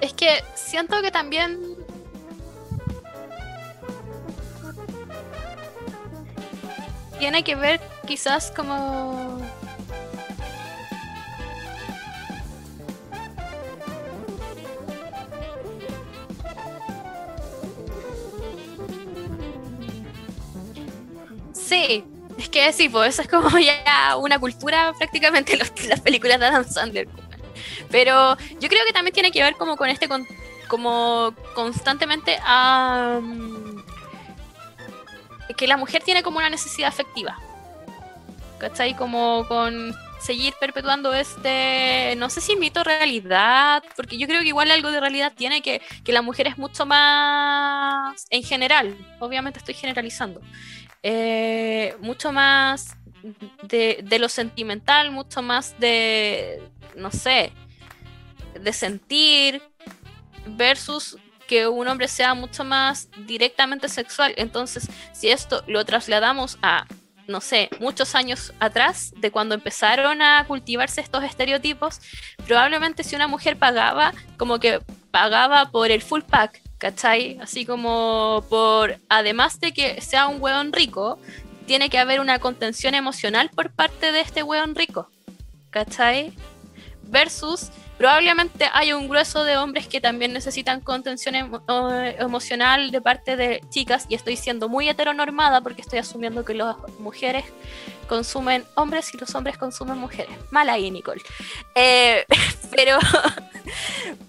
[0.00, 1.69] Es que siento que también
[7.20, 9.38] tiene que ver quizás como
[21.52, 22.02] Sí,
[22.38, 25.56] es que sí, pues eso es como ya una cultura prácticamente
[25.88, 27.06] las películas de Adam Sandler.
[27.90, 30.08] Pero yo creo que también tiene que ver como con este
[30.68, 33.20] como constantemente a
[35.60, 37.38] que la mujer tiene como una necesidad afectiva.
[38.58, 38.96] ¿Cachai?
[38.96, 44.70] Como con seguir perpetuando este, no sé si mito realidad, porque yo creo que igual
[44.70, 49.74] algo de realidad tiene que, que la mujer es mucho más, en general, obviamente estoy
[49.74, 50.40] generalizando,
[51.02, 52.96] eh, mucho más
[53.62, 56.62] de, de, lo sentimental, mucho más de,
[56.96, 57.52] no sé,
[58.58, 59.62] de sentir,
[60.46, 61.18] versus
[61.50, 64.32] que un hombre sea mucho más directamente sexual.
[64.36, 66.86] Entonces, si esto lo trasladamos a
[67.26, 72.00] no sé, muchos años atrás, de cuando empezaron a cultivarse estos estereotipos,
[72.44, 74.80] probablemente si una mujer pagaba, como que
[75.12, 77.38] pagaba por el full pack, ¿cachai?
[77.40, 81.20] Así como por, además de que sea un hueón rico,
[81.66, 85.08] tiene que haber una contención emocional por parte de este hueón rico,
[85.70, 86.32] ¿cachai?
[87.04, 87.70] Versus
[88.00, 91.34] Probablemente hay un grueso de hombres que también necesitan contención
[92.18, 96.76] emocional de parte de chicas y estoy siendo muy heteronormada porque estoy asumiendo que las
[96.98, 97.44] mujeres
[98.08, 100.34] consumen hombres y los hombres consumen mujeres.
[100.50, 101.20] Mal ahí, Nicole.
[101.74, 102.24] Eh,
[102.74, 102.98] pero,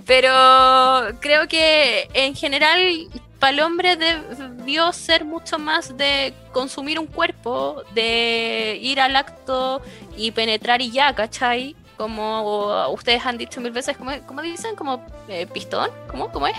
[0.05, 3.07] pero creo que en general
[3.39, 9.81] para el hombre debió ser mucho más de consumir un cuerpo, de ir al acto
[10.17, 11.77] y penetrar y ya, ¿cachai?
[12.01, 14.75] Como ustedes han dicho mil veces, ¿cómo, dicen?
[14.75, 15.91] ¿Como eh, pistón?
[16.09, 16.31] ¿Cómo?
[16.31, 16.57] ¿Cómo es?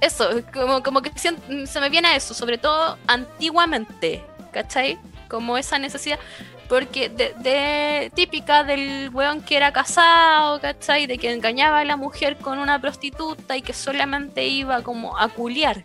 [0.00, 4.96] Eso, como, como que se me viene a eso, sobre todo antiguamente, ¿cachai?
[5.28, 6.18] Como esa necesidad,
[6.66, 11.06] porque de, típica del weón que era casado, ¿cachai?
[11.06, 15.28] De que engañaba a la mujer con una prostituta y que solamente iba como a
[15.28, 15.84] culiar,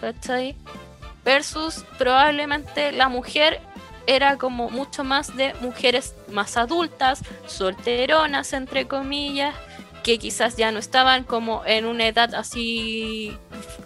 [0.00, 0.56] ¿cachai?
[1.24, 3.60] Versus probablemente la mujer
[4.06, 9.54] era como mucho más de mujeres más adultas, solteronas, entre comillas,
[10.02, 13.36] que quizás ya no estaban como en una edad así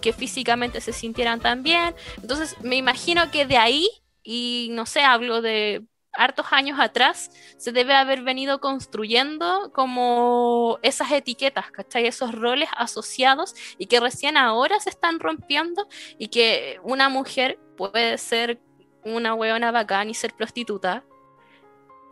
[0.01, 1.95] que físicamente se sintieran tan bien.
[2.21, 3.89] Entonces me imagino que de ahí,
[4.23, 11.13] y no sé, hablo de hartos años atrás, se debe haber venido construyendo como esas
[11.13, 12.07] etiquetas, ¿cachai?
[12.07, 15.87] Esos roles asociados y que recién ahora se están rompiendo
[16.19, 18.61] y que una mujer puede ser
[19.07, 21.05] una hueona bacán y ser prostituta.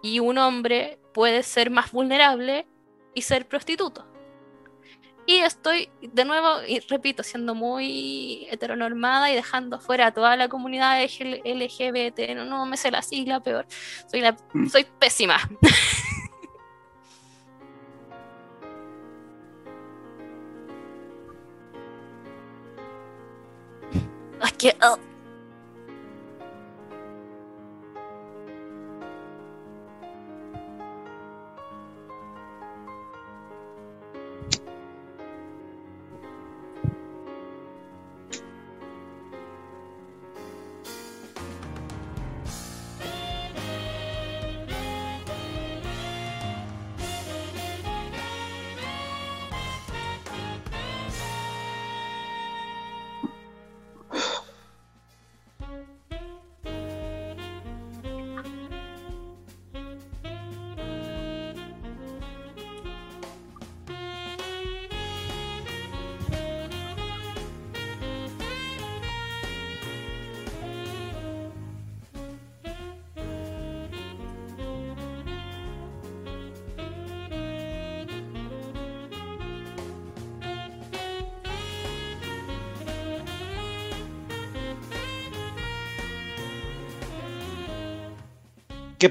[0.02, 2.66] Y un hombre puede ser más vulnerable
[3.14, 4.06] y ser prostituto.
[5.26, 10.48] Y estoy, de nuevo, y repito, siendo muy heteronormada y dejando fuera a toda la
[10.48, 12.34] comunidad LGBT.
[12.36, 13.66] No, no me sé la sigla, peor.
[14.10, 14.68] Soy, la, mm.
[14.68, 15.38] soy pésima.
[24.58, 24.98] que, oh.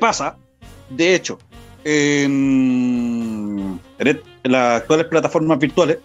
[0.04, 0.36] Pasa?
[0.90, 1.40] De hecho,
[1.86, 3.80] en,
[4.44, 6.00] las actuales plataformas virtuales,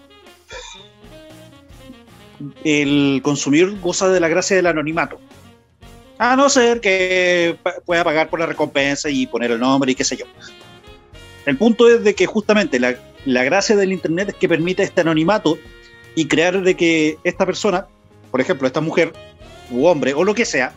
[2.63, 5.19] el consumidor goza de la gracia del anonimato.
[6.17, 10.05] A no ser que pueda pagar por la recompensa y poner el nombre y qué
[10.05, 10.27] sé yo.
[11.45, 12.95] El punto es de que justamente la,
[13.25, 15.59] la gracia del Internet es que permite este anonimato
[16.15, 17.89] y crear de que esta persona,
[18.31, 19.13] por ejemplo, esta mujer
[19.73, 20.73] u hombre o lo que sea,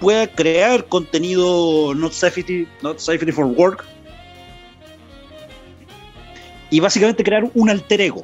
[0.00, 3.84] pueda crear contenido not safety, not safety for work
[6.70, 8.22] y básicamente crear un alter ego.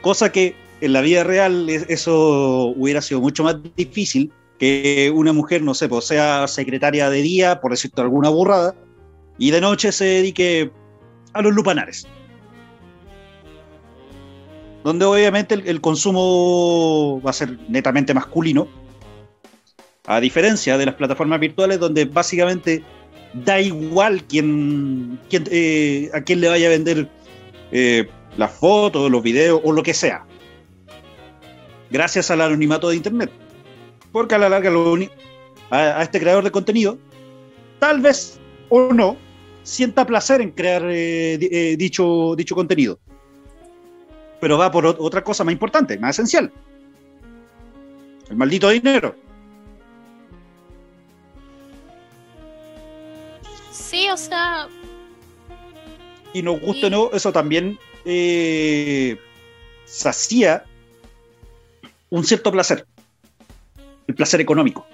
[0.00, 5.62] Cosa que en la vida real eso hubiera sido mucho más difícil que una mujer,
[5.62, 8.74] no sé, pues sea secretaria de día, por decirte alguna burrada,
[9.38, 10.70] y de noche se dedique
[11.32, 12.06] a los lupanares.
[14.84, 18.68] Donde obviamente el consumo va a ser netamente masculino,
[20.10, 22.82] a diferencia de las plataformas virtuales donde básicamente
[23.34, 27.06] da igual quién, eh, a quién le vaya a vender
[27.72, 28.08] eh,
[28.38, 30.24] las fotos, los videos o lo que sea.
[31.90, 33.30] Gracias al anonimato de Internet.
[34.10, 34.72] Porque a la larga
[35.70, 36.98] a, este creador de contenido,
[37.78, 38.40] tal vez
[38.70, 39.18] o no,
[39.62, 42.98] sienta placer en crear eh, dicho, dicho contenido.
[44.40, 46.50] Pero va por otra cosa más importante, más esencial.
[48.30, 49.27] El maldito dinero.
[53.78, 54.68] Sí, o sea.
[56.32, 59.18] Y nos gusta o no, eso también eh,
[59.84, 60.64] sacía
[62.10, 62.86] un cierto placer.
[64.06, 64.86] El placer económico.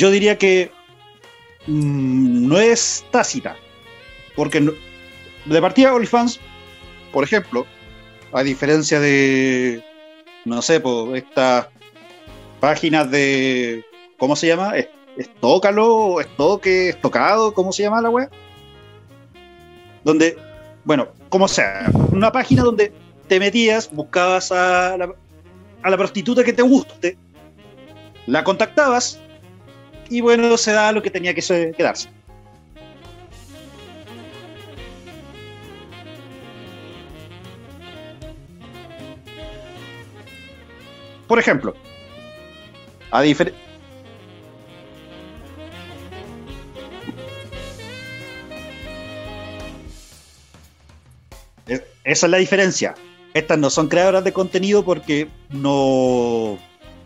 [0.00, 0.72] Yo diría que
[1.66, 3.54] mm, no es tácita,
[4.34, 4.72] porque
[5.44, 6.40] de partida OnlyFans,
[7.12, 7.66] por ejemplo,
[8.32, 9.84] a diferencia de,
[10.46, 10.82] no sé,
[11.14, 11.66] estas
[12.60, 13.84] páginas de,
[14.16, 14.72] ¿cómo se llama?
[15.18, 18.30] Estócalo, estoque, estocado, ¿cómo se llama la web?
[20.02, 20.38] Donde,
[20.82, 22.90] bueno, como sea, una página donde
[23.28, 25.14] te metías, buscabas a la,
[25.82, 27.18] a la prostituta que te guste,
[28.26, 29.20] la contactabas
[30.10, 31.40] y bueno, se da lo que tenía que
[31.76, 32.08] quedarse.
[41.28, 41.74] Por ejemplo,
[43.12, 43.60] a diferencia...
[52.02, 52.94] Esa es la diferencia.
[53.32, 56.58] Estas no son creadoras de contenido porque no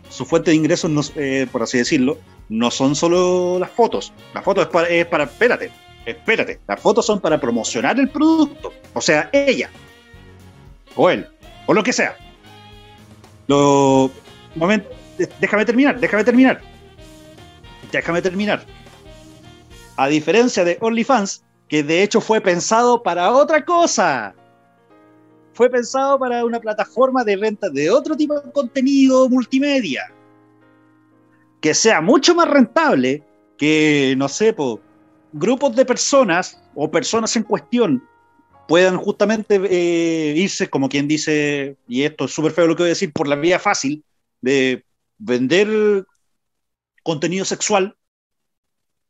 [0.09, 2.17] su fuente de ingresos, eh, por así decirlo,
[2.49, 4.13] no son solo las fotos.
[4.33, 5.71] Las fotos es para, es para, espérate,
[6.05, 8.73] espérate, las fotos son para promocionar el producto.
[8.93, 9.69] O sea, ella,
[10.95, 11.27] o él,
[11.65, 12.17] o lo que sea.
[13.47, 14.11] Lo,
[15.39, 16.61] déjame terminar, déjame terminar.
[17.91, 18.65] Déjame terminar.
[19.97, 24.35] A diferencia de OnlyFans, que de hecho fue pensado para otra cosa.
[25.55, 30.13] Fue pensado para una plataforma de venta de otro tipo de contenido multimedia
[31.61, 33.23] que sea mucho más rentable
[33.57, 34.53] que, no sé,
[35.31, 38.03] grupos de personas o personas en cuestión
[38.67, 42.89] puedan justamente eh, irse, como quien dice, y esto es súper feo lo que voy
[42.89, 44.03] a decir, por la vía fácil
[44.41, 44.83] de
[45.17, 46.05] vender
[47.01, 47.95] contenido sexual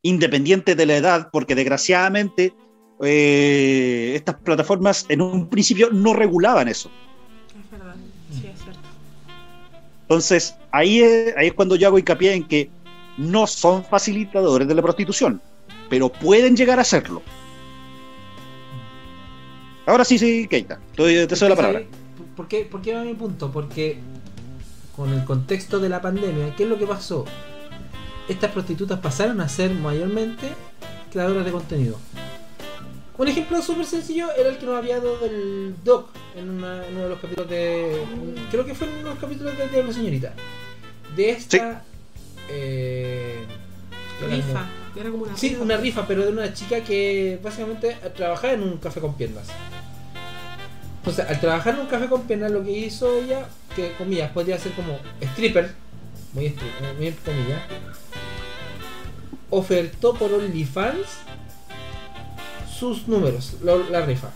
[0.02, 2.54] independiente de la edad, porque desgraciadamente
[3.04, 6.90] eh, estas plataformas en un principio no regulaban eso.
[10.04, 12.70] Entonces, ahí es, ahí es cuando yo hago hincapié en que
[13.18, 15.42] no son facilitadores de la prostitución,
[15.90, 17.24] pero pueden llegar a serlo.
[19.88, 21.84] Ahora sí, sí, Keita, te doy la palabra.
[22.36, 23.52] ¿Por qué, ¿Por qué va mi punto?
[23.52, 24.00] Porque
[24.96, 27.26] con el contexto de la pandemia, ¿qué es lo que pasó?
[28.28, 30.50] Estas prostitutas pasaron a ser mayormente
[31.12, 31.98] creadoras de contenido.
[33.18, 37.10] Un ejemplo súper sencillo era el que nos había dado del Doc en, uno de
[37.10, 38.02] los capítulos de.
[38.52, 40.34] Creo que fue en uno de los capítulos de Diablo Señorita.
[41.16, 41.84] De esta.
[42.50, 43.46] Eh,
[44.30, 44.68] rifa.
[44.98, 48.78] Era como una sí, una rifa, pero de una chica que básicamente trabajaba en un
[48.78, 49.48] café con piernas.
[50.98, 54.58] Entonces, al trabajar en un café con piernas, lo que hizo ella, que comillas, podría
[54.58, 55.72] ser como stripper,
[56.34, 57.62] muy, stripper, muy comillas,
[59.50, 61.08] ofertó por OnlyFans
[62.78, 64.30] sus números, la, rifa.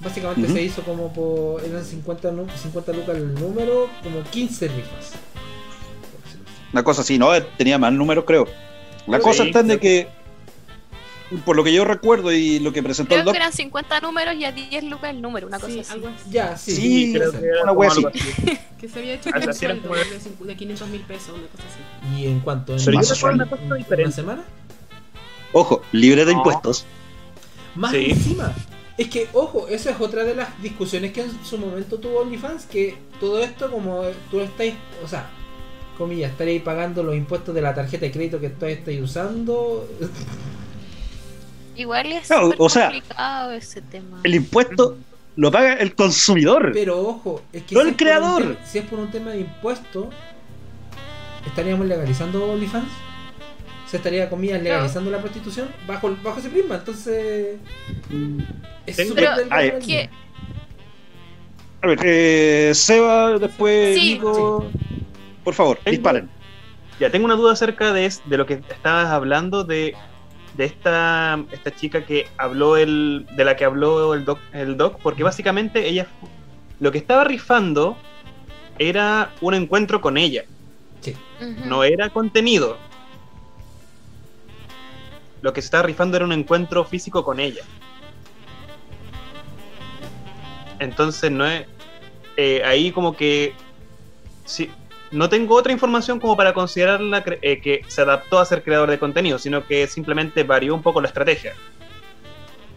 [0.00, 1.62] Básicamente se hizo como por.
[1.64, 5.12] eran 50, 50 lucas el número, como 15 rifas.
[6.72, 7.30] Una cosa así, ¿no?
[7.56, 8.46] Tenía más números, creo.
[9.06, 10.08] La cosa está en de que.
[11.46, 14.34] Por lo que yo recuerdo y lo que presentó el doc, que eran 50 números
[14.34, 16.02] y a 10 lucas el número, una cosa así.
[16.30, 16.72] Ya, sí.
[16.76, 18.04] Sí, creo que una wea así.
[18.78, 22.20] que se había hecho un sueldo de 500 mil pesos, una cosa así.
[22.20, 22.76] ¿Y en cuánto?
[22.76, 24.44] ¿En una, semana?
[25.52, 26.84] Ojo, libre de impuestos.
[27.74, 28.54] Más encima.
[28.98, 32.66] Es que, ojo, esa es otra de las discusiones que en su momento tuvo OnlyFans,
[32.66, 35.30] que todo esto como tú estáis, o sea,
[35.96, 39.88] comillas, estaréis pagando los impuestos de la tarjeta de crédito que tú estáis usando.
[41.76, 44.20] Igual es o sea, complicado ese tema.
[44.24, 44.98] El impuesto
[45.36, 46.70] lo paga el consumidor.
[46.74, 48.58] Pero ojo, es que no el creador.
[48.66, 50.10] si es por un tema de impuesto,
[51.46, 52.90] ¿estaríamos legalizando OnlyFans?
[53.92, 56.76] Se estaría, comillas, legalizando la prostitución bajo, bajo ese prisma.
[56.76, 57.58] Entonces,
[58.86, 59.28] es súper
[59.84, 60.08] que...
[61.82, 64.70] A ver, eh, Seba, después Nico.
[65.44, 66.30] Por favor, disparen.
[66.98, 69.94] Ya, tengo una duda acerca de, de lo que estabas hablando de
[70.56, 75.00] de esta, esta chica que habló el, de la que habló el doc, el doc,
[75.02, 76.06] porque básicamente ella
[76.80, 77.98] lo que estaba rifando
[78.78, 80.44] era un encuentro con ella.
[81.00, 81.14] Sí.
[81.66, 82.78] No era contenido.
[85.42, 87.62] Lo que se estaba rifando era un encuentro físico con ella.
[90.78, 91.66] Entonces no es.
[92.36, 93.52] eh, ahí como que.
[94.44, 94.70] Sí,
[95.10, 98.98] no tengo otra información como para considerarla eh, que se adaptó a ser creador de
[98.98, 101.54] contenido, sino que simplemente varió un poco la estrategia.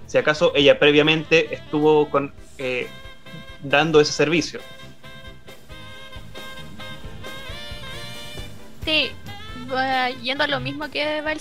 [0.05, 2.87] Si acaso ella previamente estuvo con, eh,
[3.63, 4.59] dando ese servicio.
[8.83, 9.11] Sí,
[10.21, 11.33] yendo a lo mismo que va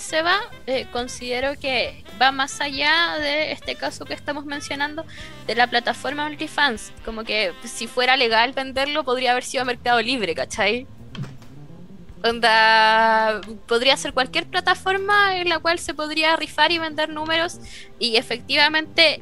[0.67, 5.05] eh, considero que va más allá de este caso que estamos mencionando
[5.47, 6.91] de la plataforma OnlyFans.
[7.03, 10.87] Como que si fuera legal venderlo, podría haber sido Mercado Libre, ¿cachai?
[12.23, 17.59] Onda, podría ser cualquier plataforma en la cual se podría rifar y vender números
[17.99, 19.21] y efectivamente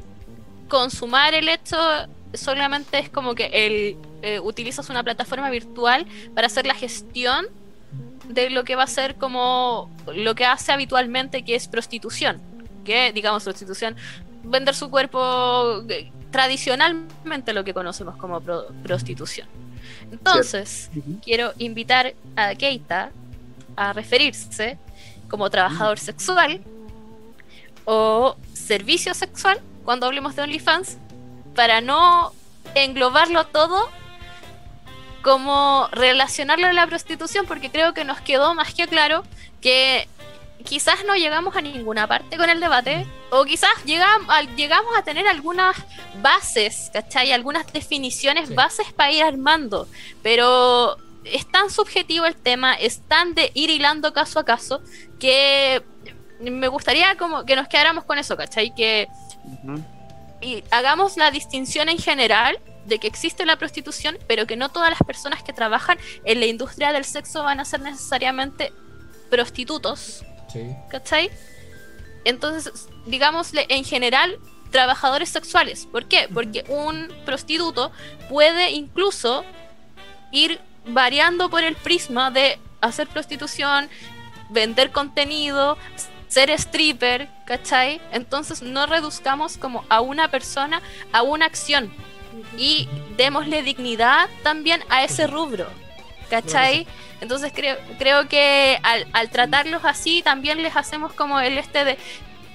[0.68, 1.76] consumar el hecho
[2.32, 7.46] solamente es como que el, eh, utilizas una plataforma virtual para hacer la gestión
[8.28, 12.40] de lo que va a ser como lo que hace habitualmente que es prostitución
[12.84, 13.96] que digamos prostitución
[14.42, 19.46] vender su cuerpo eh, tradicionalmente lo que conocemos como pro- prostitución.
[20.10, 20.90] Entonces
[21.22, 23.10] quiero invitar a Keita
[23.76, 24.78] a referirse
[25.28, 26.60] como trabajador sexual
[27.84, 30.98] o servicio sexual cuando hablemos de OnlyFans
[31.54, 32.32] para no
[32.74, 33.88] englobarlo todo
[35.24, 39.24] como relacionarlo a la prostitución porque creo que nos quedó más que claro
[39.62, 40.06] que
[40.64, 45.02] quizás no llegamos a ninguna parte con el debate o quizás llegamos a, llegamos a
[45.02, 45.76] tener algunas
[46.22, 47.32] bases, ¿cachai?
[47.32, 48.54] Algunas definiciones Sí.
[48.54, 49.88] bases para ir armando,
[50.22, 54.82] pero es tan subjetivo el tema, es tan de ir hilando caso a caso
[55.18, 55.82] que
[56.40, 58.74] me gustaría como que nos quedáramos con eso, ¿cachai?
[58.74, 59.08] Que
[60.42, 64.90] y hagamos la distinción en general de que existe la prostitución, pero que no todas
[64.90, 68.72] las personas que trabajan en la industria del sexo van a ser necesariamente
[69.30, 70.74] prostitutos, Sí.
[70.90, 71.30] ¿cachai?
[72.24, 74.38] Entonces, digámosle en general,
[74.70, 75.86] trabajadores sexuales.
[75.90, 76.28] ¿Por qué?
[76.32, 77.92] Porque un prostituto
[78.28, 79.44] puede incluso
[80.32, 83.88] ir variando por el prisma de hacer prostitución,
[84.50, 85.76] vender contenido,
[86.28, 88.00] ser stripper, ¿cachai?
[88.12, 90.82] Entonces no reduzcamos como a una persona
[91.12, 91.92] a una acción
[92.56, 95.66] y démosle dignidad también a ese rubro,
[96.30, 96.86] ¿cachai?
[97.20, 101.98] Entonces creo, creo que al, al tratarlos así también les hacemos como el este de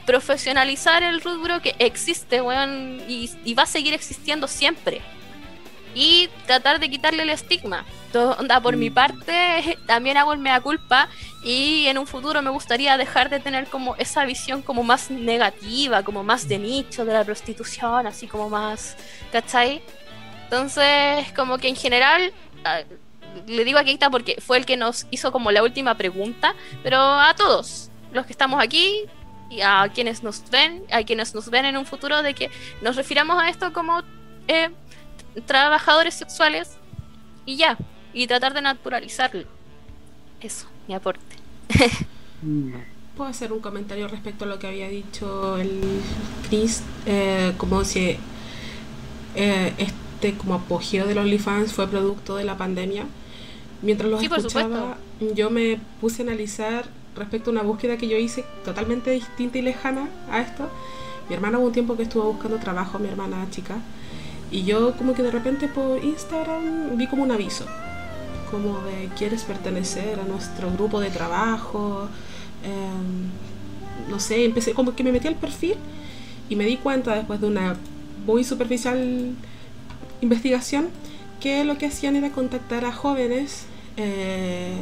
[0.05, 5.01] profesionalizar el rubro que existe, weón, y, y va a seguir existiendo siempre.
[5.93, 7.85] Y tratar de quitarle el estigma.
[8.13, 11.09] Onda, por mi parte, también hago el mea culpa
[11.43, 16.03] y en un futuro me gustaría dejar de tener como esa visión como más negativa,
[16.03, 18.97] como más de nicho de la prostitución, así como más,
[19.31, 19.81] ¿cachai?
[20.43, 22.33] Entonces, como que en general,
[22.65, 22.81] ah,
[23.47, 26.99] le digo a Keita porque fue el que nos hizo como la última pregunta, pero
[26.99, 29.03] a todos los que estamos aquí
[29.49, 32.51] y a quienes nos ven, a quienes nos ven en un futuro, de que
[32.81, 34.01] nos refiramos a esto como
[34.47, 34.69] eh,
[35.45, 36.77] trabajadores sexuales
[37.45, 37.77] y ya,
[38.13, 39.45] y tratar de naturalizarlo.
[40.41, 41.35] Eso, mi aporte.
[43.15, 45.81] Puedo hacer un comentario respecto a lo que había dicho el
[46.47, 48.17] Chris, eh, como si
[49.35, 53.05] eh, este como apogeo de los OnlyFans fue producto de la pandemia.
[53.83, 54.97] Mientras los Sí, escuchaba,
[55.35, 56.85] yo me puse a analizar
[57.15, 60.69] respecto a una búsqueda que yo hice totalmente distinta y lejana a esto.
[61.29, 63.77] Mi hermana hubo un tiempo que estuvo buscando trabajo, mi hermana chica,
[64.49, 67.65] y yo como que de repente por Instagram vi como un aviso,
[68.51, 72.07] como de quieres pertenecer a nuestro grupo de trabajo,
[72.63, 75.75] eh, no sé, empecé como que me metí al perfil
[76.49, 77.77] y me di cuenta después de una
[78.25, 79.33] muy superficial
[80.21, 80.89] investigación
[81.39, 83.65] que lo que hacían era contactar a jóvenes
[83.97, 84.75] eh,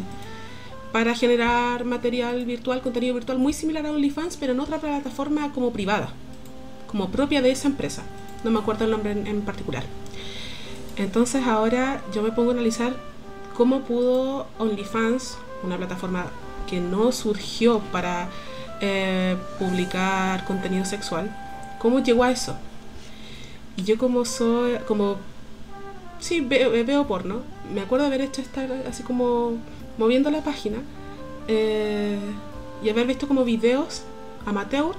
[0.92, 5.72] para generar material virtual, contenido virtual muy similar a OnlyFans, pero en otra plataforma como
[5.72, 6.10] privada,
[6.88, 8.04] como propia de esa empresa.
[8.44, 9.84] No me acuerdo el nombre en, en particular.
[10.96, 12.96] Entonces ahora yo me pongo a analizar
[13.58, 16.28] cómo pudo OnlyFans, una plataforma
[16.70, 18.30] que no surgió para
[18.82, 21.36] eh, publicar contenido sexual,
[21.80, 22.56] cómo llegó a eso.
[23.76, 25.16] Y yo como soy, como,
[26.20, 27.42] sí, veo, porno,
[27.74, 29.58] me acuerdo haber hecho estar así como
[29.98, 30.78] moviendo la página
[31.48, 32.20] eh,
[32.84, 34.04] y haber visto como videos
[34.46, 34.94] amateur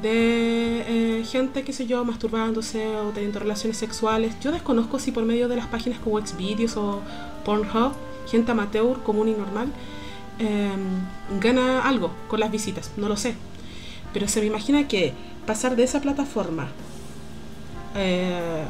[0.00, 4.38] de eh, gente, qué sé yo, masturbándose o teniendo relaciones sexuales.
[4.40, 7.00] Yo desconozco si por medio de las páginas como Xvideos o
[7.44, 7.92] Pornhub,
[8.28, 9.68] gente amateur, común y normal,
[10.38, 10.72] eh,
[11.40, 13.34] gana algo con las visitas, no lo sé.
[14.12, 15.12] Pero se me imagina que
[15.46, 16.68] pasar de esa plataforma,
[17.96, 18.64] eh,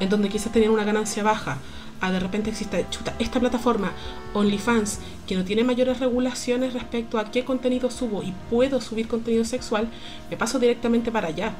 [0.00, 1.58] en donde quizás tenían una ganancia baja,
[2.00, 3.92] a de repente existe chuta, esta plataforma
[4.34, 9.44] OnlyFans que no tiene mayores regulaciones respecto a qué contenido subo y puedo subir contenido
[9.44, 9.88] sexual,
[10.28, 11.52] me paso directamente para allá.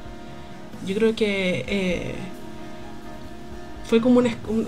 [0.85, 2.15] Yo creo que eh,
[3.85, 4.21] fue como,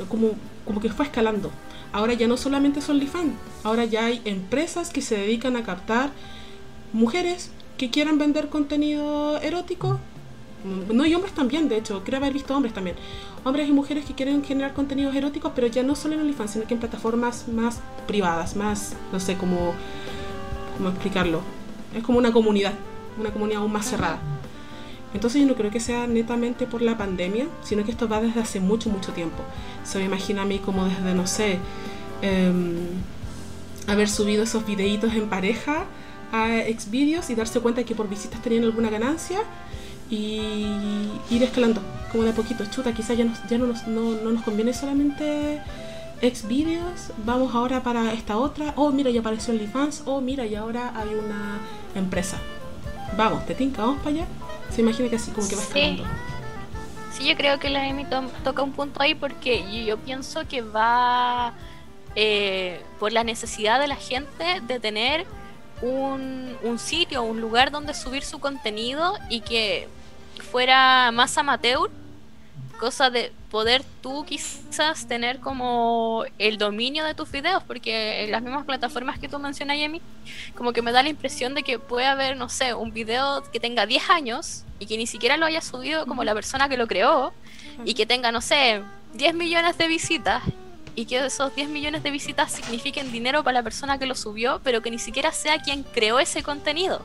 [0.07, 0.29] como,
[0.63, 1.51] como que fue escalando.
[1.95, 6.09] Ahora ya no solamente son OnlyFans, ahora ya hay empresas que se dedican a captar
[6.91, 9.97] mujeres que quieran vender contenido erótico.
[10.91, 12.97] No, y hombres también, de hecho, creo haber visto hombres también
[13.45, 16.65] hombres y mujeres que quieren generar contenidos eróticos, pero ya no solo en OnlyFans, sino
[16.65, 19.73] que en plataformas más privadas, más, no sé cómo,
[20.75, 21.39] cómo explicarlo.
[21.95, 22.73] Es como una comunidad,
[23.17, 24.19] una comunidad aún más cerrada.
[25.15, 28.41] Entonces yo no creo que sea netamente por la pandemia, sino que esto va desde
[28.41, 29.37] hace mucho, mucho tiempo.
[29.85, 31.57] Se me imagina a mí como desde, no sé,
[32.21, 32.75] em,
[33.87, 35.85] haber subido esos videitos en pareja
[36.33, 39.39] a Xvideos y darse cuenta que por visitas tenían alguna ganancia
[40.09, 40.41] y
[41.29, 41.81] ir escalando
[42.11, 42.65] como de poquito.
[42.65, 45.61] Chuta, quizás ya, ya no, nos, no, nos conviene solamente
[46.21, 48.73] Xvideos, vamos ahora para esta otra.
[48.75, 50.03] Oh, mira, ya apareció OnlyFans.
[50.07, 51.59] Oh, mira, y ahora hay una
[51.95, 52.37] empresa.
[53.15, 54.25] Vamos, te tinca, vamos para allá.
[54.75, 56.03] Se imagina que así como que va escalando.
[57.13, 58.05] Sí, yo creo que la Emi
[58.43, 61.53] toca un punto ahí porque yo, pienso que va
[62.13, 65.25] eh, por la necesidad de la gente de tener
[65.81, 69.87] un, un sitio, un lugar donde subir su contenido y que
[70.51, 71.89] fuera más amateur,
[72.77, 78.41] cosa de poder tú quizás tener como el dominio de tus videos, porque en las
[78.41, 80.01] mismas plataformas que tú mencionas, Yemi,
[80.55, 83.59] como que me da la impresión de que puede haber, no sé, un video que
[83.59, 86.87] tenga 10 años y que ni siquiera lo haya subido como la persona que lo
[86.87, 87.33] creó
[87.83, 88.81] y que tenga, no sé,
[89.13, 90.43] 10 millones de visitas
[90.95, 94.61] y que esos 10 millones de visitas signifiquen dinero para la persona que lo subió,
[94.63, 97.01] pero que ni siquiera sea quien creó ese contenido.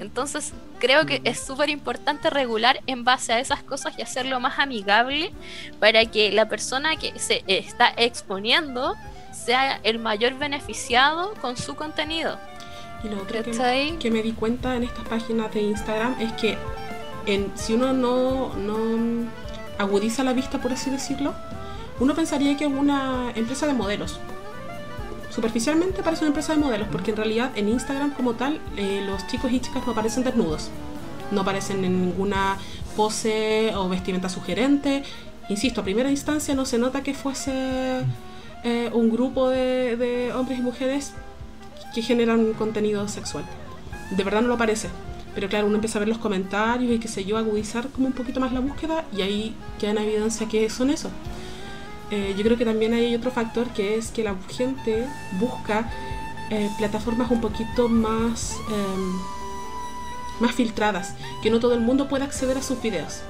[0.00, 4.58] Entonces creo que es súper importante regular en base a esas cosas y hacerlo más
[4.58, 5.32] amigable
[5.80, 8.94] para que la persona que se está exponiendo
[9.32, 12.38] sea el mayor beneficiado con su contenido.
[13.02, 13.42] Y lo otro
[13.98, 16.56] que, me di cuenta en estas páginas de Instagram es que
[17.26, 19.28] en, si uno no, no
[19.78, 21.34] agudiza la vista, por así decirlo,
[22.00, 24.20] uno pensaría que es una empresa de modelos.
[25.30, 29.26] Superficialmente parece una empresa de modelos, porque en realidad en Instagram como tal eh, los
[29.26, 30.70] chicos y chicas no aparecen desnudos.
[31.30, 32.56] No aparecen en ninguna
[32.96, 35.02] pose o vestimenta sugerente.
[35.48, 38.02] Insisto, a primera instancia no se nota que fuese
[38.64, 41.12] eh, un grupo de, hombres y mujeres
[41.94, 43.44] que generan contenido sexual.
[44.10, 44.88] De verdad no lo parece.
[45.34, 48.12] Pero claro, uno empieza a ver los comentarios y qué sé yo, agudizar como un
[48.12, 51.10] poquito más la búsqueda y ahí queda en evidencia que son eso.
[52.10, 55.06] Eh, yo creo que también hay otro factor que es que la gente
[55.38, 55.90] busca
[56.50, 59.12] eh, plataformas un poquito más, em,
[60.40, 63.20] más filtradas, que no todo el mundo pueda acceder a sus videos.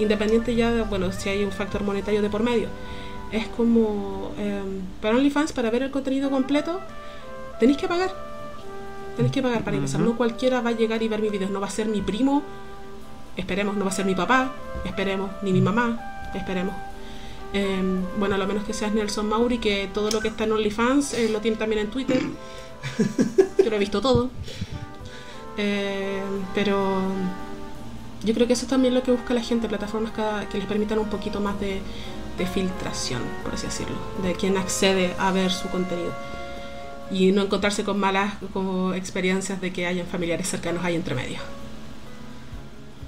[0.00, 2.68] Independiente ya de, bueno, si hay un factor monetario de por medio.
[3.30, 6.80] Es como, em, para OnlyFans, para ver el contenido completo,
[7.60, 8.12] tenéis que pagar.
[9.14, 10.00] Tenéis que pagar para empezar.
[10.00, 11.50] No cualquiera va a llegar y ver mis videos.
[11.50, 12.42] No va a ser mi primo,
[13.36, 14.52] esperemos, no va a ser mi papá,
[14.84, 16.74] esperemos, ni mi mamá, esperemos.
[17.52, 20.52] Em, bueno, a lo menos que seas Nelson Mauri, que todo lo que está en
[20.52, 22.22] OnlyFans eh, lo tiene también en Twitter.
[23.58, 24.30] Yo lo he visto todo.
[25.56, 27.02] Em, pero
[28.24, 30.12] yo creo que eso es también lo que busca la gente, plataformas
[30.50, 31.80] que les permitan un poquito más de,
[32.54, 36.10] filtración, por así decirlo, de quien accede a ver su contenido.
[37.10, 41.38] Y no encontrarse con malas como experiencias de que hayan familiares cercanos ahí entre medio.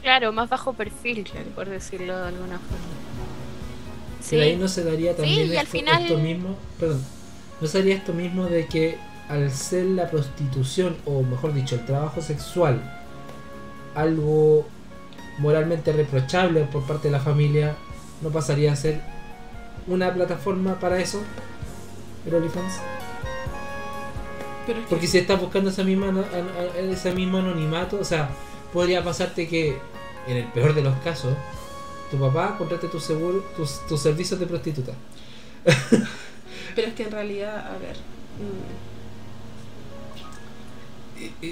[0.03, 3.12] Claro, más bajo perfil, por decirlo de alguna forma.
[4.31, 7.03] Pero ahí no se daría también esto, mismo, perdón,
[7.61, 8.97] no sería esto mismo de que
[9.29, 12.81] al ser la prostitución, o mejor dicho, el trabajo sexual,
[13.95, 14.67] algo
[15.39, 17.75] moralmente reprochable por parte de la familia,
[18.21, 19.01] no pasaría a ser
[19.87, 21.23] una plataforma para eso,
[22.27, 22.75] el OnlyFans.
[24.89, 26.25] Porque si estás buscando esa misma,
[26.79, 28.31] ese mismo anonimato, o sea,
[28.73, 29.79] podría pasarte que,
[30.29, 31.35] en el peor de los casos,
[32.13, 34.93] tu papá contrate tu seguro, tus, tus servicios de prostituta.
[36.75, 37.97] Pero es que en realidad, a ver.
[38.39, 38.83] Mm.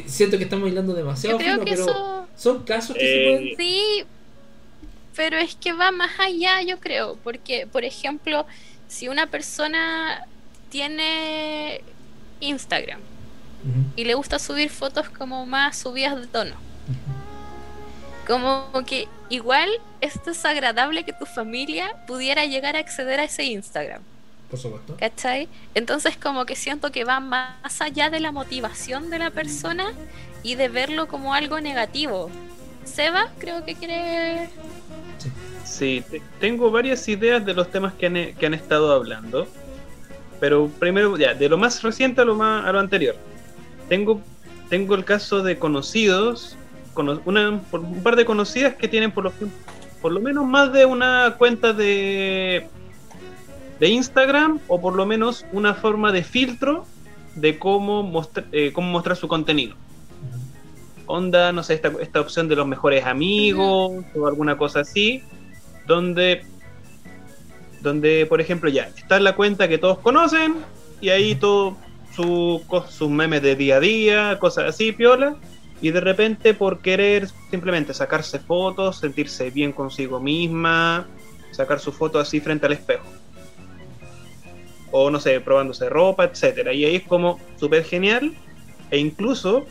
[0.07, 3.57] Siento que estamos hilando demasiado, pero son casos que se eh, pueden.
[3.57, 4.05] Sí,
[5.15, 8.47] pero es que va más allá, yo creo, porque, por ejemplo,
[8.89, 10.27] si una persona
[10.71, 11.83] tiene
[12.41, 12.99] Instagram
[13.95, 16.57] y le gusta subir fotos como más subidas de tono,
[18.27, 19.71] como que igual
[20.01, 24.03] es desagradable que tu familia pudiera llegar a acceder a ese Instagram.
[24.51, 24.97] Por supuesto.
[24.99, 25.49] ¿Cachai?
[25.75, 29.93] Entonces como que siento que va más allá de la motivación de la persona
[30.43, 32.31] y de verlo como algo negativo.
[32.85, 34.51] Seba, creo que quiere...
[35.65, 36.03] Sí,
[36.41, 39.47] tengo varias ideas de los temas que han, que han estado hablando.
[40.41, 43.15] Pero primero, ya, de lo más reciente a lo, más, a lo anterior.
[43.89, 44.21] Tengo,
[44.69, 46.57] tengo el caso de conocidos,
[46.97, 49.33] una, un par de conocidas que tienen por lo,
[50.01, 52.69] por lo menos más de una cuenta de,
[53.79, 56.87] de Instagram o por lo menos una forma de filtro
[57.35, 59.77] de cómo, eh, cómo mostrar su contenido.
[61.07, 65.23] Onda, no sé, esta, esta opción de los mejores amigos o alguna cosa así,
[65.87, 66.45] donde,
[67.81, 70.57] donde, por ejemplo, ya está la cuenta que todos conocen
[71.01, 71.77] y ahí todo
[72.15, 75.37] su, sus memes de día a día, cosas así, piola,
[75.81, 81.07] y de repente por querer simplemente sacarse fotos, sentirse bien consigo misma,
[81.53, 83.07] sacar su foto así frente al espejo
[84.91, 86.73] o no sé, probándose ropa, etcétera.
[86.73, 88.33] Y ahí es como súper genial.
[88.91, 89.67] E incluso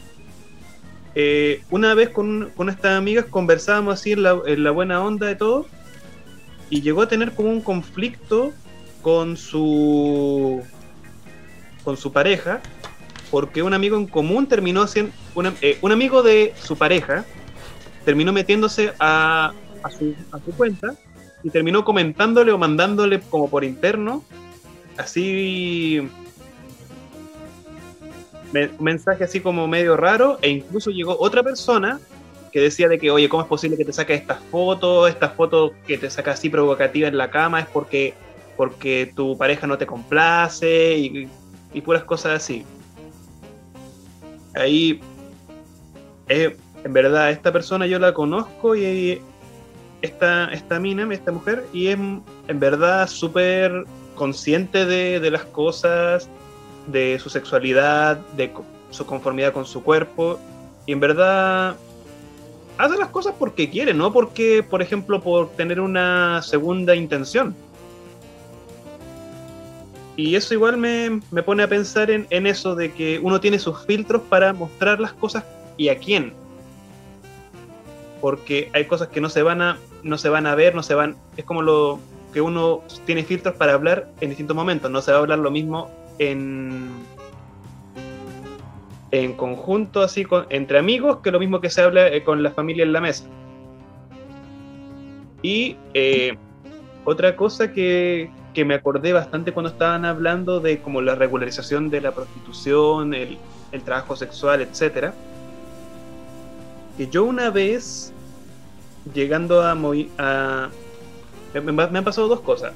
[1.16, 5.66] eh, una vez con, con estas amigas conversábamos así en la, buena onda de todo.
[6.70, 8.54] Y llegó a tener como un conflicto
[9.02, 10.62] con su
[11.84, 12.62] con su pareja.
[13.32, 15.12] Porque un amigo en común terminó haciendo.
[15.62, 17.26] Eh, un amigo de su pareja
[18.06, 19.54] terminó metiéndose a,
[19.84, 20.96] a, su, a su cuenta
[21.44, 24.24] y terminó comentándole o mandándole como por interno
[24.98, 26.00] así
[28.54, 32.00] un mensaje así como medio raro e incluso llegó otra persona
[32.52, 35.08] que decía de que, oye, ¿cómo es posible que te saques estas fotos?
[35.08, 38.16] Estas fotos que te sacas así provocativa en la cama es porque,
[38.58, 41.30] porque tu pareja no te complace y,
[41.74, 42.66] y puras cosas así.
[44.56, 45.00] Ahí,
[46.28, 49.22] eh, en verdad, esta persona yo la conozco y
[50.02, 53.86] esta, esta mina, esta mujer, y es en verdad súper
[54.16, 56.30] consciente de, las cosas,
[56.88, 58.52] de su sexualidad, de
[58.90, 60.40] su conformidad con su cuerpo,
[60.86, 61.76] y en verdad
[62.78, 67.56] hace las cosas porque quiere, no porque, por ejemplo, por tener una segunda intención.
[70.20, 73.86] Y eso igual me, pone a pensar en, en, eso de que uno tiene sus
[73.86, 75.46] filtros para mostrar las cosas
[75.78, 76.34] y a quién.
[78.20, 80.94] Porque hay cosas que no se van a, no se van a ver, no se
[80.94, 81.16] van.
[81.38, 82.02] Es como lo,
[82.34, 84.92] que uno tiene filtros para hablar en distintos momentos.
[84.92, 86.90] No se va a hablar lo mismo en,
[89.12, 92.84] en conjunto, así entre amigos, que lo mismo que se habla eh, con la familia
[92.84, 93.24] en la mesa.
[95.42, 96.38] Y eh,
[97.06, 98.30] otra cosa que,
[98.60, 103.38] que, me acordé bastante cuando estaban hablando de como la regularización de la prostitución, el,
[103.72, 105.14] el trabajo sexual, etcétera,
[106.98, 108.12] que yo una vez
[109.14, 110.70] llegando a, a
[111.54, 112.74] me, han pasado dos cosas.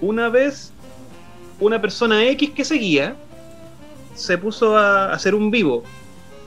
[0.00, 0.72] Una vez,
[1.60, 3.14] una persona X que seguía
[4.14, 5.84] se puso a hacer un vivo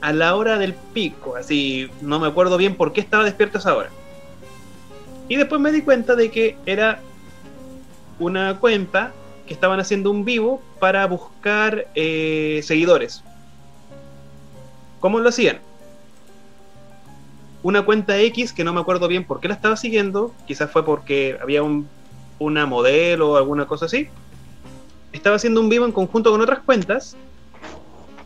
[0.01, 3.61] a la hora del pico, así no me acuerdo bien por qué estaba despierto a
[3.61, 3.89] esa hora.
[5.29, 6.99] Y después me di cuenta de que era
[8.19, 9.13] una cuenta
[9.47, 13.23] que estaban haciendo un vivo para buscar eh, seguidores.
[14.99, 15.59] ¿Cómo lo hacían?
[17.63, 20.85] una cuenta X que no me acuerdo bien por qué la estaba siguiendo, quizás fue
[20.85, 21.87] porque había un,
[22.37, 24.09] una modelo o alguna cosa así.
[25.13, 27.15] Estaba haciendo un vivo en conjunto con otras cuentas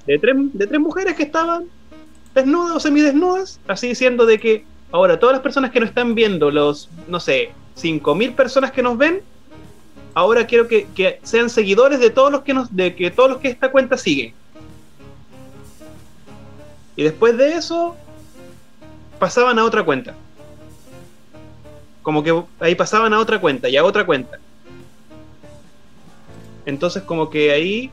[0.08, 1.66] de tres, de tres mujeres que estaban
[2.34, 6.50] desnudas o semidesnudas, así diciendo de que ahora todas las personas que nos están viendo,
[6.50, 9.22] los, no sé, 5.000 personas que nos ven,
[10.18, 13.50] ahora quiero que, sean seguidores de todos los que nos, de que todos los que
[13.50, 14.34] esta cuenta sigue.
[16.96, 17.96] Y después de eso,
[19.20, 20.16] pasaban a otra cuenta.
[22.02, 24.40] Como que ahí pasaban a otra cuenta y a otra cuenta.
[26.66, 27.92] Entonces como que ahí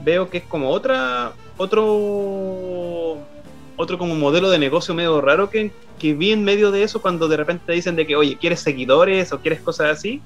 [0.00, 3.16] veo que es como otra otro
[3.76, 7.28] otro como modelo de negocio medio raro que, que vi en medio de eso cuando
[7.28, 10.20] de repente te dicen de que oye quieres seguidores o quieres cosas así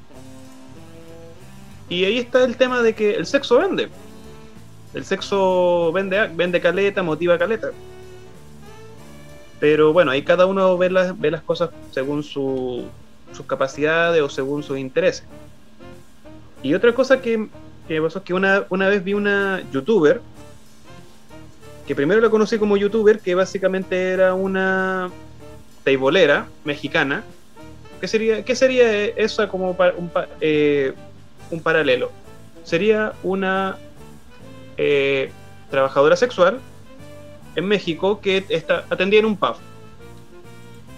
[1.89, 3.89] y ahí está el tema de que el sexo vende
[4.95, 7.71] el sexo vende vende caleta motiva caleta
[9.61, 12.85] pero bueno, ahí cada uno ve las, ve las cosas según su,
[13.33, 15.25] sus capacidades o según sus intereses.
[16.63, 17.49] Y otra cosa que,
[17.87, 20.21] que pasó es que una, una vez vi una youtuber,
[21.87, 25.11] que primero la conocí como youtuber, que básicamente era una
[25.85, 27.25] teibolera mexicana.
[28.01, 30.11] ¿Qué sería, qué sería eso como un,
[30.41, 30.95] eh,
[31.51, 32.11] un paralelo?
[32.65, 33.79] Sería una
[34.77, 35.31] eh,
[35.71, 36.61] trabajadora sexual
[37.57, 39.57] en México que está, atendía en un pub,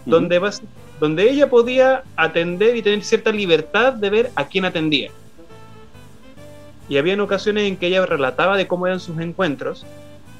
[0.04, 0.40] donde,
[0.98, 5.10] donde ella podía atender y tener cierta libertad de ver a quién atendía.
[6.88, 9.86] Y había ocasiones en que ella relataba de cómo eran sus encuentros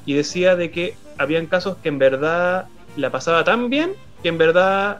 [0.05, 2.67] y decía de que habían casos que en verdad
[2.97, 4.99] la pasaba tan bien que en verdad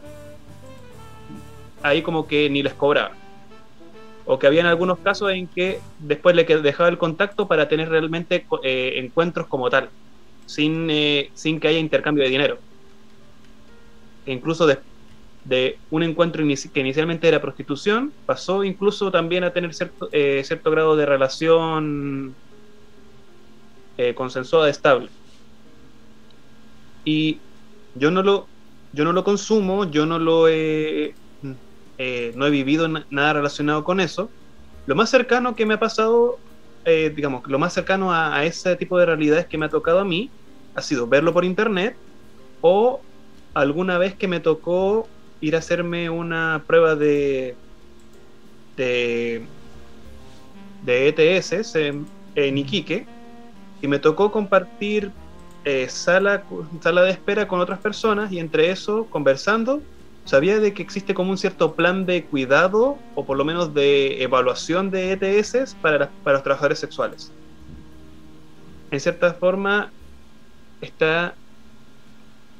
[1.82, 3.12] ahí como que ni les cobraba.
[4.24, 8.46] O que habían algunos casos en que después le dejaba el contacto para tener realmente
[8.62, 9.90] eh, encuentros como tal,
[10.46, 12.60] sin, eh, sin que haya intercambio de dinero.
[14.24, 14.82] E incluso de,
[15.44, 20.70] de un encuentro que inicialmente era prostitución, pasó incluso también a tener cierto, eh, cierto
[20.70, 22.38] grado de relación
[24.14, 25.10] consensuada estable.
[27.04, 27.44] Y
[27.94, 28.50] yo no lo,
[28.92, 31.16] yo no lo consumo, yo no lo he,
[32.04, 34.32] eh, no he vivido nada relacionado con eso.
[34.86, 36.40] Lo más cercano que me ha pasado,
[36.84, 40.04] eh, digamos, lo más cercano a, ese tipo de realidades que me ha tocado a
[40.04, 40.32] mí
[40.74, 41.96] ha sido verlo por internet
[42.60, 43.04] o
[43.54, 45.08] alguna vez que me tocó
[45.40, 47.56] ir a hacerme una prueba de
[48.76, 49.48] de,
[50.80, 51.76] de ETS
[52.34, 53.06] en, Iquique
[53.80, 55.12] y me tocó compartir
[55.62, 56.44] eh, sala,
[56.82, 59.84] sala de espera con otras personas y entre eso, conversando,
[60.24, 64.22] sabía de que existe como un cierto plan de cuidado o por lo menos de
[64.22, 67.34] evaluación de ETS para, para los trabajadores sexuales.
[68.90, 69.92] En cierta forma,
[70.80, 71.38] está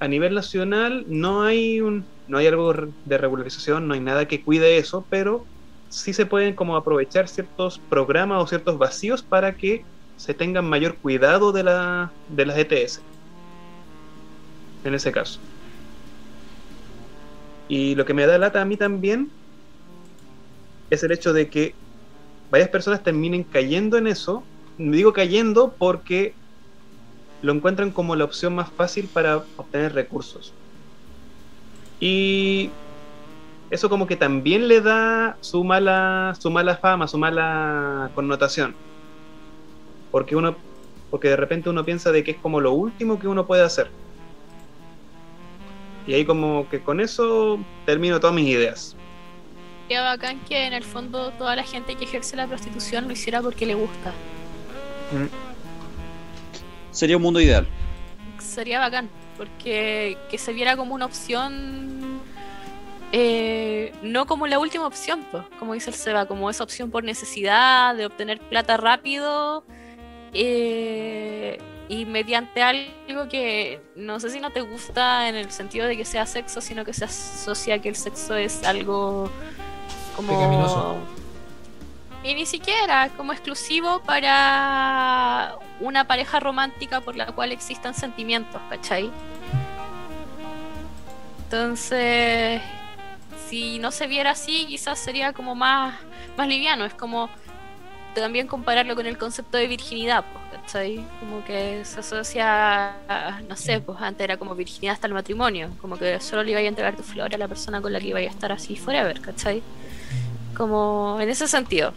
[0.00, 2.72] a nivel nacional, no hay, un, no hay algo
[3.04, 5.48] de regularización, no hay nada que cuide eso, pero
[5.88, 9.86] sí se pueden como aprovechar ciertos programas o ciertos vacíos para que
[10.16, 13.06] se tengan mayor cuidado de, la, de las ETS.
[14.84, 15.40] En ese caso.
[17.74, 19.32] Y lo que me da lata a mí también
[20.90, 21.78] es el hecho de que
[22.50, 24.48] varias personas terminen cayendo en eso.
[24.78, 26.38] Digo cayendo porque
[27.42, 30.56] lo encuentran como la opción más fácil para obtener recursos.
[32.00, 32.78] Y
[33.70, 38.76] eso como que también le da su mala, su mala fama, su mala connotación
[40.10, 40.62] porque uno
[41.10, 43.92] porque de repente uno piensa de que es como lo último que uno puede hacer.
[46.06, 48.96] Y ahí como que con eso termino todas mis ideas.
[49.82, 53.42] Sería bacán que en el fondo toda la gente que ejerce la prostitución lo hiciera
[53.42, 54.10] porque le gusta.
[55.12, 55.28] Mm.
[56.90, 57.66] Sería un mundo ideal.
[58.38, 62.20] Sería bacán, porque que se viera como una opción,
[63.12, 67.04] eh, no como la última opción, pues, como dice el Seba, como esa opción por
[67.04, 69.64] necesidad de obtener plata rápido
[70.32, 71.58] eh,
[71.88, 76.04] y mediante algo que no sé si no te gusta en el sentido de que
[76.04, 79.30] sea sexo, sino que se asocia que el sexo es algo
[80.16, 81.00] como...
[82.24, 89.10] Y ni siquiera como exclusivo para una pareja romántica por la cual existan sentimientos, ¿cachai?
[91.44, 92.62] Entonces,
[93.48, 95.94] si no se viera así, quizás sería como más,
[96.36, 96.84] más liviano.
[96.84, 97.28] Es como
[98.20, 101.06] también compararlo con el concepto de virginidad, pues, ¿cachai?
[101.20, 102.96] Como que se asocia,
[103.48, 106.60] no sé, pues antes era como virginidad hasta el matrimonio, como que solo le iba
[106.60, 109.20] a entregar tu flor a la persona con la que iba a estar así forever,
[109.20, 109.62] ¿cachai?
[110.56, 111.94] Como en ese sentido.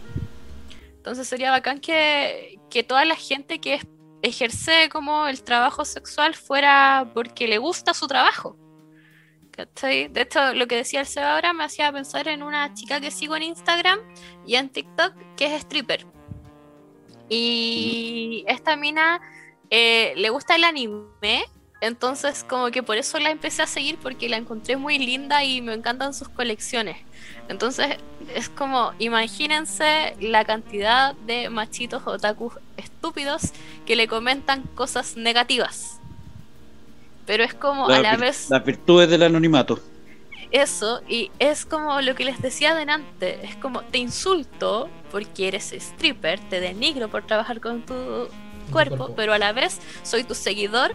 [0.96, 3.80] Entonces sería bacán que, que toda la gente que
[4.22, 8.56] ejerce como el trabajo sexual fuera porque le gusta su trabajo.
[9.56, 10.08] ¿Cachai?
[10.08, 13.10] De hecho, lo que decía el Seba ahora me hacía pensar en una chica que
[13.10, 13.98] sigo en Instagram
[14.46, 16.06] y en TikTok que es stripper.
[17.28, 19.20] Y esta mina
[19.70, 21.44] eh, le gusta el anime,
[21.80, 25.60] entonces como que por eso la empecé a seguir porque la encontré muy linda y
[25.62, 26.98] me encantan sus colecciones.
[27.48, 27.96] Entonces
[28.34, 33.52] es como, imagínense la cantidad de machitos otakus estúpidos
[33.86, 36.00] que le comentan cosas negativas.
[37.26, 38.48] Pero es como a la vez...
[38.50, 39.80] Las virtudes del anonimato.
[40.52, 45.72] Eso, y es como lo que les decía adelante, es como te insulto porque eres
[45.72, 48.28] stripper, te denigro por trabajar con tu
[48.70, 50.94] cuerpo, pero a la vez soy tu seguidor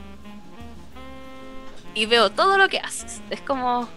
[1.93, 3.21] y veo todo lo que haces.
[3.29, 3.89] Es como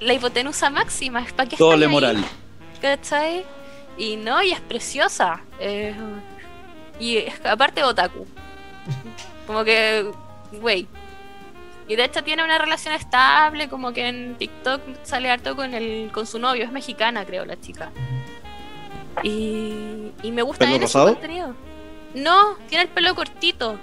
[0.00, 2.22] la hipotenusa máxima, es para que Doble moral.
[2.80, 3.44] ¿Cachai?
[3.96, 5.40] Y no, y es preciosa.
[5.58, 5.94] Eh,
[7.00, 8.26] y aparte otaku.
[9.46, 10.10] Como que,
[10.52, 10.88] güey,
[11.88, 16.10] y de hecho tiene una relación estable, como que en TikTok sale harto con el
[16.12, 17.92] con su novio, es mexicana creo la chica.
[19.22, 21.12] Y, y me gusta ¿Pelo rosado?
[21.12, 21.54] contenido.
[22.14, 23.78] No, tiene el pelo cortito.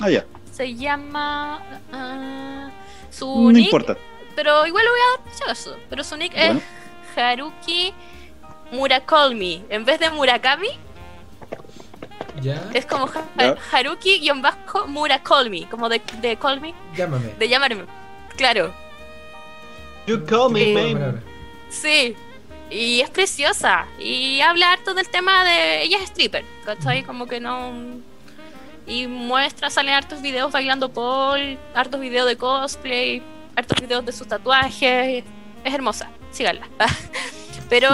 [0.00, 0.24] Ah, ya.
[0.50, 1.62] Se llama
[1.92, 2.70] uh,
[3.12, 3.96] su no importa.
[4.34, 5.76] Pero igual lo voy a dar eso.
[5.88, 6.56] Pero su nick es
[7.16, 7.92] Haruki
[8.72, 9.64] Murakolmi.
[9.68, 10.70] En vez de Murakami,
[12.74, 13.08] es como
[13.72, 16.74] Haruki-Mura Call Me, como de, de Call Me.
[16.96, 17.34] Llámame.
[17.38, 17.84] De llamarme.
[18.36, 18.72] Claro.
[20.06, 21.14] You call me,
[21.70, 22.14] Sí.
[22.70, 23.86] y es preciosa.
[23.98, 25.82] Y habla harto del tema de.
[25.82, 27.02] Ella es stripper, ¿cachai?
[27.04, 27.72] Como que no.
[28.86, 33.22] Y muestra, salen hartos videos bailando pole, hartos videos de cosplay,
[33.56, 35.24] hartos videos de sus tatuajes.
[35.64, 36.68] Es hermosa, síganla.
[37.68, 37.88] Pero,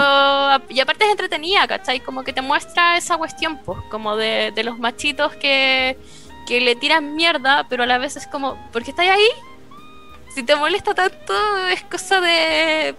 [0.69, 1.99] y aparte es entretenida, ¿cachai?
[2.01, 5.97] Como que te muestra esa cuestión, pues, como de, de los machitos que,
[6.47, 9.27] que le tiran mierda, pero a la vez es como, ¿por qué estáis ahí?
[10.35, 11.33] Si te molesta tanto,
[11.71, 12.95] es cosa de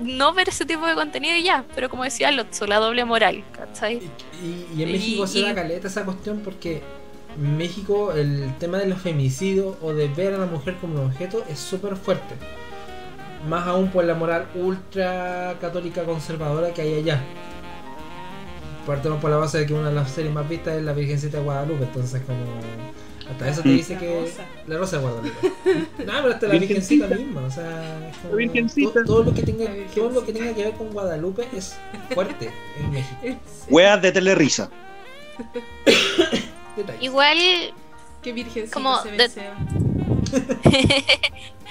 [0.00, 1.64] no ver ese tipo de contenido y ya.
[1.74, 4.00] Pero como decía Lotso, la doble moral, ¿cachai?
[4.42, 6.82] Y, y en México se da caleta esa cuestión porque
[7.36, 11.06] en México el tema de los femicidios o de ver a la mujer como un
[11.06, 12.34] objeto es súper fuerte.
[13.48, 17.20] Más aún por la moral ultra católica conservadora que hay allá.
[18.86, 21.38] Partemos por la base de que una de las series más vistas es la Virgencita
[21.38, 22.38] de Guadalupe, entonces como...
[23.30, 24.30] Hasta eso te dice que...
[24.66, 25.30] La Rosa de Guadalupe.
[26.04, 28.12] no, pero hasta la Virgencita misma, o sea...
[28.22, 28.92] como- La Virgencita.
[28.92, 31.76] Todo, todo lo que tenga, todo lo que tenga que ver con Guadalupe es
[32.12, 33.40] fuerte en México.
[33.70, 34.70] Weas de telerisa.
[37.00, 37.38] Igual
[38.22, 39.52] Qué virgencita Como se ve de-.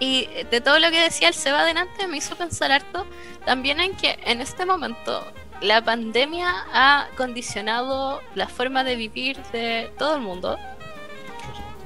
[0.00, 3.06] Y de todo lo que decía el Seba adelante me hizo pensar harto
[3.44, 5.24] también en que en este momento
[5.60, 10.56] la pandemia ha condicionado la forma de vivir de todo el mundo.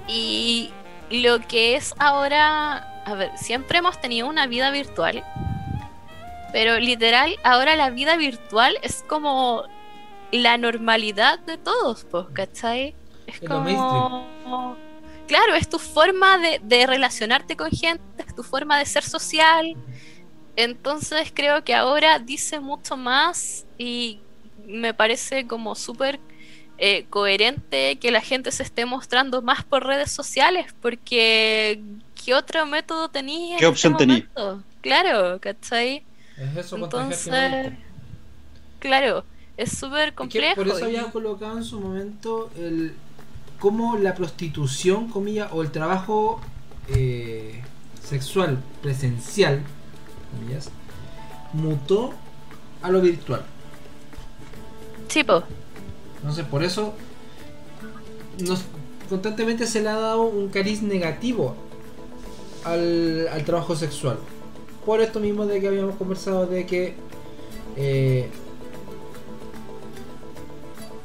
[0.09, 0.71] Y
[1.11, 5.25] lo que es ahora, a ver, siempre hemos tenido una vida virtual,
[6.53, 9.65] pero literal ahora la vida virtual es como
[10.33, 12.95] la normalidad de todos, pues, ¿cachai?
[13.27, 14.77] Es como...
[15.27, 19.77] Claro, es tu forma de, de relacionarte con gente, es tu forma de ser social.
[20.57, 24.21] Entonces creo que ahora dice mucho más y
[24.67, 26.21] me parece como súper
[26.79, 31.81] eh, coherente que la gente se esté mostrando más por redes sociales, porque
[32.25, 33.57] ¿qué otro método tenía?
[33.57, 34.29] ¿Qué opción tenía?
[34.83, 36.05] Claro, ¿cachai?
[36.37, 37.31] Es eso Entonces,
[38.79, 39.25] claro,
[39.57, 40.55] es súper Es que complejo.
[40.57, 42.95] por eso había colocado en su momento el
[43.63, 46.41] cómo la prostitución, comillas, o el trabajo
[46.89, 47.63] eh,
[48.03, 49.63] sexual presencial,
[50.33, 50.69] comillas,
[51.53, 52.13] mutó
[52.83, 53.45] a lo virtual.
[55.07, 55.45] Sí, po.
[56.17, 56.95] Entonces, por eso
[58.41, 58.65] nos,
[59.09, 61.55] constantemente se le ha dado un cariz negativo
[62.65, 64.19] al, al trabajo sexual.
[64.85, 66.97] Por esto mismo de que habíamos conversado de que
[67.77, 68.29] eh,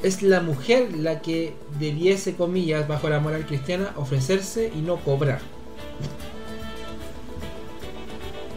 [0.07, 5.39] es la mujer la que debiese, comillas, bajo la moral cristiana, ofrecerse y no cobrar.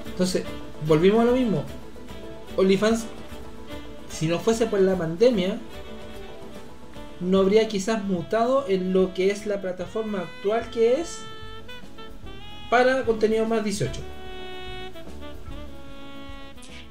[0.07, 0.45] Entonces,
[0.87, 1.65] volvimos a lo mismo.
[2.57, 3.07] OnlyFans,
[4.09, 5.59] si no fuese por la pandemia,
[7.21, 11.19] no habría quizás mutado en lo que es la plataforma actual que es
[12.71, 14.01] para contenido más 18.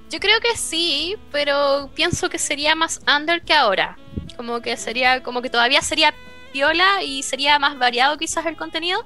[0.09, 3.97] Yo creo que sí, pero pienso que sería más under que ahora.
[4.39, 6.13] Como que sería, como que todavía sería
[6.53, 9.03] piola y sería más variado quizás el contenido.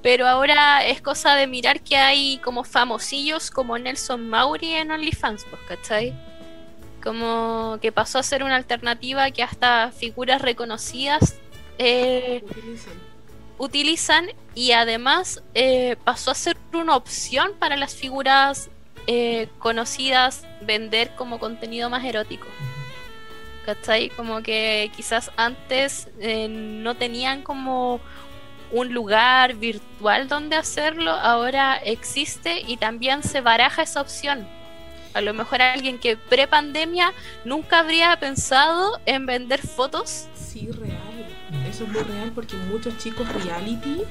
[0.00, 5.44] Pero ahora es cosa de mirar que hay como famosillos como Nelson Mauri en OnlyFans,
[5.50, 6.14] pues, ¿cachai?
[7.02, 11.36] Como que pasó a ser una alternativa que hasta figuras reconocidas
[11.76, 12.94] eh, Utilizan.
[13.58, 18.70] utilizan y además eh, pasó a ser una opción para las figuras
[19.06, 22.46] eh, conocidas vender como contenido más erótico.
[23.64, 24.08] ¿Cachai?
[24.10, 28.00] Como que quizás antes eh, no tenían como
[28.72, 34.46] un lugar virtual donde hacerlo, ahora existe y también se baraja esa opción.
[35.12, 37.12] A lo mejor alguien que pre-pandemia
[37.44, 40.28] nunca habría pensado en vender fotos.
[40.34, 40.96] Sí, real.
[41.68, 44.02] Eso es muy real porque muchos chicos reality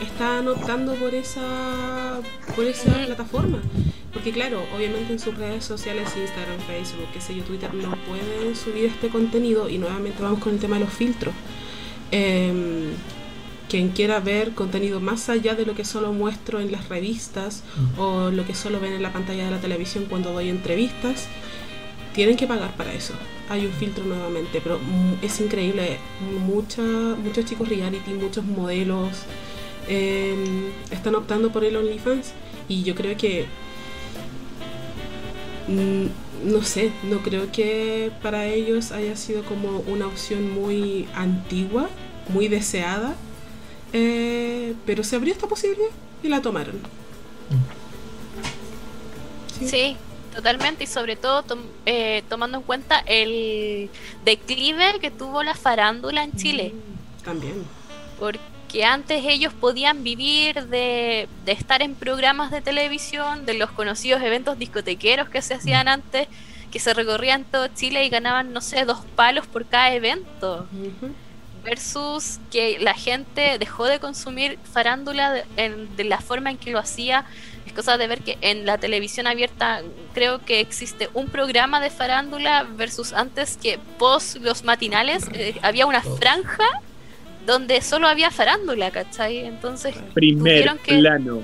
[0.00, 2.20] están optando por esa
[2.54, 3.60] por esa plataforma.
[4.12, 8.56] Porque claro, obviamente en sus redes sociales, Instagram, Facebook, qué sé yo, Twitter, no pueden
[8.56, 11.34] subir este contenido y nuevamente vamos con el tema de los filtros.
[12.10, 12.90] Em,
[13.68, 17.62] quien quiera ver contenido más allá de lo que solo muestro en las revistas
[17.98, 21.28] o lo que solo ven en la pantalla de la televisión cuando doy entrevistas,
[22.14, 23.12] tienen que pagar para eso.
[23.50, 24.80] Hay un filtro nuevamente, pero
[25.20, 25.98] es increíble.
[26.46, 29.26] Mucha, muchos chicos reality, muchos modelos
[29.88, 32.32] eh, están optando por el OnlyFans
[32.68, 33.46] y yo creo que
[35.68, 36.06] mm,
[36.50, 41.88] no sé, no creo que para ellos haya sido como una opción muy antigua,
[42.28, 43.14] muy deseada,
[43.92, 45.88] eh, pero se abrió esta posibilidad
[46.22, 46.78] y la tomaron.
[49.58, 49.68] Sí.
[49.68, 49.96] Sí,
[50.34, 50.84] totalmente.
[50.84, 53.90] Y sobre todo tom- eh, tomando en cuenta el
[54.24, 56.72] declive que tuvo la farándula en Chile.
[57.24, 57.64] También.
[58.20, 58.38] Porque
[58.68, 64.22] que antes ellos podían vivir de, de, estar en programas de televisión, de los conocidos
[64.22, 65.88] eventos discotequeros que se hacían mm.
[65.88, 66.28] antes,
[66.70, 70.66] que se recorrían todo Chile y ganaban, no sé, dos palos por cada evento.
[71.64, 77.24] Versus que la gente dejó de consumir farándula de, la forma en que lo hacía.
[77.66, 79.82] Es cosa de ver que en la televisión abierta
[80.14, 85.86] creo que existe un programa de farándula versus antes que post los matinales eh, había
[85.86, 86.64] una franja
[87.48, 89.38] donde solo había farándula, ¿cachai?
[89.38, 91.42] Entonces, primer plano.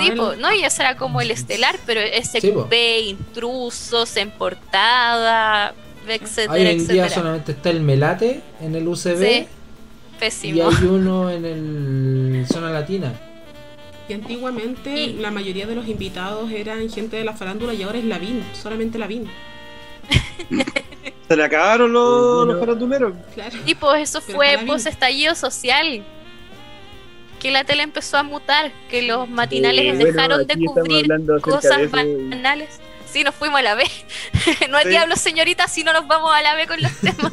[0.00, 5.74] Sí, no, y ese era como el estelar, pero ese ve intrusos en portada,
[6.08, 6.54] etcétera.
[6.54, 9.46] Hoy en día solamente está el melate en el UCB.
[10.18, 10.56] Pésimo.
[10.56, 13.12] Y hay uno en el zona latina.
[14.08, 18.04] Y antiguamente la mayoría de los invitados eran gente de la farándula y ahora es
[18.06, 19.26] Lavín, solamente Lavín.
[21.32, 23.14] Se le acabaron los, los faranduleros.
[23.64, 26.04] Y pues eso fue post estallido social.
[27.40, 31.08] Que la tele empezó a mutar, que los matinales dejaron de cubrir
[31.40, 32.80] cosas banales.
[33.10, 33.84] Sí, nos fuimos a la B.
[34.68, 37.32] no hay diablo, señorita, si no nos vamos a la B con los temas.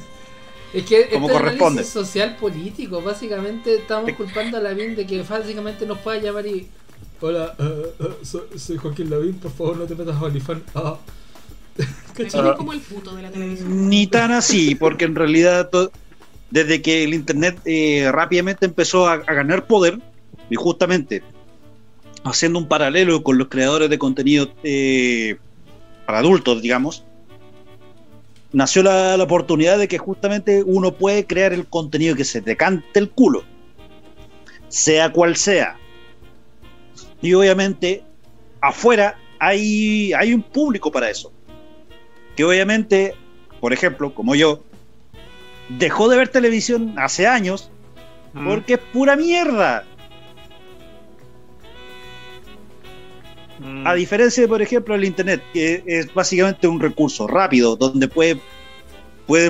[0.74, 1.84] Es que como este corresponde.
[1.84, 6.70] social político, básicamente estamos culpando a Lavín de que básicamente nos pueda llamar y
[7.20, 8.26] Hola, uh, uh,
[8.58, 10.64] soy, Joaquín Lavín, por favor no te metas a Olifán.
[10.74, 10.96] Ah.
[12.58, 13.90] como el puto de la televisión.
[13.90, 15.70] Ni tan así, porque en realidad
[16.52, 20.00] desde que el internet eh, rápidamente empezó a, ganar poder,
[20.50, 21.24] y justamente
[22.24, 25.38] haciendo un paralelo con los creadores de contenido eh,
[26.06, 27.04] para adultos, digamos,
[28.52, 32.58] nació la, la, oportunidad de que justamente uno puede crear el contenido que se te
[32.58, 33.44] cante el culo,
[34.68, 35.78] sea cual sea.
[37.22, 38.04] Y obviamente
[38.60, 41.32] afuera hay, hay un público para eso
[42.40, 43.16] que obviamente,
[43.60, 44.64] por ejemplo, como yo,
[45.68, 47.70] dejó de ver televisión hace años
[48.46, 49.84] porque es pura mierda.
[53.84, 58.38] A diferencia de, por ejemplo, el Internet, que es básicamente un recurso rápido, donde puedes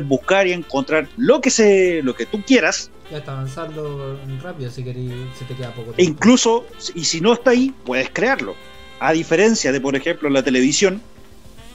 [0.07, 2.89] buscar y encontrar lo que se, lo que tú quieras.
[3.11, 6.01] Ya está avanzando rápido si querés, se te queda poco tiempo.
[6.01, 8.55] E incluso, y si no está ahí, puedes crearlo.
[8.99, 11.03] A diferencia de, por ejemplo, la televisión,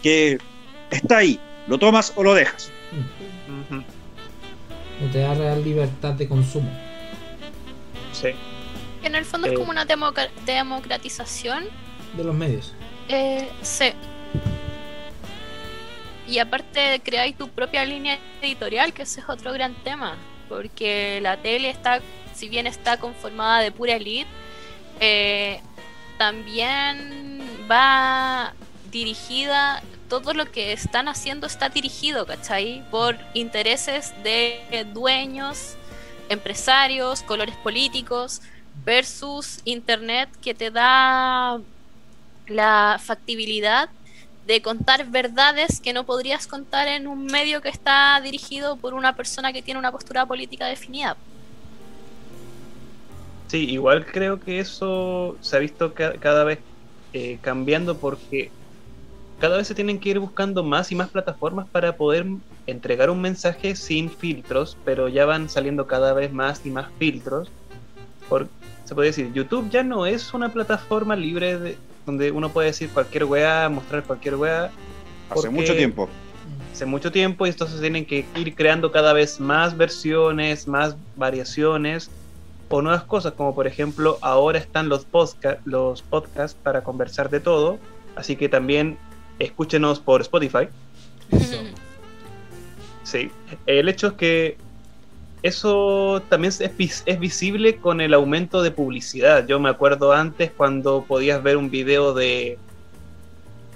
[0.03, 0.39] que
[0.97, 2.71] está ahí, lo tomas o lo dejas.
[5.01, 6.71] No te da real libertad de consumo.
[8.13, 8.31] Sí.
[9.03, 9.57] En el fondo es eh.
[9.57, 11.65] como una democratización
[12.17, 12.73] de los medios.
[13.09, 13.93] Eh, sí.
[16.27, 20.17] Y aparte creáis tu propia línea editorial, que ese es otro gran tema.
[20.49, 22.01] Porque la tele está,
[22.35, 24.29] si bien está conformada de pura elite,
[25.01, 25.61] eh,
[26.17, 27.41] también
[27.71, 28.55] va
[28.91, 32.85] dirigida todo lo que están haciendo está dirigido, ¿cachai?
[32.91, 35.77] Por intereses de dueños,
[36.29, 38.41] empresarios, colores políticos,
[38.85, 41.61] versus Internet que te da
[42.47, 43.89] la factibilidad
[44.47, 49.17] de contar verdades que no podrías contar en un medio que está dirigido por una
[49.17, 51.17] persona que tiene una postura política definida.
[53.49, 56.59] Sí, igual creo que eso se ha visto cada vez
[57.13, 58.51] eh, cambiando porque
[59.45, 62.25] cada vez se tienen que ir buscando más y más plataformas para poder
[62.67, 67.51] entregar un mensaje sin filtros, pero ya van saliendo cada vez más y más filtros.
[68.31, 68.49] Por,
[68.87, 71.77] se puede decir, YouTube ya no es una plataforma libre de,
[72.07, 74.71] donde uno puede decir cualquier weá, mostrar cualquier weá.
[75.29, 76.09] Hace mucho tiempo.
[76.73, 82.11] Hace mucho tiempo y entonces tienen que ir creando cada vez más versiones, más variaciones
[82.71, 85.07] o nuevas cosas, como por ejemplo ahora están los,
[85.67, 87.79] los podcasts para conversar de todo,
[88.17, 88.97] así que también
[89.39, 90.69] escúchenos por Spotify.
[93.03, 93.31] Sí,
[93.67, 94.57] el hecho es que
[95.43, 99.47] eso también es, es, visible con el aumento de publicidad.
[99.47, 102.59] Yo me acuerdo antes cuando podías ver un video de,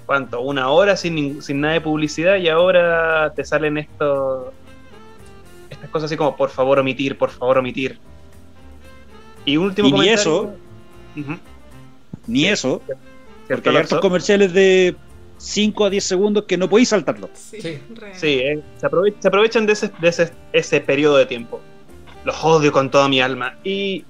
[0.07, 0.41] ¿cuánto?
[0.41, 4.47] Una hora sin, sin nada de publicidad y ahora te salen estos,
[5.69, 7.99] estas cosas así como, por favor omitir, por favor omitir.
[9.45, 10.55] Y último Ni eso,
[12.25, 12.81] ni eso,
[13.47, 14.95] porque hay estos comerciales de
[15.39, 17.29] 5 a 10 segundos que no podéis saltarlo.
[17.33, 17.61] Sí,
[18.13, 18.85] sí eh, se,
[19.27, 21.61] aprovechan de, ese, de ese, periodo de tiempo.
[22.25, 23.57] Los odio con toda mi alma.
[23.63, 24.03] Y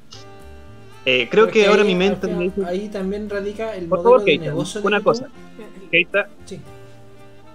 [1.05, 2.27] eh, creo que ahora mi mente
[2.65, 4.51] Ahí también radica el Por favor, de
[4.83, 5.29] una cosa.
[5.91, 6.27] Keita,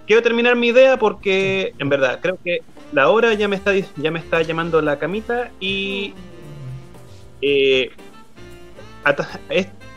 [0.07, 2.59] quiero terminar mi idea porque, en verdad, creo que
[2.93, 6.13] la hora ya me está, ya me está llamando la camita y...
[7.41, 7.91] Eh,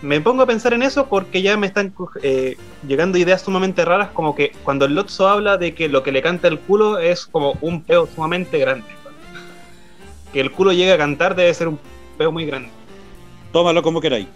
[0.03, 1.93] me pongo a pensar en eso porque ya me están
[2.23, 2.57] eh,
[2.87, 6.23] llegando ideas sumamente raras, como que cuando el Lotso habla de que lo que le
[6.23, 8.87] canta el culo es como un peo sumamente grande.
[10.33, 11.81] Que el culo llegue a cantar debe ser un,
[12.17, 12.69] peo muy grande.
[13.53, 14.29] Tómalo como queráis.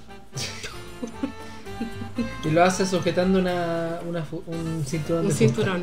[2.44, 5.26] y lo hace sujetando una, una un cinturón.
[5.26, 5.82] Un cinturón.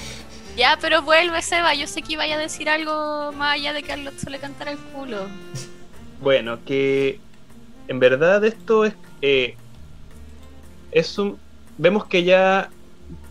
[0.56, 1.74] ya, pero vuelve, Seba.
[1.74, 4.78] Yo sé que iba a decir algo más allá de que Carlos le cantara el
[4.78, 5.26] culo.
[6.22, 7.18] Bueno, que
[7.88, 8.94] en verdad esto es.
[9.22, 9.54] Eh,
[10.90, 11.38] es un.
[11.78, 12.70] Vemos que ya.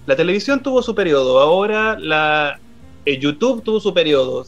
[0.06, 1.40] La televisión tuvo su periodo.
[1.40, 2.60] Ahora la.
[3.06, 4.46] Eh, YouTube tuvo su periodo.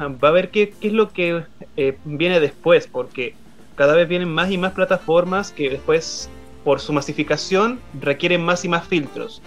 [0.00, 1.44] Va a ver qué, es lo que
[1.76, 2.86] eh, viene después.
[2.86, 3.34] Porque
[3.76, 6.28] cada vez vienen más y más plataformas que después,
[6.64, 9.42] por su masificación, requieren más y más filtros.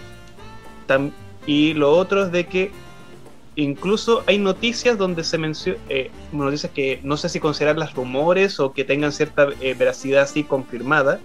[1.46, 2.70] y lo otro es de que
[3.56, 5.78] incluso hay noticias donde se menciona,
[6.32, 11.20] noticias que no sé si considerarlas rumores o que tengan cierta veracidad así confirmada,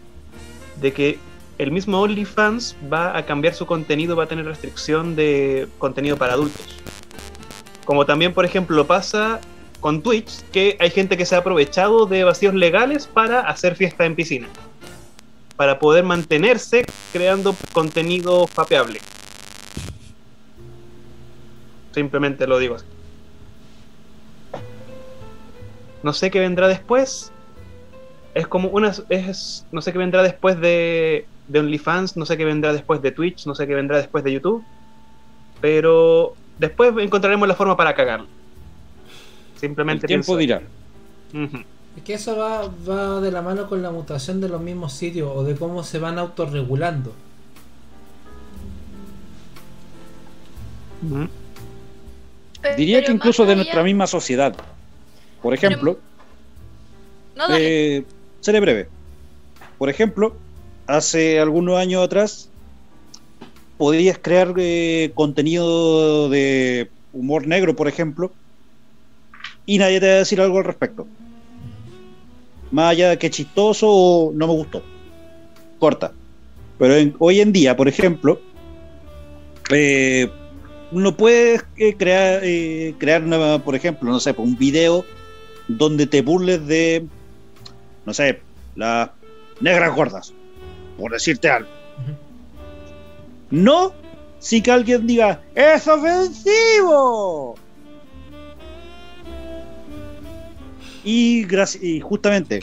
[0.83, 1.17] de que
[1.57, 6.33] el mismo OnlyFans va a cambiar su contenido, va a tener restricción de contenido para
[6.33, 6.75] adultos.
[7.85, 9.39] Como también, por ejemplo, pasa
[9.79, 14.05] con Twitch que hay gente que se ha aprovechado de vacíos legales para hacer fiesta
[14.05, 14.47] en piscina.
[15.55, 18.99] Para poder mantenerse creando contenido fapeable.
[21.93, 22.85] Simplemente lo digo así.
[26.01, 27.32] No sé qué vendrá después.
[28.33, 28.93] Es como una.
[29.09, 32.17] Es, no sé qué vendrá después de, de OnlyFans.
[32.17, 33.45] No sé qué vendrá después de Twitch.
[33.45, 34.63] No sé qué vendrá después de YouTube.
[35.61, 38.27] Pero después encontraremos la forma para cagarlo.
[39.55, 40.61] Simplemente el tiempo dirá.
[41.95, 45.31] Es que eso va, va de la mano con la mutación de los mismos sitios
[45.33, 47.13] o de cómo se van autorregulando.
[52.77, 54.55] Diría que incluso de nuestra misma sociedad.
[55.41, 55.97] Por ejemplo,
[57.49, 58.05] eh,
[58.43, 58.87] seré breve.
[59.77, 60.35] Por ejemplo,
[60.85, 62.49] hace algunos años atrás
[63.77, 68.31] podías crear eh, contenido de humor negro, por ejemplo,
[69.65, 71.07] y nadie te va a decir algo al respecto.
[72.71, 74.83] Más allá de que chistoso o no me gustó.
[75.79, 76.11] Corta.
[76.77, 78.41] Pero hoy en día, por ejemplo,
[79.69, 80.29] eh,
[80.91, 82.41] no puedes eh, crear,
[82.97, 85.05] crear por ejemplo, no sé, un video
[85.67, 87.05] donde te burles de,
[88.05, 88.41] no sé,
[88.75, 89.09] las
[89.59, 90.33] negras gordas,
[90.97, 91.69] por decirte algo.
[93.49, 93.93] No
[94.43, 97.55] si que alguien diga, ¡es ofensivo!
[101.05, 101.47] Y,
[102.01, 102.61] justamente,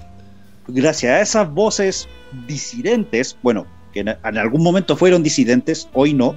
[0.68, 2.06] gracias a esas voces
[2.46, 6.34] disidentes, bueno, que en, algún momento fueron disidentes, hoy no,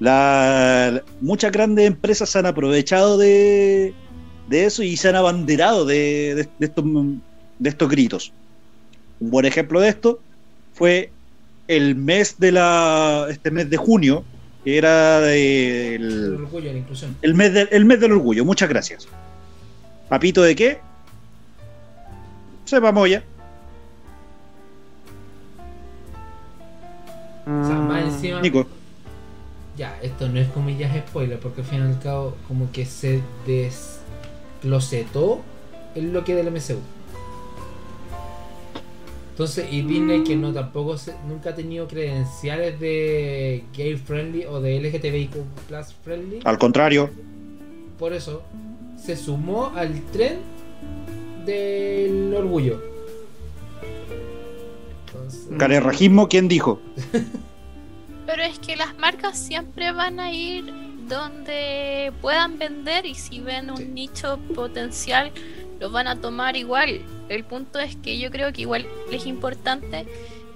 [0.00, 3.94] la, muchas grandes empresas se han aprovechado de,
[4.50, 6.84] eso y se han abanderado de, estos,
[7.58, 8.32] de estos gritos.
[9.20, 10.20] Un buen ejemplo de esto
[10.74, 11.10] fue
[11.68, 14.24] el mes de la este mes de junio
[14.64, 16.46] que era el,
[17.22, 19.08] el, mes el mes del orgullo muchas gracias
[20.08, 20.78] ¿Papito de qué?
[22.64, 23.22] Sepa ya.
[27.46, 28.40] O sea, más encima.
[28.40, 28.66] Nico.
[29.76, 33.22] Ya, esto no es comillas spoiler, porque al fin y al cabo, como que se
[33.46, 35.42] desclosetó
[35.94, 36.78] el bloque del MCU.
[39.34, 40.94] Entonces, y Disney que no tampoco
[41.26, 45.32] nunca ha tenido credenciales de gay friendly o de LGTBIQ
[45.66, 46.38] plus friendly.
[46.44, 47.10] Al contrario.
[47.98, 48.44] Por eso,
[48.96, 50.38] se sumó al tren
[51.44, 52.80] del orgullo.
[55.58, 56.80] Carerrajismo, ¿quién dijo?
[58.26, 60.72] Pero es que las marcas siempre van a ir
[61.08, 65.32] donde puedan vender y si ven un nicho potencial
[65.80, 67.00] lo van a tomar igual.
[67.28, 70.06] El punto es que yo creo que igual es importante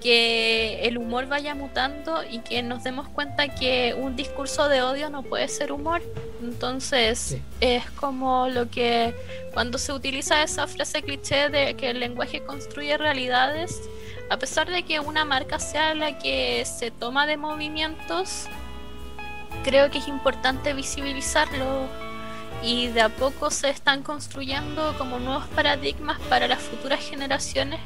[0.00, 5.10] que el humor vaya mutando y que nos demos cuenta que un discurso de odio
[5.10, 6.02] no puede ser humor.
[6.42, 9.14] Entonces es como lo que
[9.52, 13.80] cuando se utiliza esa frase cliché de que el lenguaje construye realidades,
[14.30, 18.46] a pesar de que una marca sea la que se toma de movimientos,
[19.64, 22.07] creo que es importante visibilizarlo
[22.62, 27.80] y de a poco se están construyendo como nuevos paradigmas para las futuras generaciones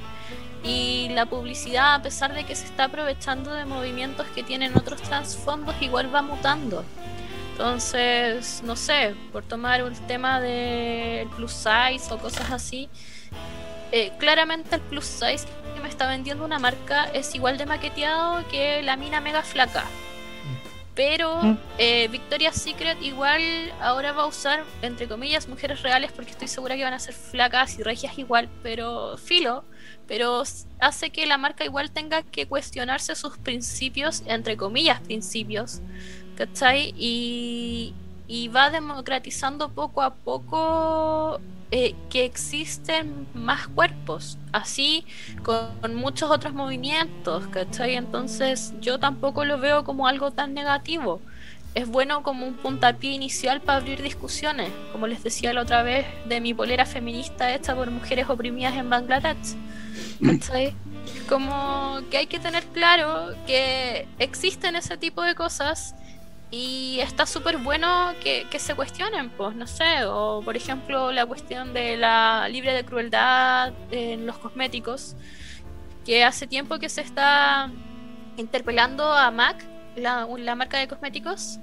[0.65, 5.03] y la publicidad, a pesar de que se está aprovechando de movimientos que tienen otros
[5.03, 6.85] trasfondos, igual va mutando.
[7.53, 12.89] Entonces, no sé, por tomar un tema del plus size o cosas así,
[13.91, 18.47] eh, claramente el plus size que me está vendiendo una marca es igual de maqueteado
[18.49, 19.85] que la mina mega flaca.
[20.95, 23.41] Pero eh, Victoria's Secret igual
[23.81, 27.15] ahora va a usar, entre comillas, mujeres reales porque estoy segura que van a ser
[27.15, 29.65] flacas y regias igual, pero filo,
[30.07, 30.43] pero
[30.81, 35.81] hace que la marca igual tenga que cuestionarse sus principios, entre comillas, principios,
[36.37, 36.93] ¿cachai?
[36.99, 37.95] Y,
[38.29, 41.41] y va democratizando poco a poco
[41.75, 45.07] eh, que existen más cuerpos, así
[45.43, 47.95] con, muchos otros movimientos, ¿cachai?
[47.95, 51.23] Entonces yo tampoco lo veo como algo tan negativo.
[51.75, 56.05] Es bueno como un puntapié inicial para abrir discusiones, como les decía la otra vez
[56.29, 59.57] de mi polera feminista hecha por mujeres oprimidas en Bangladesh.
[60.23, 60.75] ¿Cachai?
[61.27, 65.95] Como que hay que tener claro que existen ese tipo de cosas
[66.53, 71.73] y está súper bueno que, se cuestionen, pues, no sé, o por ejemplo la cuestión
[71.73, 75.17] de la libre de crueldad en los cosméticos,
[76.05, 77.71] que hace tiempo que se está
[78.37, 79.65] interpelando a MAC,
[79.97, 81.59] la, marca de cosméticos,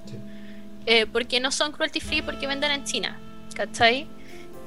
[0.86, 3.16] eh, porque no son cruelty free porque venden en China,
[3.54, 4.08] ¿cachai?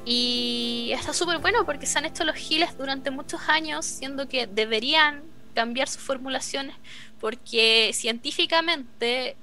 [0.05, 4.47] Y está súper bueno porque se han hecho los giles durante muchos años, siendo que
[4.47, 5.21] deberían
[5.53, 6.75] cambiar sus formulaciones
[7.23, 9.37] porque científicamente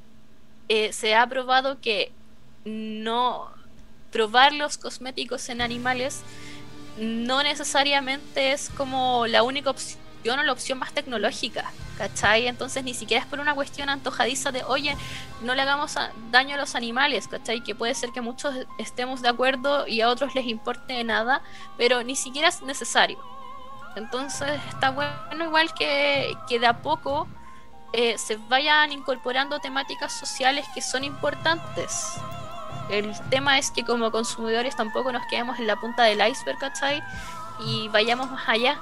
[0.72, 2.12] eh, se ha probado que
[2.64, 3.50] no
[4.12, 6.22] probar los cosméticos en animales
[6.96, 9.98] no necesariamente es como la única opción
[10.38, 12.46] o la opción más tecnológica, ¿cachai?
[12.46, 14.96] Entonces ni siquiera es por una cuestión antojadiza de, oye,
[15.42, 15.96] no le hagamos
[16.30, 17.64] daño a los animales, ¿cachai?
[17.64, 21.42] Que puede ser que muchos estemos de acuerdo y a otros les importe nada,
[21.78, 23.18] pero ni siquiera es necesario.
[23.96, 27.26] Entonces está bueno igual que, que de a poco
[27.92, 32.14] eh, se vayan incorporando temáticas sociales que son importantes.
[32.88, 37.02] El tema es que como consumidores tampoco nos quedemos en la punta del iceberg, ¿cachai?
[37.64, 38.78] Y vayamos más allá,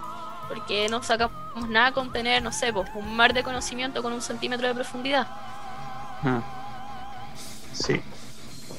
[0.48, 4.22] porque no sacamos nada con tener, no sé, pues, un mar de conocimiento con un
[4.22, 5.26] centímetro de profundidad.
[6.24, 6.40] Ah.
[7.72, 8.00] Sí.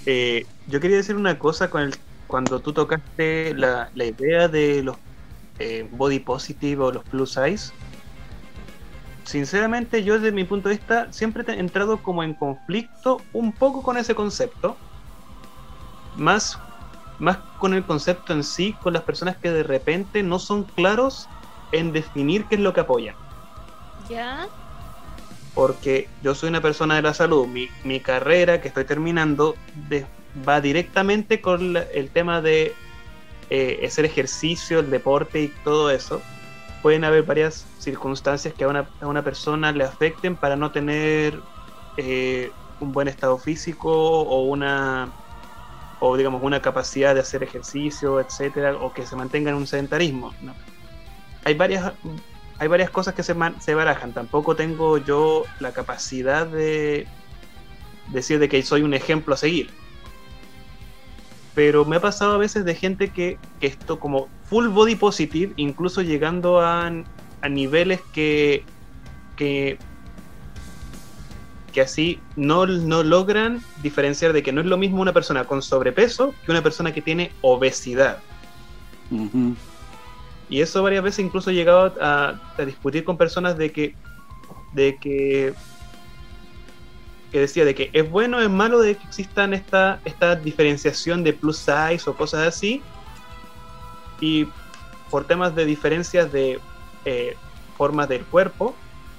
[0.06, 1.96] Eh, yo quería decir una cosa con el,
[2.28, 4.98] cuando tú tocaste la, la idea de los
[5.60, 7.72] eh, body positive o los plus size
[9.30, 13.84] sinceramente yo desde mi punto de vista siempre he entrado como en conflicto un poco
[13.84, 14.76] con ese concepto.
[16.16, 16.58] Más,
[17.20, 21.30] más con el concepto en sí, con las personas que de repente no son claros
[21.72, 23.16] en definir qué es lo que apoyan.
[24.10, 24.48] ¿Ya?
[25.54, 29.56] Porque yo soy una persona de la salud, mi, mi carrera que estoy terminando
[30.48, 32.74] va directamente con el tema de
[33.52, 36.20] eh, hacer ejercicio, el deporte y todo eso
[36.82, 41.40] pueden haber varias circunstancias que a una, a una persona le afecten para no tener
[41.98, 45.10] eh, un buen estado físico o una
[46.02, 50.34] o digamos una capacidad de hacer ejercicio, etcétera, o que se mantenga en un sedentarismo.
[51.44, 51.92] Hay varias
[52.58, 54.14] hay varias cosas que se, se barajan.
[54.14, 57.08] Tampoco tengo yo la capacidad de
[58.12, 59.79] decir de que soy un ejemplo a seguir
[61.56, 66.02] pero me ha pasado a veces de gente que, esto como full body positive, incluso
[66.02, 66.92] llegando a,
[67.50, 68.64] niveles que,
[69.36, 69.78] que,
[71.82, 76.52] así no, logran diferenciar de que no es lo mismo una persona con sobrepeso que
[76.52, 78.20] una persona que tiene obesidad.
[80.50, 83.96] Y eso varias veces incluso he llegado a, a, discutir con personas de que,
[84.74, 85.54] de que
[87.32, 91.24] que decía de que es bueno o es malo de que existan esta, esta diferenciación
[91.24, 92.82] de plus size o cosas así.
[94.20, 94.48] Y
[95.10, 96.60] por temas de diferencias de
[97.06, 97.36] eh,
[97.78, 98.76] formas del cuerpo,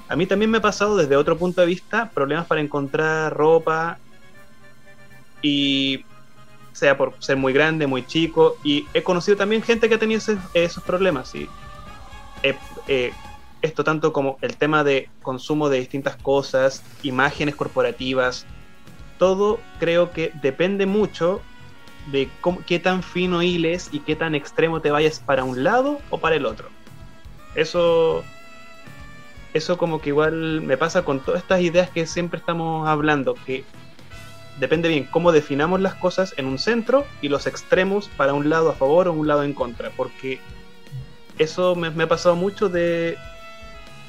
[0.09, 3.99] a mí también me ha pasado desde otro punto de vista problemas para encontrar ropa
[5.41, 6.05] y
[6.73, 8.57] sea por ser muy grande, muy chico.
[8.65, 10.21] Y he conocido también gente que ha tenido
[10.55, 11.35] esos problemas.
[11.35, 11.49] Y
[13.63, 18.47] esto tanto como el tema de consumo de distintas cosas, imágenes corporativas,
[19.19, 21.43] todo creo que depende mucho
[22.11, 22.31] de
[22.67, 26.37] qué tan fino hiles y qué tan extremo te vayas para un lado o para
[26.37, 26.69] el otro.
[27.55, 28.25] Eso,
[29.53, 33.65] eso como que igual me pasa con todas estas ideas que siempre estamos hablando, que
[34.59, 38.71] depende bien cómo definamos las cosas en un centro y los extremos para un lado
[38.71, 40.41] a favor o un lado en contra, porque
[41.39, 43.19] eso me ha pasado mucho de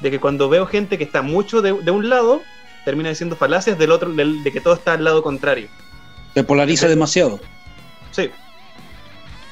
[0.02, 2.42] de que cuando veo gente que está mucho de, un lado,
[2.84, 5.68] termina diciendo falacias del otro, de que todo está al lado contrario.
[6.34, 7.40] Se polariza demasiado.
[8.10, 8.30] Sí.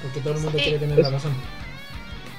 [0.03, 1.33] Porque todo el mundo quiere tener la razón.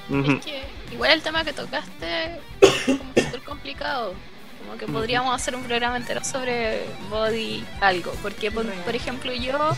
[0.09, 4.13] es que igual el tema que tocaste es súper complicado.
[4.59, 8.11] Como que podríamos hacer un programa entero sobre body algo.
[8.21, 9.71] Porque, por, por ejemplo, yo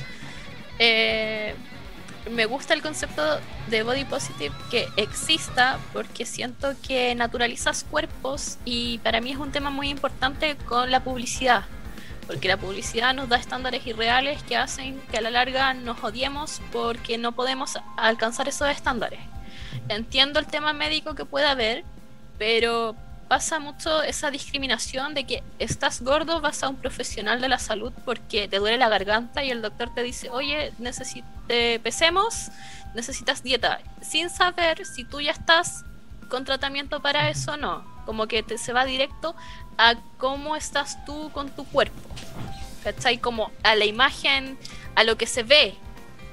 [0.79, 1.53] eh,
[2.29, 3.39] me gusta el concepto
[3.69, 9.51] de body positive que exista porque siento que naturalizas cuerpos y para mí es un
[9.51, 11.65] tema muy importante con la publicidad.
[12.27, 16.61] Porque la publicidad nos da estándares irreales que hacen que a la larga nos odiemos
[16.71, 19.19] porque no podemos alcanzar esos estándares.
[19.89, 21.83] Entiendo el tema médico que pueda haber,
[22.37, 22.95] pero
[23.33, 27.91] pasa mucho esa discriminación de que estás gordo, vas a un profesional de la salud
[28.05, 30.71] porque te duele la garganta y el doctor te dice, oye,
[31.47, 32.51] te pesemos,
[32.93, 35.83] necesitas dieta, sin saber si tú ya estás
[36.29, 37.83] con tratamiento para eso o no.
[38.05, 39.35] Como que te, se va directo
[39.79, 42.07] a cómo estás tú con tu cuerpo.
[42.83, 43.17] ¿Cachai?
[43.17, 44.59] Como a la imagen,
[44.93, 45.73] a lo que se ve,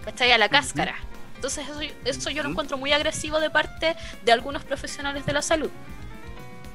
[0.05, 0.33] ¿cachai?
[0.33, 0.97] A la cáscara.
[1.37, 5.41] Entonces eso, eso yo lo encuentro muy agresivo de parte de algunos profesionales de la
[5.41, 5.71] salud.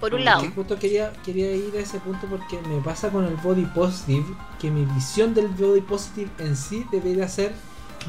[0.05, 0.45] Por un lado.
[0.53, 4.23] Justo quería, quería ir a ese punto porque me pasa con el body positive
[4.59, 7.53] que mi visión del body positive en sí debería ser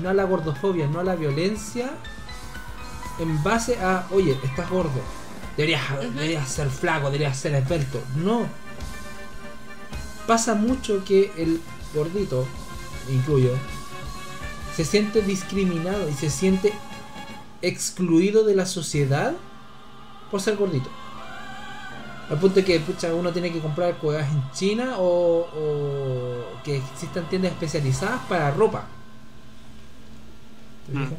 [0.02, 1.88] no a la gordofobia, no a la violencia
[3.18, 5.00] en base a, oye, estás gordo,
[5.56, 5.80] deberías,
[6.46, 8.02] ser flaco, deberías ser esbelto.
[8.16, 8.46] No.
[10.26, 11.62] Pasa mucho que el
[11.94, 12.46] gordito,
[13.08, 13.52] incluyo,
[14.76, 16.74] se siente discriminado y se siente
[17.62, 19.32] excluido de la sociedad
[20.30, 20.90] por ser gordito.
[22.28, 26.76] Al punto de que pucha, uno tiene que comprar cuevas en China o, o, que
[26.76, 28.86] existan tiendas especializadas para ropa.
[30.92, 31.12] Mm.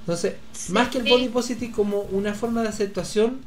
[0.00, 0.36] Entonces,
[0.68, 3.40] más que el body positive como una forma de aceptación,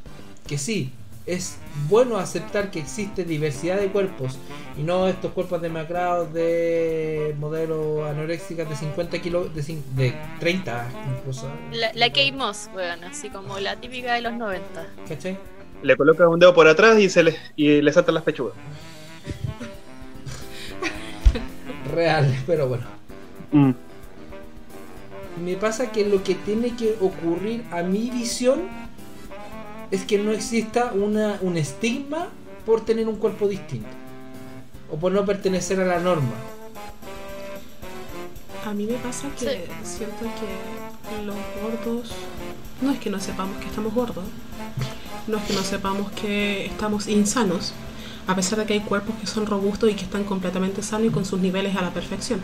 [0.46, 0.92] que sí,
[1.24, 1.56] es
[1.88, 4.36] bueno aceptar que existe diversidad de cuerpos
[4.76, 9.62] y no estos cuerpos demacrados de modelos anoréxicas de 50 kilos, de,
[9.94, 11.50] de 30 incluso.
[11.72, 14.86] La, la Kate Moss, bueno, así como la típica de los 90.
[15.08, 15.38] ¿Cachai?
[15.82, 18.54] Le coloca un dedo por atrás y se le, y le saltan las pechugas.
[21.94, 22.84] Real, pero bueno.
[23.52, 23.72] Mm
[25.40, 28.60] me pasa que lo que tiene que ocurrir a mi visión
[29.90, 32.28] es que no exista una, un estigma
[32.66, 33.88] por tener un cuerpo distinto
[34.90, 36.34] o por no pertenecer a la norma.
[38.66, 42.12] A mí me pasa que siento que los gordos
[42.82, 44.24] no es que no sepamos que estamos gordos,
[45.30, 47.72] no es que no sepamos que estamos insanos,
[48.26, 51.10] a pesar de que hay cuerpos que son robustos y que están completamente sanos y
[51.10, 52.40] con sus niveles a la perfección.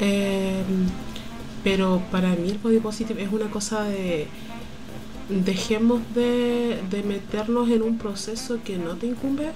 [0.00, 0.62] Eh,
[1.62, 4.28] pero para mí el body positive es una cosa de
[5.30, 9.52] dejemos de, meternos en un proceso que no te incumbe,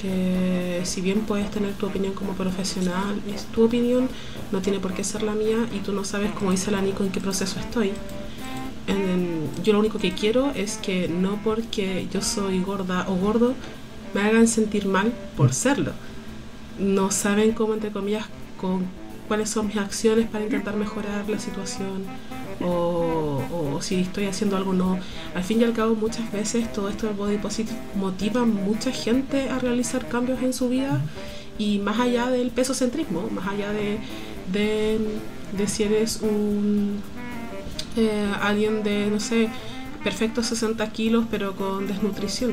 [0.00, 4.08] que si bien puedes tener tu opinión como profesional, es tu opinión,
[4.52, 7.04] no tiene por qué ser la mía y tú no sabes, como dice la Nico,
[7.04, 7.92] en qué proceso estoy.
[9.62, 13.54] Yo lo único que quiero es que no porque yo soy gorda o gordo
[14.12, 15.92] me hagan sentir mal por serlo.
[16.78, 18.26] No saben cómo, entre comillas,
[18.60, 18.86] con
[19.28, 22.04] cuáles son mis acciones para intentar mejorar la situación
[22.60, 24.98] o, si estoy haciendo algo o no.
[25.34, 28.92] Al fin y al cabo muchas veces todo esto del body positive motiva a mucha
[28.92, 31.00] gente a realizar cambios en su vida
[31.58, 33.98] y más allá del peso centrismo, más allá de,
[34.52, 37.00] de, si eres un
[37.96, 39.48] eh, alguien de, no sé,
[40.02, 42.52] perfecto 60 kilos pero con desnutrición.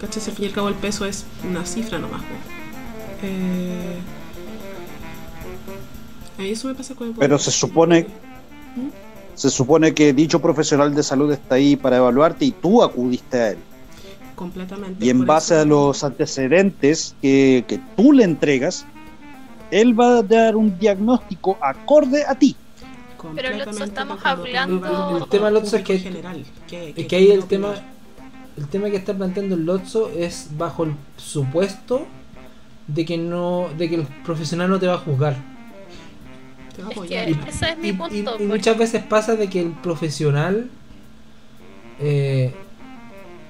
[0.00, 0.22] ¿Cachai?
[0.24, 2.22] Al fin y al cabo el peso es una cifra nomás.
[3.22, 3.98] Eh,
[7.18, 8.88] pero se supone, ¿Mm?
[9.34, 13.50] se supone que dicho profesional de salud está ahí para evaluarte y tú acudiste a
[13.50, 13.58] él.
[14.34, 15.04] Completamente.
[15.04, 18.86] Y en base a los antecedentes que, que tú le entregas,
[19.70, 22.56] él va a dar un diagnóstico acorde a ti.
[23.34, 25.18] Pero Lotso, estamos hablando.
[25.18, 27.74] El, tema Lotso es que, general, que, es que ahí el tema,
[28.56, 32.06] el tema que está planteando el Lotso es bajo el supuesto
[32.86, 35.36] de que no, de que el profesional no te va a juzgar.
[36.76, 38.36] Es es mi punto.
[38.38, 40.70] Y, muchas veces pasa de que el profesional
[42.00, 42.52] eh,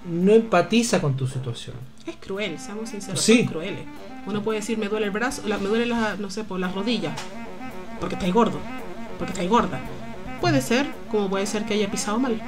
[0.05, 1.77] no empatiza con tu situación.
[2.07, 3.47] Es cruel, seamos sinceros, sí.
[3.47, 3.77] cruel.
[4.27, 7.19] Uno puede decir, me duele el brazo, me duele la, no sé, por las rodillas,
[8.01, 8.59] porque estáis gordo,
[9.23, 9.81] porque estáis gorda.
[10.41, 12.43] Puede ser, como puede ser que haya pisado mal.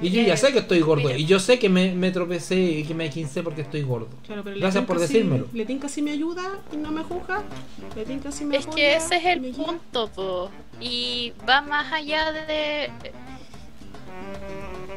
[0.00, 1.14] Y yo ya sé que estoy gordo.
[1.16, 4.08] Y yo sé que me, me tropecé y que me quince porque estoy gordo.
[4.56, 5.46] Gracias por decírmelo.
[5.52, 7.44] le tinca si me ayuda y no me juzga.
[7.94, 10.50] Le tinca si me Es que ese es el punto, po.
[10.80, 12.90] Y va más allá de.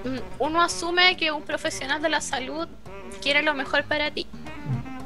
[0.05, 2.67] Mm, uno asume que un profesional de la salud
[3.21, 4.25] quiere lo mejor para ti.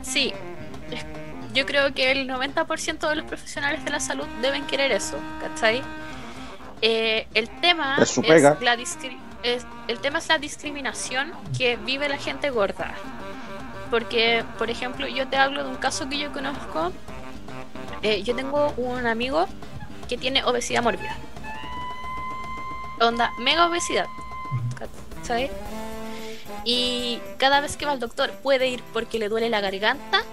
[0.01, 0.31] Sí.
[1.59, 5.81] Yo creo que el 90% de los profesionales de la salud deben querer eso, ¿cachai?
[6.81, 12.17] Eh, el tema es, es la discriminación el tema es la discriminación que vive la
[12.17, 12.93] gente gorda.
[13.91, 16.93] Porque, por ejemplo, yo te hablo de un caso que yo conozco.
[18.03, 19.45] Eh, yo tengo un amigo
[20.07, 21.13] que tiene obesidad mórbida.
[23.01, 24.05] Onda, mega obesidad.
[25.23, 25.51] ¿Sabes?
[26.63, 30.23] Y cada vez que va al doctor puede ir porque le duele la garganta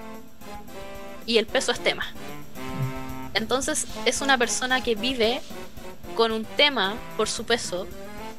[1.26, 2.06] y el peso es tema.
[3.34, 5.42] Entonces es una persona que vive
[6.14, 7.86] con un tema por su peso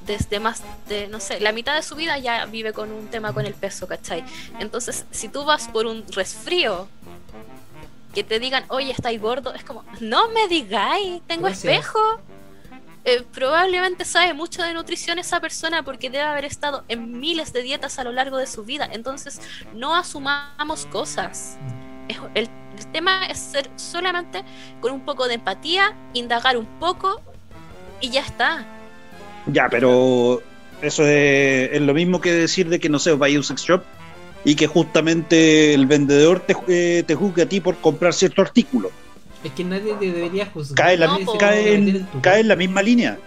[0.07, 3.33] desde más de, no sé, la mitad de su vida ya vive con un tema
[3.33, 4.23] con el peso, ¿cachai?
[4.57, 6.87] Entonces, si tú vas por un resfrío,
[8.15, 11.99] que te digan, oye, estáis gordo, es como, no me digáis, tengo espejo.
[13.03, 17.61] Eh, probablemente sabe mucho de nutrición esa persona porque debe haber estado en miles de
[17.61, 18.89] dietas a lo largo de su vida.
[18.91, 19.39] Entonces,
[19.73, 21.57] no asumamos cosas.
[22.33, 22.49] El,
[22.91, 24.43] tema es ser solamente
[24.81, 27.21] con un poco de empatía, indagar un poco
[28.01, 28.65] y ya está.
[29.47, 30.41] Ya, pero
[30.81, 33.81] eso es, lo mismo que decir de que no sé, vaya a un sex shop
[34.45, 38.91] y que justamente el vendedor te, eh, te juzgue a ti por comprar cierto artículo.
[39.43, 40.87] Es que nadie debería juzgar.
[40.87, 43.17] Cae, la, cae, en, cae en la misma línea.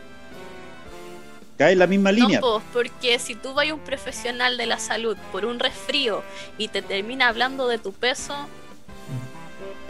[1.56, 2.40] Cae en la misma línea.
[2.40, 6.22] No, porque si tú vas a un profesional de la salud por un resfrío
[6.58, 8.48] y te termina hablando de tu peso,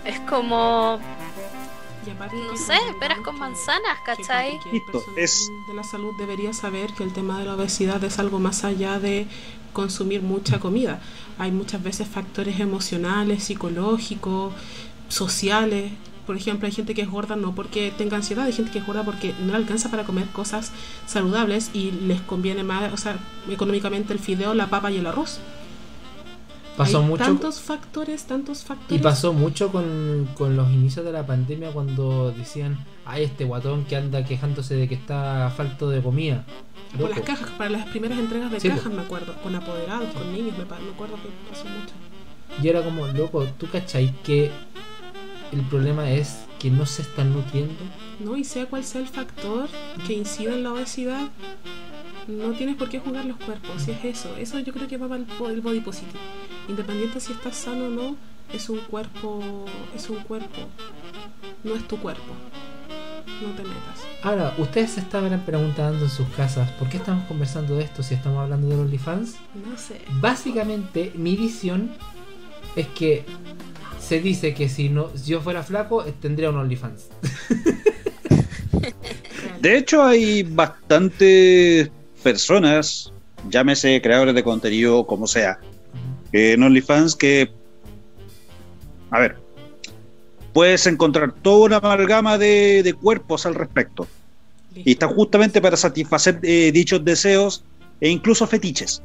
[0.05, 1.01] es como
[2.33, 4.59] no sé, peras con manzanas, ¿cachai?
[4.73, 5.51] Listo, es...
[5.69, 8.99] de la salud debería saber que el tema de la obesidad es algo más allá
[8.99, 9.27] de
[9.73, 11.01] consumir mucha comida.
[11.39, 14.53] Hay muchas veces factores emocionales, psicológicos,
[15.09, 15.93] sociales.
[16.27, 18.87] Por ejemplo, hay gente que es gorda no porque tenga ansiedad, hay gente que es
[18.87, 20.73] gorda porque no le alcanza para comer cosas
[21.07, 23.19] saludables y les conviene más, o sea,
[23.49, 25.41] económicamente el fideo, la papa y el arroz.
[26.77, 27.25] Pasó mucho.
[27.25, 28.99] Tantos factores, tantos factores.
[28.99, 33.97] Y pasó mucho con, los inicios de la pandemia cuando decían, ay, este guatón que
[33.97, 36.45] anda quejándose de que está falto de comida.
[36.99, 39.35] Con las cajas, para las primeras entregas de cajas, me acuerdo.
[39.43, 41.95] Con apoderados, con niños, me, acuerdo que pasó mucho.
[42.63, 44.51] Y era como, loco, ¿tú cachai que
[45.53, 47.75] el problema es que no se están nutriendo?
[48.19, 49.69] No, y sea cual sea el factor
[50.07, 51.31] que incida en la obesidad,
[52.27, 54.37] no tienes por qué jugar los cuerpos, si es eso.
[54.37, 55.23] Eso yo creo que va para
[55.53, 56.19] el body positive.
[56.71, 58.17] Independiente si estás sano o no,
[58.53, 60.69] es un cuerpo, es un cuerpo.
[61.65, 62.33] No es tu cuerpo.
[63.43, 64.07] No te metas.
[64.23, 68.15] Ahora, ustedes se estaban preguntando en sus casas, ¿por qué estamos conversando de esto si
[68.15, 69.35] estamos hablando de OnlyFans?
[69.69, 70.01] No sé.
[70.21, 71.91] Básicamente, mi visión
[72.77, 73.25] es que
[74.01, 77.09] se dice que si no si yo fuera flaco, tendría un OnlyFans.
[79.61, 81.91] De hecho, hay bastantes
[82.23, 83.13] personas,
[83.49, 85.59] llámese creadores de contenido, como sea,
[86.33, 87.51] en OnlyFans que,
[89.11, 89.37] a ver,
[90.53, 94.07] puedes encontrar toda una amalgama de, cuerpos al respecto.
[94.75, 97.65] Y está justamente para satisfacer eh, dichos deseos
[98.01, 99.03] e incluso fetiches.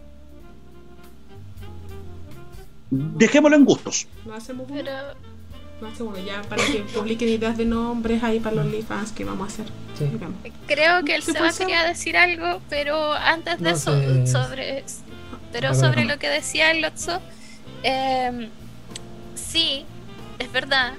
[2.92, 4.08] Dejémoslo en gustos.
[4.26, 9.26] No hacemos no ya para que publiquen ideas de nombres ahí para los OnlyFans que
[9.26, 9.66] vamos a hacer.
[10.68, 13.94] Creo que el Seba quería decir algo, pero antes de eso,
[14.26, 14.84] sobre
[15.56, 17.22] pero sobre lo que decía el Lotso,
[17.82, 18.50] eh,
[19.36, 19.86] sí,
[20.38, 20.96] es verdad,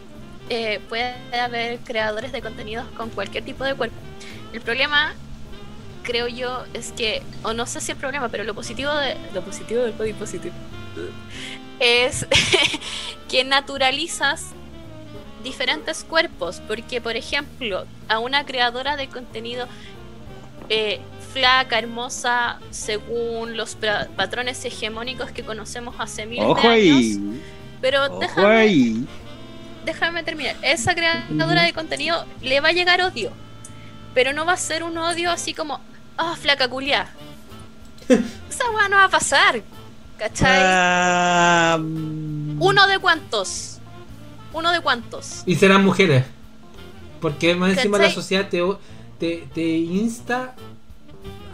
[0.49, 3.97] eh, puede haber creadores de contenidos con cualquier tipo de cuerpo.
[4.55, 5.13] El problema,
[6.05, 9.43] creo yo, es que, o no sé si el problema, pero lo positivo de lo
[9.43, 10.55] positivo del body positive
[11.79, 12.27] es
[13.29, 14.53] que naturalizas
[15.45, 19.67] diferentes cuerpos, porque por ejemplo, a una creadora de contenido
[20.71, 21.01] eh,
[21.37, 23.77] flaca, hermosa, según los
[24.17, 27.19] patrones hegemónicos que conocemos hace miles de años.
[27.83, 29.05] Pero déjame,
[29.85, 30.57] déjame terminar.
[30.63, 33.33] Esa creadora de contenido le va a llegar odio,
[34.15, 35.79] pero no va a ser un odio así como,
[36.17, 37.09] ah, flaca culia.
[38.09, 39.61] Esa weá no va a pasar,
[40.17, 41.79] ¿cachai?
[42.59, 43.77] Uno de cuantos
[44.57, 45.43] uno de cuantos.
[45.45, 46.25] Y serán mujeres.
[47.21, 50.55] Porque más encima la sociedad te, te, insta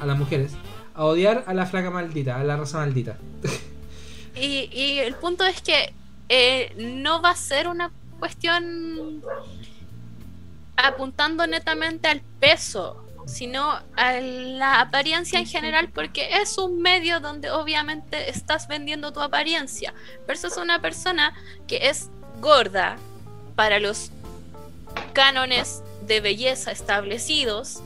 [0.02, 0.52] a las mujeres
[0.94, 3.16] a odiar a la flaca maldita, a la raza maldita.
[4.34, 5.92] Y, y el punto es que
[6.28, 9.22] eh, no va a ser una cuestión
[10.76, 17.50] apuntando netamente al peso, sino a la apariencia en general, porque es un medio donde
[17.50, 19.94] obviamente estás vendiendo tu apariencia,
[20.26, 21.34] versus una persona
[21.68, 22.08] que es
[22.40, 22.96] gorda
[23.54, 24.10] para los
[25.12, 27.80] cánones de belleza establecidos,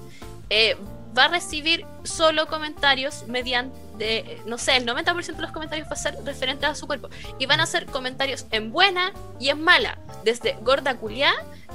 [0.48, 0.76] eh,
[1.16, 5.96] va a recibir solo comentarios mediante, no sé, el 90% de los comentarios va a
[5.96, 7.08] ser referentes a su cuerpo.
[7.38, 9.98] Y van a ser comentarios en buena y en mala.
[10.24, 11.32] Desde gorda culiá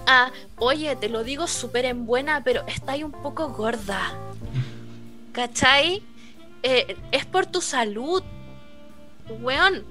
[0.08, 4.14] a, oye, te lo digo súper en buena, pero está ahí un poco gorda.
[5.32, 6.04] ¿Cachai?
[6.64, 8.24] Eh, es por tu salud.
[9.40, 9.86] Weón,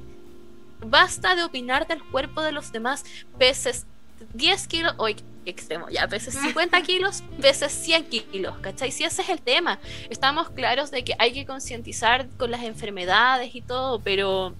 [0.86, 3.04] Basta de opinar del cuerpo de los demás.
[3.38, 3.86] Peces
[4.34, 5.16] 10 kilos, hoy
[5.50, 8.90] extremo, ya peces 50 kilos, peces 100 kilos, ¿cachai?
[8.92, 9.78] Si ese es el tema,
[10.08, 14.54] estamos claros de que hay que concientizar con las enfermedades y todo, pero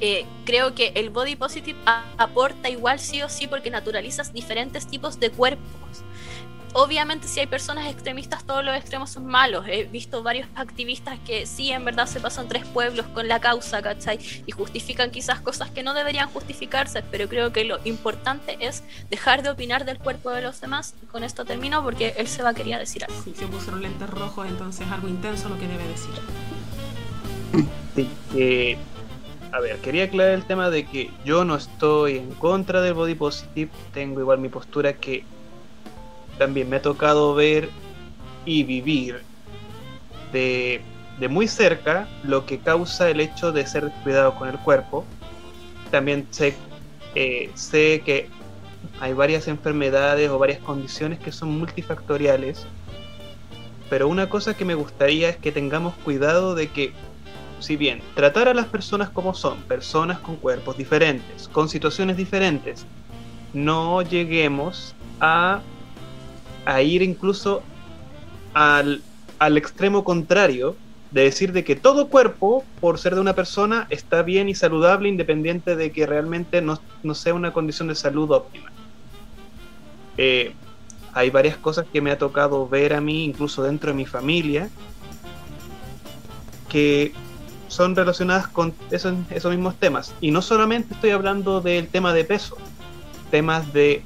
[0.00, 5.18] eh, creo que el body positive aporta igual sí o sí porque naturalizas diferentes tipos
[5.18, 6.03] de cuerpos.
[6.74, 9.64] Obviamente si hay personas extremistas, todos los extremos son malos.
[9.66, 13.80] He visto varios activistas que sí, en verdad se pasan tres pueblos con la causa,
[13.80, 14.18] ¿cachai?
[14.46, 19.42] Y justifican quizás cosas que no deberían justificarse, pero creo que lo importante es dejar
[19.42, 20.94] de opinar del cuerpo de los demás.
[21.02, 23.16] Y con esto termino porque él se va a querer decir algo.
[23.22, 26.14] Sí, los lentes rojos, entonces algo intenso lo que debe decir.
[27.94, 28.76] Sí, eh,
[29.52, 33.14] a ver, quería aclarar el tema de que yo no estoy en contra del body
[33.14, 35.24] positive, tengo igual mi postura que
[36.38, 37.68] también me ha tocado ver
[38.44, 39.22] y vivir
[40.32, 40.82] de,
[41.30, 45.04] muy cerca lo que causa el hecho de ser descuidado con el cuerpo.
[45.90, 46.54] También sé,
[47.14, 48.28] eh, sé que
[49.00, 52.66] hay varias enfermedades o varias condiciones que son multifactoriales,
[53.88, 56.92] pero una cosa que me gustaría es que tengamos cuidado de que,
[57.60, 62.84] si bien tratar a las personas como son, personas con cuerpos diferentes, con situaciones diferentes,
[63.52, 65.60] no lleguemos a
[66.64, 67.62] a ir incluso
[68.52, 69.02] al,
[69.56, 70.76] extremo contrario
[71.10, 75.08] de decir de que todo cuerpo, por ser de una persona, está bien y saludable
[75.08, 76.80] independiente de que realmente no,
[77.14, 78.72] sea una condición de salud óptima.
[80.16, 80.54] Eh,
[81.12, 84.68] hay varias cosas que me ha tocado ver a mí, incluso dentro de mi familia,
[86.68, 87.12] que
[87.68, 90.12] son relacionadas con esos, esos mismos temas.
[90.20, 92.56] Y no solamente estoy hablando del tema de peso,
[93.30, 94.02] temas de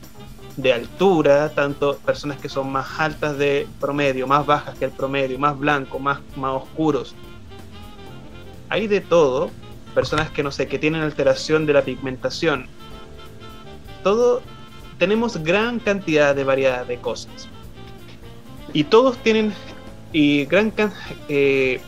[0.58, 5.38] de altura, tanto personas que son más altas de promedio, más bajas que el promedio,
[5.38, 7.14] más blancos, más, más oscuros.
[8.68, 9.50] Hay de todo,
[9.94, 12.66] personas que no sé, que tienen alteración de la pigmentación.
[14.02, 14.42] Todo,
[14.98, 17.48] tenemos gran cantidad de variedad de cosas.
[18.72, 19.54] Y todos tienen,
[20.12, 20.72] y gran,
[21.28, 21.80] eh,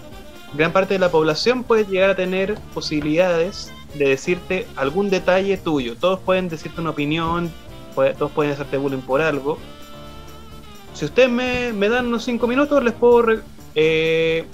[0.55, 5.97] gran parte de la población puede llegar a tener posibilidades de decirte algún detalle tuyo.
[5.97, 7.51] Todos pueden decirte una opinión,
[7.95, 9.59] todos pueden hacerte bullying por algo.
[10.95, 13.41] Si ustedes me, dan unos 5 minutos, les puedo,
[13.75, 14.45] eh,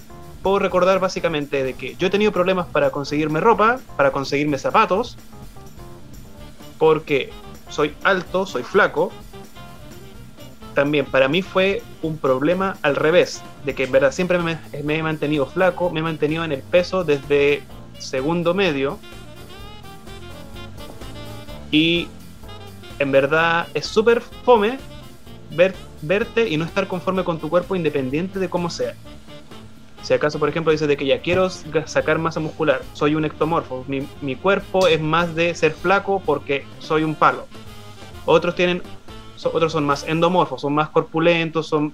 [0.42, 5.16] puedo recordar básicamente de que yo he tenido problemas para conseguirme ropa, para conseguirme zapatos,
[6.78, 7.30] porque
[7.68, 9.10] soy alto, soy flaco.
[10.74, 14.98] También para mí fue un problema al revés, de que en verdad siempre me, me
[14.98, 17.62] he mantenido flaco, me he mantenido en el peso desde
[17.98, 18.98] segundo medio.
[21.70, 22.08] Y
[22.98, 24.78] en verdad es súper fome
[25.50, 28.94] ver, verte y no estar conforme con tu cuerpo independiente de cómo sea.
[30.02, 33.84] Si acaso, por ejemplo, dices de que ya quiero sacar masa muscular, soy un ectomorfo,
[33.88, 37.46] mi, mi cuerpo es más de ser flaco porque soy un palo.
[38.24, 38.82] Otros tienen,
[39.44, 41.92] otros son más endomorfos, son más corpulentos, son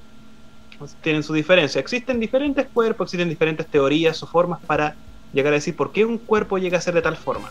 [1.00, 1.80] tienen su diferencia.
[1.80, 4.96] Existen diferentes cuerpos, existen diferentes teorías o formas para
[5.32, 7.50] llegar a decir por qué un cuerpo llega a ser de tal forma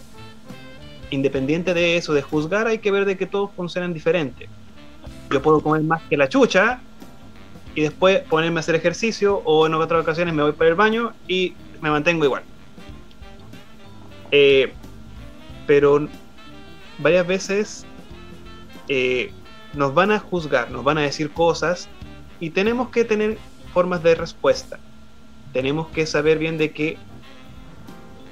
[1.11, 4.49] independiente de eso, de juzgar, hay que ver de que todos funcionan diferente.
[5.29, 6.81] Yo puedo comer más que la chucha
[7.75, 11.13] y después ponerme a hacer ejercicio o en otras ocasiones me voy para el baño
[11.27, 12.43] y me mantengo igual.
[14.31, 14.73] Eh,
[15.67, 16.07] pero
[16.99, 17.85] varias veces
[18.87, 19.31] eh,
[19.73, 21.89] nos van a juzgar, nos van a decir cosas
[22.39, 23.37] y tenemos que tener
[23.73, 24.79] formas de respuesta.
[25.53, 26.97] Tenemos que saber bien de que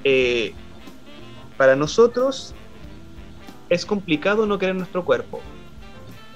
[0.04, 0.54] eh,
[1.56, 2.54] para nosotros
[3.70, 5.40] es complicado no querer nuestro cuerpo.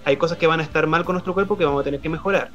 [0.04, 2.08] Hay cosas que van a estar mal con nuestro cuerpo que vamos a tener que
[2.08, 2.50] mejorar.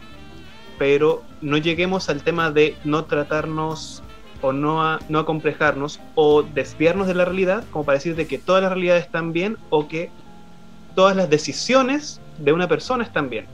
[0.77, 4.01] Pero no lleguemos al tema de no tratarnos
[4.41, 8.38] o no, a, no acomplejarnos o desviarnos de la realidad, como para decir de que
[8.38, 10.10] todas las realidades están bien o que
[10.95, 13.47] todas las decisiones de una persona están bien.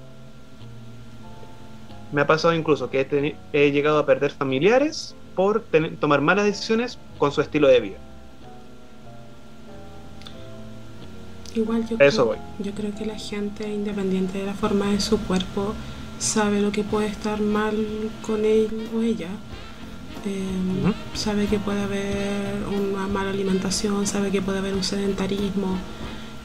[2.12, 5.66] Me ha pasado incluso que he, llegado a perder familiares por
[6.00, 7.98] tomar malas decisiones con su estilo de vida.
[11.56, 15.74] Igual yo, creo, yo creo que la gente, independiente de la forma de su cuerpo,
[16.20, 17.76] sabe lo que puede estar mal
[18.22, 19.30] con él o ella.
[20.26, 25.78] Em, sabe que puede haber una mala alimentación, sabe que puede haber un sedentarismo.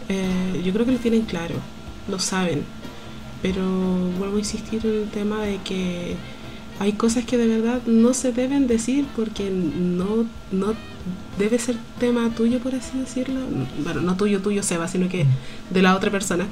[0.08, 1.56] Eh, yo creo que lo tienen claro,
[2.08, 2.62] lo saben.
[3.42, 3.62] Pero
[4.18, 6.16] vuelvo a insistir en el tema de que
[6.80, 10.72] hay cosas que de verdad no se deben decir porque no, no
[11.38, 13.38] debe ser tema tuyo, por así decirlo.
[13.84, 15.26] Bueno, no tuyo, tuyo, Seba, sino que
[15.68, 16.46] de la otra persona.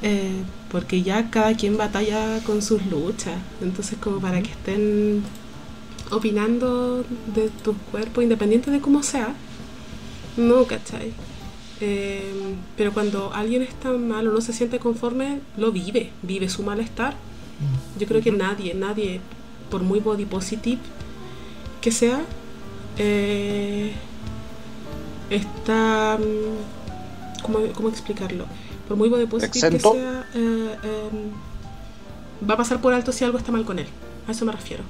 [0.00, 3.34] Eh, porque ya cada quien batalla con sus luchas.
[3.60, 5.24] Entonces, como para que estén
[6.12, 9.34] opinando de tu cuerpo, independiente de cómo sea,
[10.36, 11.12] no, ¿cachai?
[11.80, 12.32] Eh,
[12.76, 17.16] pero cuando alguien está mal o no se siente conforme, lo vive, vive su malestar.
[17.98, 19.20] Yo creo que nadie, nadie,
[19.74, 20.80] por muy body positive
[21.80, 22.22] que sea,
[22.96, 23.92] eh,
[25.28, 26.16] está...
[27.42, 28.44] ¿cómo, ¿Cómo explicarlo?
[28.86, 33.36] Por muy body positive que sea, eh, em, va a pasar por alto si algo
[33.36, 33.88] está mal con él.
[34.28, 34.84] A eso me refiero.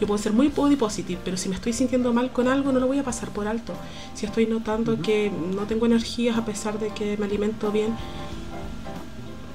[0.00, 2.78] Yo puedo ser muy body positive, pero si me estoy sintiendo mal con algo, no
[2.78, 3.72] lo voy a pasar por alto.
[4.14, 7.96] Si estoy notando que no tengo energías a pesar de que me alimento bien,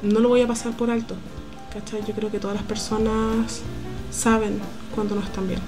[0.02, 1.16] no lo voy a pasar por alto.
[1.72, 2.02] ¿Cachai?
[2.06, 3.64] Yo creo que todas las personas
[4.12, 4.60] saben
[4.94, 5.60] cuando no están bien.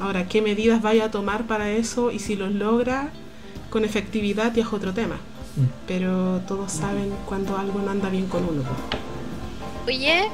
[0.00, 2.10] Ahora, ¿qué medidas vaya a tomar para eso?
[2.10, 3.10] Y si los logra
[3.70, 5.16] con efectividad, ya es otro tema.
[5.56, 5.64] Mm.
[5.86, 8.62] Pero todos saben cuando algo no anda bien con uno.
[9.86, 10.28] Oye,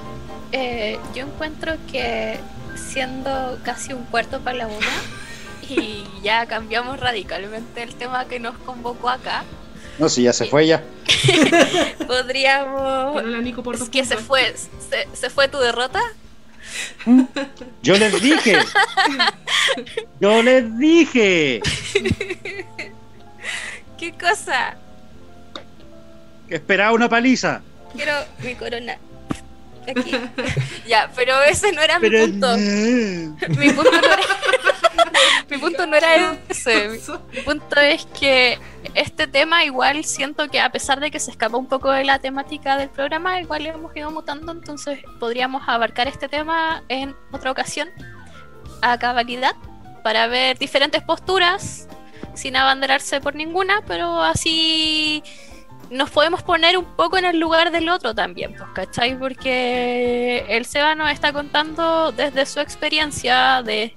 [0.53, 2.39] eh, yo encuentro que
[2.77, 4.87] siendo casi un cuarto para la una
[5.69, 9.45] y ya cambiamos radicalmente el tema que nos convocó acá.
[9.99, 10.83] No, si ya se fue ya.
[12.07, 13.23] Podríamos.
[13.63, 16.01] Por Es dos que se fue, se, se fue tu derrota.
[17.83, 18.59] Yo les dije.
[20.21, 21.61] Yo les dije
[23.99, 24.77] ¿Qué cosa?
[26.49, 27.63] que esperaba una paliza.
[27.95, 28.13] Quiero
[28.43, 28.99] mi corona.
[29.89, 30.11] Aquí.
[30.87, 32.57] ya, pero ese no era Pero mi punto.
[32.57, 34.19] Mi punto no era.
[35.49, 36.89] mi punto no era ese.
[37.33, 38.59] Mi punto es que
[38.95, 42.19] este tema igual siento que a pesar de que se escapa un poco de la
[42.19, 47.89] temática del programa, igual hemos ido mutando, entonces podríamos abarcar este tema en otra ocasión
[48.83, 49.55] a cabalidad
[50.03, 51.89] para ver diferentes posturas
[52.35, 55.23] sin abanderarse por ninguna, pero así
[55.91, 59.19] nos podemos poner un poco en el lugar del otro también, pues, ¿cachai?
[59.19, 63.95] Porque el Seba nos está contando desde su experiencia de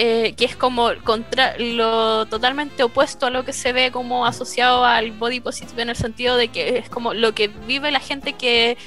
[0.00, 4.84] eh, que es como contra lo totalmente opuesto a lo que se ve como asociado
[4.84, 8.34] al body positive en el sentido de que es como lo que vive la gente
[8.34, 8.78] que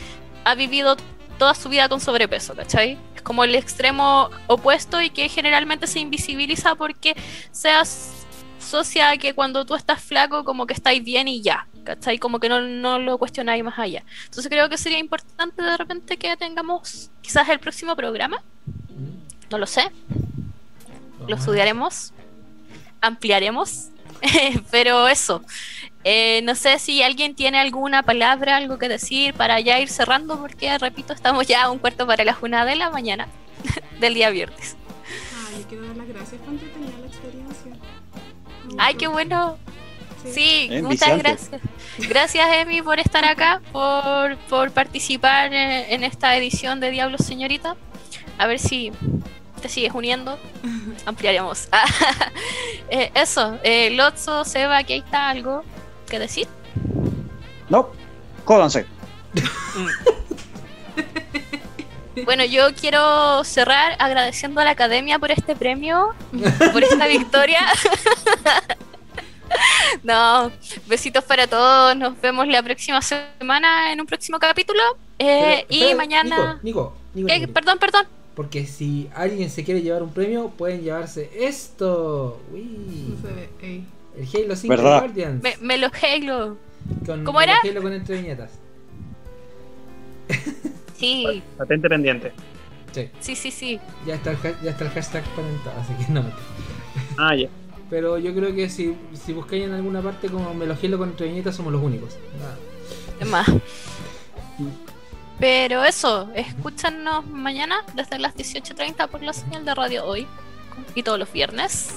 [0.46, 0.96] ha vivido
[1.38, 2.98] toda su vida con sobrepeso, ¿cachai?
[3.14, 7.18] Es como el extremo opuesto y que generalmente se invisibiliza porque
[7.52, 12.20] se asocia a que cuando tú estás flaco como que estáis bien y ya, ¿cachai?
[12.20, 14.06] Como que no, no lo cuestionáis más allá.
[14.24, 18.42] Entonces creo que sería importante de repente que tengamos quizás el próximo programa,
[19.50, 19.92] no lo sé,
[21.28, 22.14] lo estudiaremos,
[23.02, 23.90] ampliaremos,
[24.72, 25.44] pero eso.
[26.04, 30.40] Eh, no sé si alguien tiene alguna palabra, algo que decir para ya ir cerrando,
[30.40, 33.28] porque repito, estamos ya a un cuarto para las una de la mañana
[34.00, 34.76] del día viernes.
[35.48, 37.72] Ay, yo quiero dar las gracias por entretenida la experiencia.
[38.78, 39.58] Ay, qué bueno.
[40.26, 41.62] Sí, muchas gracias.
[41.98, 47.76] Gracias, Emi, por estar acá, por, por participar eh, en esta edición de Diablos Señorita.
[48.38, 48.92] A ver si
[49.62, 50.38] te sigues uniendo.
[51.06, 51.68] Ampliaremos.
[52.94, 55.64] Eh, eso, eh, Lotso, Seba, que ahí está algo
[56.10, 56.46] que decir.
[57.70, 57.88] No,
[58.44, 58.86] jódanse.
[62.26, 66.14] Bueno, yo quiero cerrar agradeciendo a la academia por este premio,
[66.74, 67.62] por esta victoria.
[70.04, 70.52] no,
[70.88, 71.96] besitos para todos.
[71.96, 74.82] Nos vemos la próxima semana en un próximo capítulo.
[75.18, 76.60] Eh, Pero, y espera, mañana.
[76.62, 77.54] Nico, Nico, Nico, Eh, Nico.
[77.54, 78.06] perdón, perdón.
[78.36, 82.40] Porque si alguien se quiere llevar un premio, pueden llevarse esto.
[82.54, 82.64] Uy,
[83.10, 83.86] No se ve, ey.
[84.18, 85.00] el Halo 5 ¿Verdad?
[85.00, 85.44] Guardians.
[85.44, 86.58] Me, me lo Halo.
[87.06, 87.56] Con, ¿Cómo era?
[87.64, 88.52] Halo con entre viñetas.
[90.98, 92.32] Sí, Patente pendiente.
[92.92, 93.80] Sí, sí, sí, sí.
[94.06, 96.24] ya está el, ya está el hashtag patentado, así que no.
[97.18, 97.50] Ah, ya.
[97.90, 101.10] Pero yo creo que si, si buscáis en alguna parte como me lo Halo con
[101.10, 102.18] entre viñetas, somos los únicos.
[102.38, 102.56] Nada.
[103.20, 103.48] Es más.
[105.42, 110.28] Pero eso, escúchanos mañana desde las 18.30 por la señal de radio hoy
[110.96, 111.90] y todos los viernes.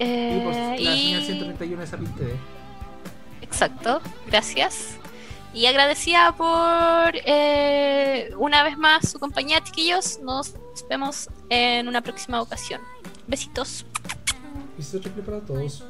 [0.00, 2.36] Y por Eh, la y- señal 131 de Sapin TV.
[3.42, 4.96] Exacto, gracias.
[5.54, 10.18] Y agradecida por eh, una vez más su compañía, chiquillos.
[10.20, 10.54] Nos
[10.90, 12.80] vemos en una próxima ocasión.
[13.28, 13.86] Besitos.
[14.80, 15.84] Se para todos.